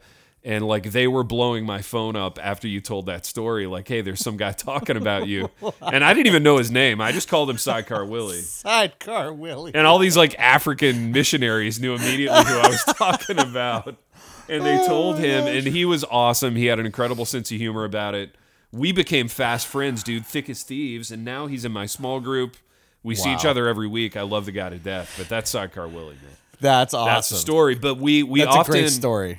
And 0.46 0.66
like 0.66 0.90
they 0.90 1.06
were 1.08 1.24
blowing 1.24 1.64
my 1.64 1.80
phone 1.80 2.16
up 2.16 2.38
after 2.42 2.68
you 2.68 2.82
told 2.82 3.06
that 3.06 3.24
story. 3.24 3.66
Like, 3.66 3.88
hey, 3.88 4.02
there's 4.02 4.20
some 4.20 4.36
guy 4.36 4.52
talking 4.52 4.98
about 4.98 5.26
you. 5.26 5.48
And 5.80 6.04
I 6.04 6.12
didn't 6.12 6.26
even 6.26 6.42
know 6.42 6.58
his 6.58 6.70
name. 6.70 7.00
I 7.00 7.12
just 7.12 7.28
called 7.30 7.48
him 7.48 7.56
Sidecar 7.56 8.04
Willie. 8.10 8.42
sidecar 8.42 9.32
willie 9.32 9.72
And 9.74 9.86
all 9.86 9.98
these 9.98 10.18
like 10.18 10.38
African 10.38 11.12
missionaries 11.12 11.80
knew 11.80 11.94
immediately 11.94 12.44
who 12.44 12.58
I 12.58 12.68
was 12.68 12.84
talking 12.98 13.38
about. 13.38 13.96
And 14.48 14.64
they 14.64 14.86
told 14.86 15.16
oh, 15.16 15.18
him, 15.18 15.46
and 15.46 15.66
he 15.66 15.84
was 15.84 16.04
awesome. 16.04 16.56
He 16.56 16.66
had 16.66 16.78
an 16.78 16.86
incredible 16.86 17.24
sense 17.24 17.50
of 17.50 17.58
humor 17.58 17.84
about 17.84 18.14
it. 18.14 18.34
We 18.72 18.92
became 18.92 19.28
fast 19.28 19.66
friends, 19.66 20.02
dude, 20.02 20.26
thick 20.26 20.50
as 20.50 20.62
thieves. 20.62 21.10
And 21.10 21.24
now 21.24 21.46
he's 21.46 21.64
in 21.64 21.72
my 21.72 21.86
small 21.86 22.20
group. 22.20 22.56
We 23.02 23.14
see 23.14 23.32
each 23.32 23.44
other 23.44 23.68
every 23.68 23.86
week. 23.86 24.16
I 24.16 24.22
love 24.22 24.46
the 24.46 24.52
guy 24.52 24.70
to 24.70 24.78
death, 24.78 25.14
but 25.18 25.28
that's 25.28 25.50
Sidecar 25.50 25.88
Willie, 25.88 26.14
man. 26.14 26.36
that's 26.58 26.94
awesome 26.94 27.14
That's 27.14 27.28
the 27.28 27.36
story. 27.36 27.74
But 27.74 27.98
we 27.98 28.22
we 28.22 28.40
that's 28.40 28.56
often 28.56 28.74
a 28.74 28.78
great 28.80 28.90
story 28.90 29.38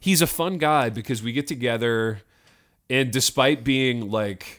he's 0.00 0.22
a 0.22 0.26
fun 0.26 0.58
guy 0.58 0.90
because 0.90 1.22
we 1.22 1.32
get 1.32 1.46
together 1.46 2.22
and 2.88 3.10
despite 3.10 3.64
being 3.64 4.10
like 4.10 4.57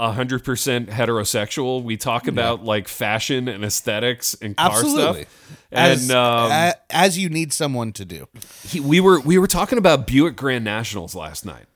100% 0.00 0.88
heterosexual. 0.88 1.82
We 1.82 1.96
talk 1.96 2.26
about 2.26 2.64
like 2.64 2.88
fashion 2.88 3.48
and 3.48 3.64
aesthetics 3.64 4.34
and 4.40 4.56
car 4.56 4.70
absolutely. 4.70 5.22
Stuff 5.22 5.58
as, 5.72 6.02
and 6.10 6.16
um, 6.16 6.72
as 6.90 7.18
you 7.18 7.28
need 7.28 7.52
someone 7.52 7.92
to 7.92 8.04
do. 8.04 8.26
He, 8.64 8.80
we 8.80 9.00
were 9.00 9.20
we 9.20 9.38
were 9.38 9.46
talking 9.46 9.78
about 9.78 10.06
Buick 10.06 10.36
Grand 10.36 10.64
Nationals 10.64 11.14
last 11.14 11.44
night. 11.46 11.66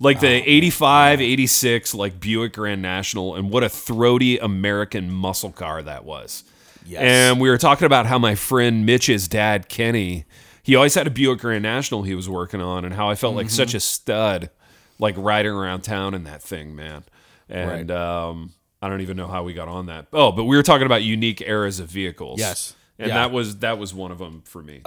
Like 0.00 0.20
the 0.20 0.28
85 0.28 1.20
86 1.20 1.94
like 1.94 2.20
Buick 2.20 2.52
Grand 2.54 2.82
National 2.82 3.34
and 3.36 3.50
what 3.50 3.62
a 3.62 3.68
throaty 3.68 4.38
American 4.38 5.10
muscle 5.10 5.52
car 5.52 5.82
that 5.82 6.04
was. 6.04 6.44
Yes. 6.86 7.00
and 7.02 7.40
we 7.40 7.48
were 7.48 7.56
talking 7.56 7.86
about 7.86 8.04
how 8.06 8.18
my 8.18 8.34
friend 8.34 8.84
Mitch's 8.84 9.26
dad, 9.26 9.70
Kenny, 9.70 10.26
he 10.62 10.74
always 10.76 10.94
had 10.94 11.06
a 11.06 11.10
Buick 11.10 11.40
Grand 11.40 11.62
National 11.62 12.02
he 12.02 12.14
was 12.14 12.28
working 12.28 12.60
on, 12.60 12.84
and 12.84 12.92
how 12.94 13.08
I 13.08 13.14
felt 13.14 13.34
like 13.34 13.46
Mm-hmm. 13.46 13.54
such 13.54 13.72
a 13.74 13.80
stud, 13.80 14.50
like 14.98 15.14
riding 15.16 15.52
around 15.52 15.80
town 15.82 16.12
in 16.12 16.24
that 16.24 16.42
thing, 16.42 16.76
man. 16.76 17.04
And 17.48 17.90
um, 17.90 18.52
I 18.80 18.88
don't 18.88 19.00
even 19.00 19.16
know 19.16 19.28
how 19.28 19.42
we 19.42 19.54
got 19.54 19.68
on 19.68 19.86
that. 19.86 20.06
Oh, 20.12 20.32
but 20.32 20.44
we 20.44 20.56
were 20.56 20.62
talking 20.62 20.86
about 20.86 21.02
unique 21.02 21.40
eras 21.40 21.80
of 21.80 21.88
vehicles. 21.88 22.38
Yes. 22.40 22.74
And 22.98 23.08
Yeah. 23.08 23.14
that 23.14 23.32
was 23.32 23.58
that 23.58 23.78
was 23.78 23.92
one 23.92 24.12
of 24.12 24.18
them 24.18 24.42
for 24.46 24.62
me. 24.62 24.80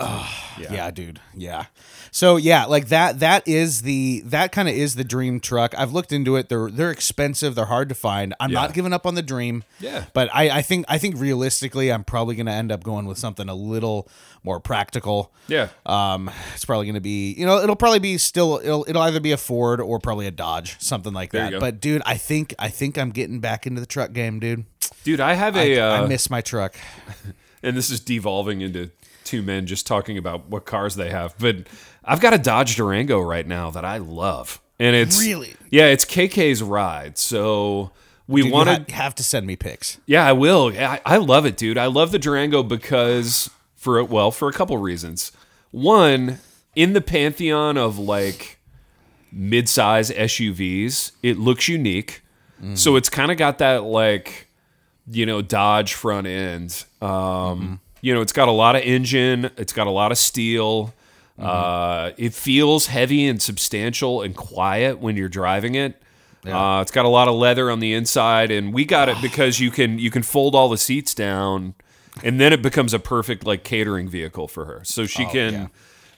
yeah. 0.60 0.90
dude. 0.92 1.20
Yeah. 1.36 1.66
So 2.12 2.38
yeah 2.38 2.66
like 2.66 2.88
that 2.88 3.20
that 3.20 3.48
is 3.48 3.82
the 3.82 4.22
that 4.26 4.52
kind 4.52 4.70
of 4.70 4.76
is 4.76 4.96
the 4.96 5.04
dream 5.04 5.40
truck. 5.40 5.74
I've 5.78 5.92
looked 5.94 6.12
into 6.12 6.36
it. 6.38 6.50
They're 6.50 6.70
they're 6.72 6.92
expensive. 6.92 7.56
They're 7.56 7.66
hard 7.66 7.90
to 7.90 7.96
find. 7.96 8.34
I'm 8.40 8.50
Yeah. 8.52 8.62
not 8.62 8.74
giving 8.74 8.94
up 8.94 9.06
on 9.06 9.16
the 9.16 9.22
dream. 9.22 9.64
Yeah. 9.80 10.06
but 10.14 10.30
i 10.34 10.50
i 10.50 10.62
think 10.62 10.86
i 10.88 10.98
think 10.98 11.20
realistically 11.20 11.92
i'm 11.92 12.04
probably 12.04 12.36
gonna 12.36 12.52
end 12.52 12.72
up 12.72 12.84
going 12.84 13.06
with 13.06 13.18
something 13.18 13.48
a 13.50 13.56
little 13.56 14.08
more 14.44 14.60
practical. 14.60 15.34
Yeah. 15.48 15.68
um 15.86 16.32
it's 16.56 16.66
probably 16.66 16.88
gonna 16.88 17.02
be 17.02 17.34
you 17.34 17.46
know 17.46 17.60
it'll 17.60 17.76
probably 17.76 18.00
be 18.00 18.18
still 18.18 18.60
it'll, 18.64 18.86
it'll 18.88 19.02
either 19.02 19.20
be 19.20 19.32
a 19.34 19.38
ford 19.38 19.80
or 19.82 20.00
probably 20.00 20.28
a 20.28 20.32
dodge 20.32 20.80
something 20.80 21.14
like 21.14 21.32
There 21.32 21.52
that. 21.52 21.60
but 21.60 21.80
dude 21.82 22.02
i 22.06 22.16
think 22.16 22.56
i 22.58 22.70
think 22.70 22.98
i'm 22.98 23.10
getting 23.12 23.40
back 23.40 23.68
into 23.68 23.82
the 23.82 23.88
truck 23.88 24.14
game 24.14 24.40
dude. 24.40 24.66
Dude, 25.04 25.20
I 25.20 25.34
have 25.34 25.56
a 25.58 25.80
I, 25.80 25.82
uh, 26.00 26.04
I 26.04 26.08
miss 26.08 26.30
my 26.30 26.42
truck 26.42 26.76
and 27.68 27.78
this 27.78 27.90
is 27.90 28.00
devolving 28.00 28.62
into 28.62 28.90
two 29.24 29.42
men 29.42 29.66
just 29.68 29.86
talking 29.86 30.18
about 30.18 30.48
what 30.48 30.66
cars 30.66 30.96
they 30.96 31.10
have. 31.10 31.36
But 31.38 31.68
I've 32.04 32.22
got 32.22 32.34
a 32.34 32.38
Dodge 32.38 32.76
Durango 32.76 33.20
right 33.20 33.46
now 33.46 33.70
that 33.72 33.84
I 33.84 33.98
love, 33.98 34.62
and 34.80 34.96
it's 34.96 35.20
Really? 35.20 35.56
yeah, 35.70 35.88
it's 35.88 36.06
KK's 36.06 36.64
ride. 36.64 37.18
So 37.18 37.92
we 38.28 38.44
Dude, 38.44 38.52
wanted, 38.52 38.92
ha- 38.92 38.98
have 39.04 39.16
to 39.16 39.24
send 39.24 39.46
me 39.48 39.56
pics 39.56 40.00
yeah, 40.06 40.26
I 40.26 40.34
will. 40.34 40.74
Yeah, 40.74 41.00
I, 41.06 41.16
I 41.16 41.18
love 41.18 41.46
it, 41.46 41.58
dude. 41.58 41.78
I 41.78 41.86
love 41.88 42.12
the 42.12 42.20
Durango 42.20 42.64
because 42.64 43.50
for 43.76 44.04
well, 44.04 44.32
for 44.32 44.48
a 44.50 44.54
couple 44.54 44.78
reasons. 44.78 45.32
One, 45.72 46.40
in 46.76 46.94
the 46.94 47.02
pantheon 47.02 47.78
of 47.78 48.00
like 48.00 48.60
mid-size 49.32 50.10
SUVs, 50.12 51.12
it 51.22 51.38
looks 51.38 51.68
unique. 51.68 52.22
Mm. 52.62 52.78
So 52.78 52.96
it's 52.96 53.10
kind 53.10 53.32
of 53.32 53.38
got 53.38 53.58
that 53.60 53.84
like 53.84 54.47
you 55.10 55.26
know 55.26 55.42
Dodge 55.42 55.94
front 55.94 56.28
end. 56.28 56.86
Um, 57.02 57.80
You 58.02 58.14
know, 58.14 58.22
it's 58.22 58.34
got 58.34 58.48
a 58.48 58.52
lot 58.52 58.76
of 58.76 58.84
engine. 58.84 59.50
It's 59.58 59.74
got 59.74 59.88
a 59.88 59.92
lot 59.92 60.12
of 60.12 60.18
steel. 60.20 60.94
Uh, 61.40 62.12
it 62.18 62.34
feels 62.34 62.88
heavy 62.88 63.28
and 63.28 63.42
substantial 63.42 64.22
and 64.22 64.36
quiet 64.36 65.00
when 65.00 65.18
you're 65.18 65.30
driving 65.30 65.76
it. 65.76 66.02
Uh, 66.46 66.82
it's 66.82 66.92
got 66.92 67.06
a 67.06 67.10
lot 67.10 67.28
of 67.28 67.36
leather 67.36 67.70
on 67.70 67.80
the 67.80 67.94
inside, 67.94 68.52
and 68.52 68.74
we 68.74 68.86
got 68.86 69.10
it 69.10 69.18
because 69.22 69.60
you 69.60 69.70
can 69.70 70.00
you 70.00 70.10
can 70.10 70.24
fold 70.24 70.56
all 70.56 70.70
the 70.70 70.78
seats 70.78 71.14
down, 71.14 71.74
and 72.24 72.40
then 72.40 72.54
it 72.54 72.62
becomes 72.62 72.94
a 72.94 73.00
perfect 73.00 73.46
like 73.46 73.64
catering 73.64 74.08
vehicle 74.08 74.48
for 74.48 74.66
her. 74.66 74.82
So 74.84 75.06
she 75.06 75.26
can, 75.26 75.54
yeah. 75.54 75.68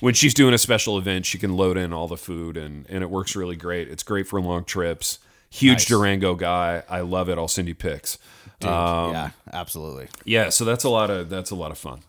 when 0.02 0.14
she's 0.14 0.34
doing 0.34 0.54
a 0.54 0.58
special 0.60 0.98
event, 1.00 1.26
she 1.26 1.38
can 1.40 1.58
load 1.58 1.78
in 1.78 1.92
all 1.94 2.08
the 2.08 2.18
food, 2.18 2.58
and 2.58 2.86
and 2.90 3.04
it 3.04 3.10
works 3.10 3.36
really 3.36 3.56
great. 3.56 3.88
It's 3.88 4.04
great 4.04 4.28
for 4.28 4.40
long 4.40 4.66
trips. 4.66 5.20
Huge 5.50 5.80
Nice. 5.80 5.86
Durango 5.88 6.36
guy. 6.36 6.84
I 6.88 7.00
love 7.00 7.28
it. 7.28 7.40
I'll 7.40 7.48
send 7.48 7.68
you 7.68 7.74
pics. 7.76 8.20
Dude, 8.60 8.70
Um, 8.70 9.12
yeah, 9.14 9.30
absolutely. 9.54 10.08
yeah, 10.26 10.50
so 10.50 10.66
that's 10.66 10.84
a 10.84 10.90
lot 10.90 11.10
of 11.10 11.30
that's 11.30 11.52
a 11.52 11.56
lot 11.56 11.72
of 11.72 11.78
fun. 11.78 12.02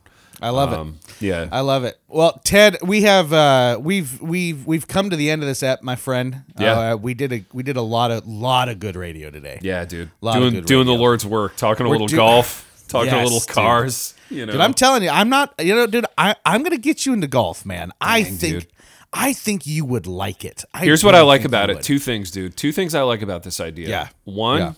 I 0.42 0.48
love 0.48 0.72
it. 0.72 0.78
Um, 0.78 0.98
yeah, 1.20 1.48
I 1.52 1.60
love 1.60 1.84
it. 1.84 1.98
Well, 2.08 2.40
Ted, 2.44 2.78
we 2.82 3.02
have 3.02 3.30
uh, 3.32 3.78
we've 3.80 4.20
we've 4.22 4.66
we've 4.66 4.88
come 4.88 5.10
to 5.10 5.16
the 5.16 5.30
end 5.30 5.42
of 5.42 5.48
this 5.48 5.62
app, 5.62 5.82
my 5.82 5.96
friend. 5.96 6.44
Yeah. 6.58 6.92
uh, 6.92 6.96
we 6.96 7.12
did 7.14 7.32
a 7.32 7.44
we 7.52 7.62
did 7.62 7.76
a 7.76 7.82
lot 7.82 8.10
of 8.10 8.26
lot 8.26 8.68
of 8.70 8.80
good 8.80 8.96
radio 8.96 9.28
today. 9.30 9.58
yeah, 9.62 9.84
dude. 9.84 10.10
Doing 10.22 10.62
doing 10.62 10.86
the. 10.86 10.94
Lord's 10.94 11.26
work, 11.26 11.56
talking 11.56 11.84
a 11.84 11.88
We're 11.90 11.94
little 11.96 12.06
do- 12.08 12.16
golf, 12.16 12.84
talking 12.88 13.12
a 13.12 13.16
Yes, 13.16 13.24
little 13.24 13.40
dude. 13.40 13.48
cars. 13.48 14.14
You 14.30 14.46
know, 14.46 14.52
Dude, 14.52 14.60
I'm 14.62 14.74
telling 14.74 15.02
you, 15.02 15.10
I'm 15.10 15.28
not. 15.28 15.52
You 15.60 15.74
know, 15.74 15.86
dude, 15.86 16.06
I 16.16 16.34
I'm 16.46 16.62
gonna 16.62 16.78
get 16.78 17.04
you 17.04 17.12
into 17.12 17.26
golf, 17.26 17.66
man. 17.66 17.92
I 18.00 18.22
think 18.22 18.40
dude. 18.62 18.66
I 19.12 19.32
think 19.34 19.66
you 19.66 19.84
would 19.84 20.06
like 20.06 20.44
it. 20.44 20.64
I 20.72 20.84
Here's 20.84 21.04
what 21.04 21.14
I 21.14 21.20
like 21.20 21.44
about 21.44 21.68
it. 21.68 21.76
would. 21.76 21.84
Two 21.84 21.98
things, 21.98 22.30
dude. 22.30 22.56
Two 22.56 22.72
things 22.72 22.94
I 22.94 23.02
like 23.02 23.20
about 23.22 23.42
this 23.42 23.60
idea. 23.60 23.88
Yeah. 23.88 24.08
One, 24.24 24.58
Yeah. 24.60 24.72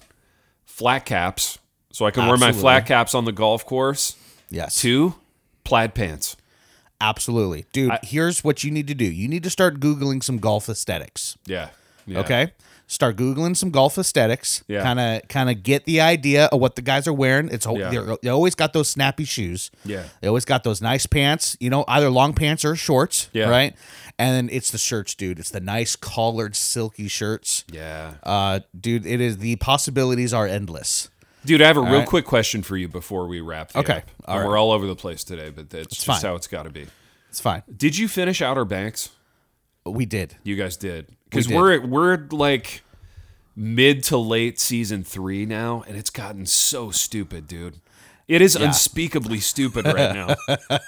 flat 0.65 1.05
caps, 1.05 1.59
so 1.93 2.05
I 2.07 2.11
can 2.11 2.27
wear 2.27 2.37
my 2.37 2.53
flat 2.53 2.87
caps 2.87 3.15
on 3.15 3.25
the 3.25 3.33
golf 3.33 3.65
course. 3.65 4.17
Yes. 4.51 4.75
Two, 4.81 5.15
plaid 5.65 5.95
pants. 5.95 6.37
Absolutely, 7.01 7.67
dude. 7.73 7.93
here's 8.03 8.45
what 8.45 8.63
you 8.63 8.71
need 8.71 8.87
to 8.87 8.95
do. 8.95 9.05
You 9.05 9.27
need 9.29 9.43
to 9.43 9.51
start 9.51 9.81
googling 9.81 10.23
some 10.23 10.39
golf 10.39 10.69
aesthetics. 10.69 11.37
Yeah. 11.47 11.71
yeah. 12.07 12.21
Okay. 12.21 12.53
Start 12.87 13.17
googling 13.17 13.57
some 13.57 13.71
golf 13.71 13.97
aesthetics. 13.97 14.63
Yeah. 14.69 14.83
Kind 14.83 15.01
of, 15.01 15.27
kind 15.29 15.49
of 15.51 15.63
get 15.63 15.85
the 15.87 16.01
idea 16.03 16.45
of 16.47 16.61
what 16.61 16.77
the 16.77 16.83
guys 16.83 17.09
are 17.09 17.13
wearing. 17.13 17.49
It's 17.51 17.67
Yeah. 17.67 17.89
they're, 17.91 18.17
they 18.23 18.29
always 18.29 18.55
got 18.55 18.73
those 18.75 18.89
snappy 18.89 19.25
shoes. 19.25 19.71
Yeah. 19.85 20.05
They 20.21 20.29
always 20.29 20.45
got 20.45 20.63
those 20.63 20.83
nice 20.83 21.07
pants. 21.07 21.57
You 21.59 21.71
know, 21.71 21.85
either 21.89 22.11
long 22.11 22.35
pants 22.35 22.65
or 22.65 22.77
shorts. 22.77 23.31
Yeah. 23.33 23.49
Right. 23.49 23.75
And 24.19 24.37
then 24.37 24.55
it's 24.55 24.71
the 24.71 24.79
shirts, 24.79 25.15
dude. 25.15 25.39
It's 25.39 25.51
the 25.51 25.61
nice 25.61 25.97
collared, 25.97 26.55
silky 26.55 27.09
shirts. 27.09 27.65
Yeah. 27.73 28.15
Uh, 28.23 28.61
dude, 28.79 29.07
it 29.07 29.21
is 29.23 29.39
the 29.39 29.57
possibilities 29.57 30.35
are 30.35 30.47
endless. 30.47 31.09
Dude, 31.45 31.61
I 31.61 31.67
have 31.67 31.77
a 31.77 31.83
real 31.83 32.01
right. 32.01 32.09
quick 32.09 32.25
question 32.25 32.63
for 32.63 32.77
you 32.77 32.89
before 32.89 33.27
we 33.27 33.41
wrap. 33.41 33.75
Okay. 33.75 33.97
up. 33.97 34.11
All 34.27 34.39
right. 34.39 34.47
We're 34.47 34.57
all 34.57 34.71
over 34.73 34.87
the 34.87 34.95
place 34.95 35.25
today, 35.25 35.51
but 35.51 35.71
that's 35.71 35.89
just 35.89 36.07
fine. 36.07 36.21
how 36.21 36.37
it's 36.37 36.47
got 36.47 36.65
to 36.65 36.71
be. 36.71 36.87
It's 37.29 37.41
fine. 37.41 37.63
Did 37.75 37.97
you 37.97 38.09
finish 38.09 38.43
Outer 38.43 38.65
Banks? 38.65 39.11
We 39.85 40.07
did. 40.07 40.37
You 40.45 40.55
guys 40.55 40.77
did 40.77 41.09
because 41.25 41.47
did. 41.47 41.57
we're 41.57 41.85
we're 41.85 42.27
like 42.31 42.83
mid 43.57 44.05
to 44.05 44.17
late 44.17 44.61
season 44.61 45.03
three 45.03 45.45
now, 45.45 45.83
and 45.89 45.97
it's 45.97 46.11
gotten 46.11 46.47
so 46.47 46.91
stupid, 46.91 47.49
dude. 47.49 47.81
It 48.29 48.41
is 48.41 48.55
unspeakably 48.57 49.41
stupid 49.41 49.85
right 49.85 50.15
now, 50.15 50.37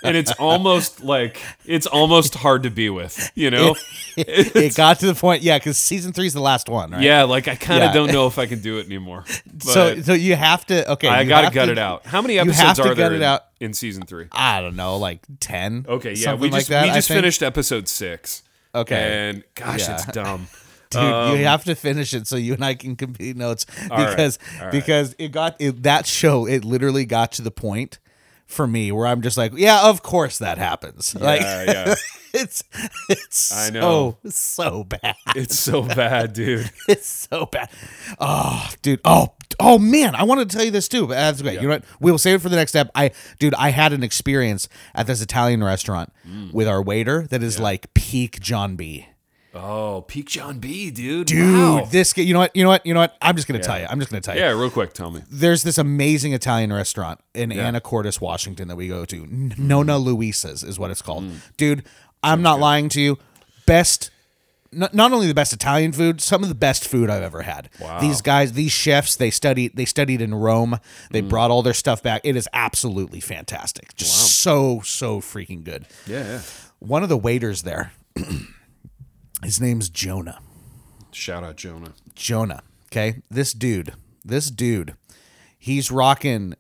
and 0.05 0.17
it's 0.17 0.33
almost 0.39 1.03
like 1.03 1.41
it's 1.67 1.87
almost 1.87 2.37
hard 2.37 2.63
to 2.63 2.71
be 2.71 2.89
with. 2.91 3.31
You 3.35 3.51
know? 3.51 3.75
it 4.17 4.75
got 4.77 5.01
to 5.01 5.07
the 5.07 5.15
point, 5.15 5.43
yeah, 5.43 5.59
because 5.59 5.77
season 5.77 6.13
three 6.13 6.27
is 6.27 6.33
the 6.33 6.41
last 6.41 6.69
one, 6.69 6.93
right? 6.93 7.03
yeah, 7.03 7.25
like 7.25 7.49
I 7.49 7.57
kind 7.57 7.83
of 7.83 7.89
Yeah. 7.89 7.93
don't 7.95 8.13
know 8.13 8.27
if 8.29 8.39
I 8.39 8.47
can 8.47 8.61
do 8.61 8.79
it 8.79 8.87
anymore. 8.87 9.25
So, 9.61 10.01
so 10.03 10.13
you 10.13 10.37
have 10.37 10.67
to. 10.67 10.91
Okay, 10.93 11.09
I 11.09 11.25
gotta 11.25 11.53
gut 11.55 11.67
to- 11.67 11.73
it 11.73 11.79
out. 11.79 12.07
How 12.07 12.21
many 12.23 12.39
episodes 12.39 12.79
are 12.81 12.95
there 12.95 13.13
it 13.13 13.17
in, 13.17 13.23
out. 13.23 13.43
in 13.61 13.73
season 13.73 14.05
three? 14.05 14.27
I 14.33 14.61
don't 14.61 14.77
know, 14.77 14.97
like 14.99 15.21
ten. 15.41 15.87
Okay, 15.89 16.13
yeah, 16.15 16.35
we 16.35 16.51
like 16.51 16.61
just 16.61 16.69
that. 16.71 16.85
we 16.87 16.91
just 16.91 17.09
finished 17.09 17.43
episode 17.43 17.89
six. 17.89 18.43
Okay. 18.75 19.29
and 19.29 19.45
gosh, 19.55 19.81
Yeah. 19.89 19.95
it's 19.95 20.07
dumb. 20.07 20.49
Dude, 20.95 21.39
you 21.41 21.47
have 21.47 21.65
to 21.65 21.75
finish 21.75 22.15
it 22.15 22.27
so 22.27 22.37
you 22.37 22.55
and 22.55 22.65
I 22.65 22.75
can 22.75 22.97
compete 22.97 23.37
notes 23.37 23.67
right, 23.91 24.09
because 24.11 24.39
right. 24.61 24.71
because 24.73 25.15
it 25.19 25.33
got 25.33 25.57
it, 25.61 25.83
that 25.83 26.07
show. 26.07 26.47
It 26.47 26.65
literally 26.65 27.05
got 27.05 27.33
to 27.33 27.43
the 27.43 27.51
point 27.51 27.99
for 28.47 28.67
me 28.67 28.93
where 28.93 29.07
I'm 29.07 29.23
just 29.23 29.37
like, 29.37 29.53
yeah, 29.57 29.89
of 29.89 30.03
course 30.03 30.39
that 30.39 30.59
happens. 30.59 31.15
like 31.15 31.41
Yeah, 31.41 31.65
yeah. 31.65 31.95
it's 32.35 32.63
it's 33.09 33.53
I 33.53 33.71
know. 33.71 34.19
so 34.25 34.31
so 34.31 34.85
bad. 34.85 35.15
It's 35.35 35.59
so 35.59 35.83
bad, 35.83 36.33
dude. 36.35 36.71
It's 36.89 37.09
so 37.09 37.47
bad. 37.47 37.71
Oh, 38.21 38.69
dude. 38.83 39.01
Oh, 39.05 39.35
oh 39.59 39.79
man. 39.79 40.15
I 40.15 40.25
wanted 40.25 40.51
to 40.51 40.57
tell 40.57 40.65
you 40.65 40.71
this 40.71 40.89
too, 40.89 41.07
but 41.07 41.15
that's 41.15 41.41
great. 41.43 41.55
You 41.55 41.63
know 41.63 41.75
what? 41.75 41.85
We'll 42.01 42.19
save 42.19 42.37
it 42.37 42.43
for 42.43 42.49
the 42.51 42.57
next 42.57 42.73
step. 42.73 42.91
I, 42.95 43.13
dude, 43.39 43.55
I 43.55 43.71
had 43.71 43.93
an 43.93 44.03
experience 44.03 44.69
at 44.95 45.07
this 45.07 45.23
Italian 45.23 45.63
restaurant 45.65 46.13
Mm. 46.29 46.53
with 46.53 46.67
our 46.69 46.83
waiter 46.83 47.27
that 47.29 47.43
is 47.43 47.59
like 47.59 47.93
peak 47.95 48.41
John 48.41 48.77
B. 48.77 49.07
Oh, 49.55 50.05
Peak 50.09 50.29
John 50.29 50.59
B, 50.59 50.91
dude. 50.91 51.29
Dude, 51.29 51.55
Wow. 51.55 51.85
this 51.91 52.13
guy. 52.13 52.23
You 52.23 52.33
know 52.33 52.41
what? 52.41 52.57
You 52.57 52.65
know 52.65 52.71
what? 52.71 52.85
You 52.85 52.93
know 52.95 53.01
what? 53.01 53.17
I'm 53.23 53.37
just 53.37 53.47
gonna 53.47 53.63
tell 53.63 53.79
you. 53.79 53.87
I'm 53.89 53.99
just 54.01 54.11
gonna 54.11 54.21
tell 54.21 54.35
you. 54.35 54.41
Yeah, 54.43 54.49
real 54.51 54.71
quick, 54.71 54.93
tell 54.95 55.11
me. 55.11 55.23
There's 55.31 55.63
this 55.63 55.79
amazing 55.79 56.33
Italian 56.33 56.73
restaurant 56.73 57.21
in 57.35 57.51
Anacortes, 57.51 58.21
Washington 58.21 58.67
that 58.69 58.77
we 58.77 58.89
go 58.89 59.05
to. 59.05 59.23
N- 59.23 59.55
Nonna 59.57 59.97
Luisa's 59.99 60.65
is 60.65 60.79
what 60.79 60.91
it's 60.91 61.03
called. 61.03 61.25
Mm. 61.25 61.37
Dude, 61.57 61.85
I'm 62.23 62.43
not 62.43 62.59
lying 62.59 62.89
to 62.91 63.01
you. 63.01 63.19
Best 63.67 64.11
not, 64.73 64.93
not 64.93 65.13
only 65.13 65.29
the 65.29 65.35
best 65.35 65.53
Italian 65.53 65.93
food, 65.93 66.21
some 66.21 66.43
of 66.43 66.49
the 66.49 66.55
best 66.57 66.89
food 66.89 67.09
I've 67.09 67.23
ever 67.23 67.43
had. 67.43 67.71
Wow. 67.79 68.01
These 68.01 68.21
guys, 68.23 68.55
these 68.55 68.73
chefs, 68.73 69.15
they 69.15 69.31
studied 69.31 69.77
they 69.77 69.85
studied 69.85 70.21
in 70.21 70.35
Rome. 70.35 70.81
They 71.13 71.23
Mm. 71.23 71.29
brought 71.29 71.53
all 71.53 71.63
their 71.63 71.75
stuff 71.75 72.03
back. 72.03 72.23
It 72.25 72.35
is 72.35 72.49
absolutely 72.53 73.21
fantastic. 73.21 73.95
Just 73.95 74.41
so 74.41 74.81
so 74.85 75.21
freaking 75.21 75.63
good. 75.63 75.87
Yeah, 76.09 76.25
yeah. 76.25 76.41
One 76.81 77.05
of 77.05 77.09
the 77.09 77.17
waiters 77.17 77.63
there, 77.63 77.93
his 79.45 79.61
name's 79.61 79.89
Jonah. 79.89 80.41
Shout 81.13 81.45
out 81.45 81.57
Jonah. 81.57 81.93
Jonah. 82.15 82.63
Okay, 82.87 83.23
this 83.31 83.53
dude, 83.53 83.95
this 84.25 84.51
dude, 84.51 84.95
he's 85.59 85.91
rocking 85.91 86.55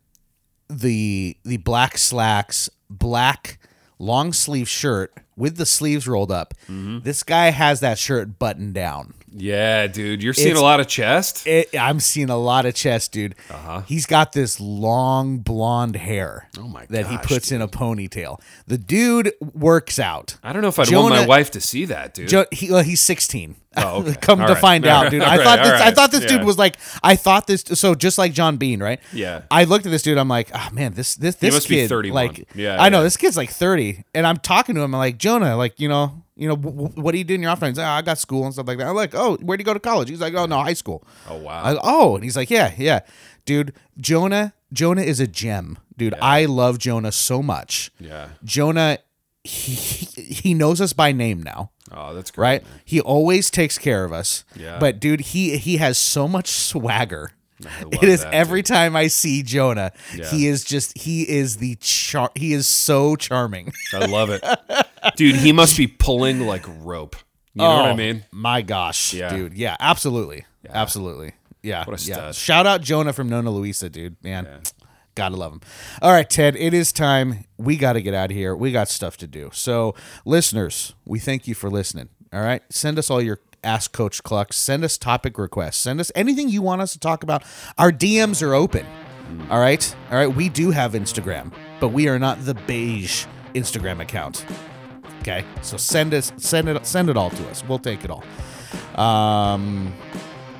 the 0.68 1.36
the 1.44 1.58
black 1.58 1.98
slacks, 1.98 2.68
black 2.88 3.58
long 3.98 4.32
sleeve 4.32 4.68
shirt 4.68 5.14
with 5.36 5.56
the 5.56 5.66
sleeves 5.66 6.06
rolled 6.06 6.32
up. 6.32 6.54
Mm-hmm. 6.64 7.00
This 7.00 7.22
guy 7.22 7.50
has 7.50 7.80
that 7.80 7.98
shirt 7.98 8.38
buttoned 8.38 8.74
down. 8.74 9.14
Yeah, 9.36 9.88
dude. 9.88 10.22
You're 10.22 10.32
seeing 10.32 10.48
It's- 10.48 10.60
a 10.60 10.64
lot 10.64 10.78
of 10.80 10.86
chest. 10.86 11.46
It, 11.46 11.70
I'm 11.78 11.98
seeing 11.98 12.30
a 12.30 12.36
lot 12.36 12.66
of 12.66 12.74
chest, 12.74 13.10
dude. 13.12 13.34
Uh-huh. 13.50 13.82
He's 13.86 14.06
got 14.06 14.32
this 14.32 14.60
long 14.60 15.38
blonde 15.38 15.96
hair. 15.96 16.48
Oh 16.58 16.68
my 16.68 16.86
That 16.86 17.06
he 17.08 17.16
gosh, 17.16 17.26
puts 17.26 17.50
in 17.52 17.60
a 17.60 17.66
ponytail. 17.68 18.40
The 18.68 18.78
dude 18.78 19.32
works 19.52 19.98
out. 19.98 20.36
I 20.42 20.52
don't 20.52 20.62
know 20.62 20.68
if 20.68 20.78
I'd 20.78 20.90
want 20.92 21.10
my 21.14 21.26
wife 21.26 21.50
to 21.52 21.60
see 21.60 21.84
that, 21.86 22.14
dude. 22.14 22.28
Jo- 22.28 22.46
he, 22.52 22.70
well, 22.70 22.84
he's 22.84 23.00
16. 23.00 23.56
Oh, 23.76 24.02
okay. 24.02 24.14
Come 24.20 24.40
All 24.40 24.46
to 24.46 24.52
right. 24.52 24.60
find 24.60 24.86
All 24.86 24.92
out, 24.92 25.02
right. 25.04 25.10
dude. 25.10 25.22
I 25.22 25.36
right. 25.38 25.44
thought 25.44 25.58
this. 25.64 25.80
I 25.80 25.90
thought 25.90 26.10
this 26.12 26.24
dude 26.26 26.44
was 26.44 26.56
like. 26.56 26.76
I 27.02 27.16
thought 27.16 27.48
this. 27.48 27.64
So 27.74 27.96
just 27.96 28.18
like 28.18 28.32
John 28.32 28.56
Bean, 28.56 28.80
right? 28.80 29.00
Yeah. 29.12 29.42
I 29.50 29.64
looked 29.64 29.84
at 29.84 29.90
this 29.90 30.02
dude. 30.02 30.16
I'm 30.16 30.28
like, 30.28 30.50
oh 30.54 30.68
man, 30.72 30.94
this 30.94 31.16
this 31.16 31.34
this 31.36 31.52
must 31.52 31.68
be 31.68 31.74
kid, 31.76 31.88
31. 31.88 32.14
like, 32.26 32.48
Yeah, 32.54 32.80
I 32.80 32.88
know 32.88 33.02
this 33.02 33.16
kid's 33.16 33.36
like 33.36 33.50
30, 33.50 34.04
and 34.14 34.28
I'm 34.28 34.36
talking 34.36 34.76
to 34.76 34.82
him. 34.82 34.94
I'm 34.94 34.98
like, 35.00 35.18
Jonah, 35.18 35.56
like, 35.56 35.80
you 35.80 35.88
know, 35.88 36.22
you 36.36 36.48
know, 36.48 36.56
w- 36.56 36.76
w- 36.88 37.02
what 37.02 37.12
do 37.12 37.18
you 37.18 37.24
do 37.24 37.34
in 37.34 37.42
your 37.42 37.50
off 37.50 37.60
time? 37.60 37.70
He's 37.70 37.78
like, 37.78 37.86
oh, 37.86 37.90
I 37.90 38.02
got 38.02 38.18
school 38.18 38.44
and 38.44 38.52
stuff 38.52 38.66
like 38.66 38.78
that. 38.78 38.88
I'm 38.88 38.94
like, 38.96 39.14
oh, 39.14 39.36
where 39.42 39.56
do 39.56 39.62
you 39.62 39.64
go 39.66 39.74
to 39.74 39.80
college? 39.80 40.08
He's 40.08 40.20
like, 40.20 40.34
oh 40.34 40.46
no, 40.46 40.58
high 40.60 40.72
school. 40.74 41.04
Oh, 41.28 41.36
wow. 41.38 41.62
I, 41.62 41.76
oh, 41.82 42.14
and 42.16 42.24
he's 42.24 42.36
like, 42.36 42.50
yeah, 42.50 42.72
yeah, 42.76 43.00
dude. 43.44 43.72
Jonah, 43.98 44.52
Jonah 44.72 45.02
is 45.02 45.20
a 45.20 45.26
gem, 45.26 45.78
dude. 45.96 46.14
I 46.20 46.46
love 46.46 46.78
Jonah 46.78 47.12
so 47.12 47.42
much. 47.42 47.90
yeah. 48.00 48.30
Jonah, 48.44 48.98
he 49.44 50.22
he 50.22 50.54
knows 50.54 50.80
us 50.80 50.92
by 50.94 51.12
name 51.12 51.42
now 51.42 51.70
Oh, 51.92 52.14
that's 52.14 52.30
great. 52.30 52.42
right? 52.42 52.62
man. 52.64 52.80
He 52.84 53.00
always 53.00 53.50
takes 53.50 53.76
care 53.78 54.02
of 54.04 54.12
us. 54.12 54.42
Yeah. 54.56 54.78
But 54.78 54.98
dude, 55.00 55.20
he 55.20 55.58
he 55.58 55.76
has 55.76 55.98
so 55.98 56.26
much 56.26 56.48
swagger. 56.48 57.32
love 57.60 57.92
It 57.92 58.04
is 58.04 58.22
that, 58.24 58.34
every 58.34 58.62
time 58.62 58.96
I 58.96 59.06
see 59.06 59.42
Jonah, 59.42 59.92
Yeah. 60.14 60.28
he 60.30 60.46
is 60.48 60.64
just 60.64 60.96
he 60.98 61.22
is 61.28 61.58
the 61.58 61.76
char- 61.76 62.32
he 62.34 62.52
is 62.52 62.66
so 62.66 63.16
charming. 63.16 63.72
I 63.92 64.06
love 64.06 64.30
it. 64.30 64.42
Dude, 65.16 65.36
he 65.36 65.52
must 65.52 65.76
be 65.76 65.86
pulling 65.86 66.40
like 66.40 66.64
rope. 66.80 67.16
You 67.54 67.62
know 67.62 67.68
what 67.76 67.84
I 67.86 67.90
Oh, 67.90 67.96
mean? 67.96 68.24
My 68.32 68.62
gosh, 68.62 69.14
Yeah. 69.14 69.28
dude. 69.34 69.54
Yeah, 69.54 69.76
absolutely. 69.78 70.44
Absolutely. 70.68 71.32
Yeah. 71.62 71.84
What 71.84 72.00
a 72.00 72.04
yeah. 72.04 72.14
stud. 72.16 72.34
Shout 72.34 72.66
out 72.66 72.80
Jonah 72.82 73.12
from 73.12 73.28
Nonna 73.28 73.50
Luisa, 73.50 73.88
dude. 73.88 74.16
Man. 74.22 74.46
Gotta 75.14 75.36
love 75.36 75.52
him. 75.52 75.60
All 76.02 76.10
right, 76.10 76.28
Ted, 76.28 76.56
it 76.56 76.74
is 76.74 76.92
time. 76.92 77.44
We 77.56 77.76
got 77.76 77.92
to 77.92 78.02
get 78.02 78.14
out 78.14 78.32
of 78.32 78.36
here. 78.36 78.56
We 78.56 78.72
got 78.72 78.88
stuff 78.88 79.16
to 79.18 79.28
do. 79.28 79.50
So, 79.52 79.94
listeners, 80.24 80.94
we 81.04 81.20
thank 81.20 81.46
you 81.46 81.54
for 81.54 81.70
listening. 81.70 82.08
All 82.32 82.40
right. 82.42 82.62
Send 82.68 82.98
us 82.98 83.10
all 83.10 83.22
your 83.22 83.38
Ask 83.62 83.92
Coach 83.92 84.24
Klucks. 84.24 84.54
Send 84.54 84.82
us 84.82 84.98
topic 84.98 85.38
requests. 85.38 85.76
Send 85.76 86.00
us 86.00 86.10
anything 86.16 86.48
you 86.48 86.62
want 86.62 86.80
us 86.82 86.92
to 86.94 86.98
talk 86.98 87.22
about. 87.22 87.44
Our 87.78 87.92
DMs 87.92 88.42
are 88.42 88.54
open. 88.54 88.84
All 89.48 89.60
right. 89.60 89.94
All 90.10 90.16
right. 90.18 90.34
We 90.34 90.48
do 90.48 90.72
have 90.72 90.94
Instagram, 90.94 91.52
but 91.78 91.88
we 91.88 92.08
are 92.08 92.18
not 92.18 92.44
the 92.44 92.54
beige 92.54 93.24
Instagram 93.54 94.00
account. 94.00 94.44
Okay. 95.24 95.42
So 95.62 95.78
send 95.78 96.12
us 96.12 96.32
send 96.36 96.68
it 96.68 96.86
send 96.86 97.08
it 97.08 97.16
all 97.16 97.30
to 97.30 97.48
us. 97.48 97.64
We'll 97.64 97.78
take 97.78 98.04
it 98.04 98.10
all. 98.10 98.22
Um 99.02 99.94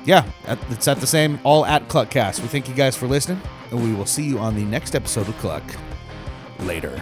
yeah, 0.05 0.25
it's 0.69 0.87
at 0.87 0.99
the 0.99 1.07
same 1.07 1.39
all 1.43 1.67
at 1.67 1.87
Kluckcast. 1.87 2.41
We 2.41 2.47
thank 2.47 2.67
you 2.67 2.73
guys 2.73 2.95
for 2.95 3.07
listening, 3.07 3.41
and 3.71 3.83
we 3.83 3.93
will 3.93 4.05
see 4.05 4.23
you 4.23 4.39
on 4.39 4.55
the 4.55 4.63
next 4.65 4.95
episode 4.95 5.27
of 5.27 5.37
Kluck. 5.37 5.63
Later. 6.59 7.01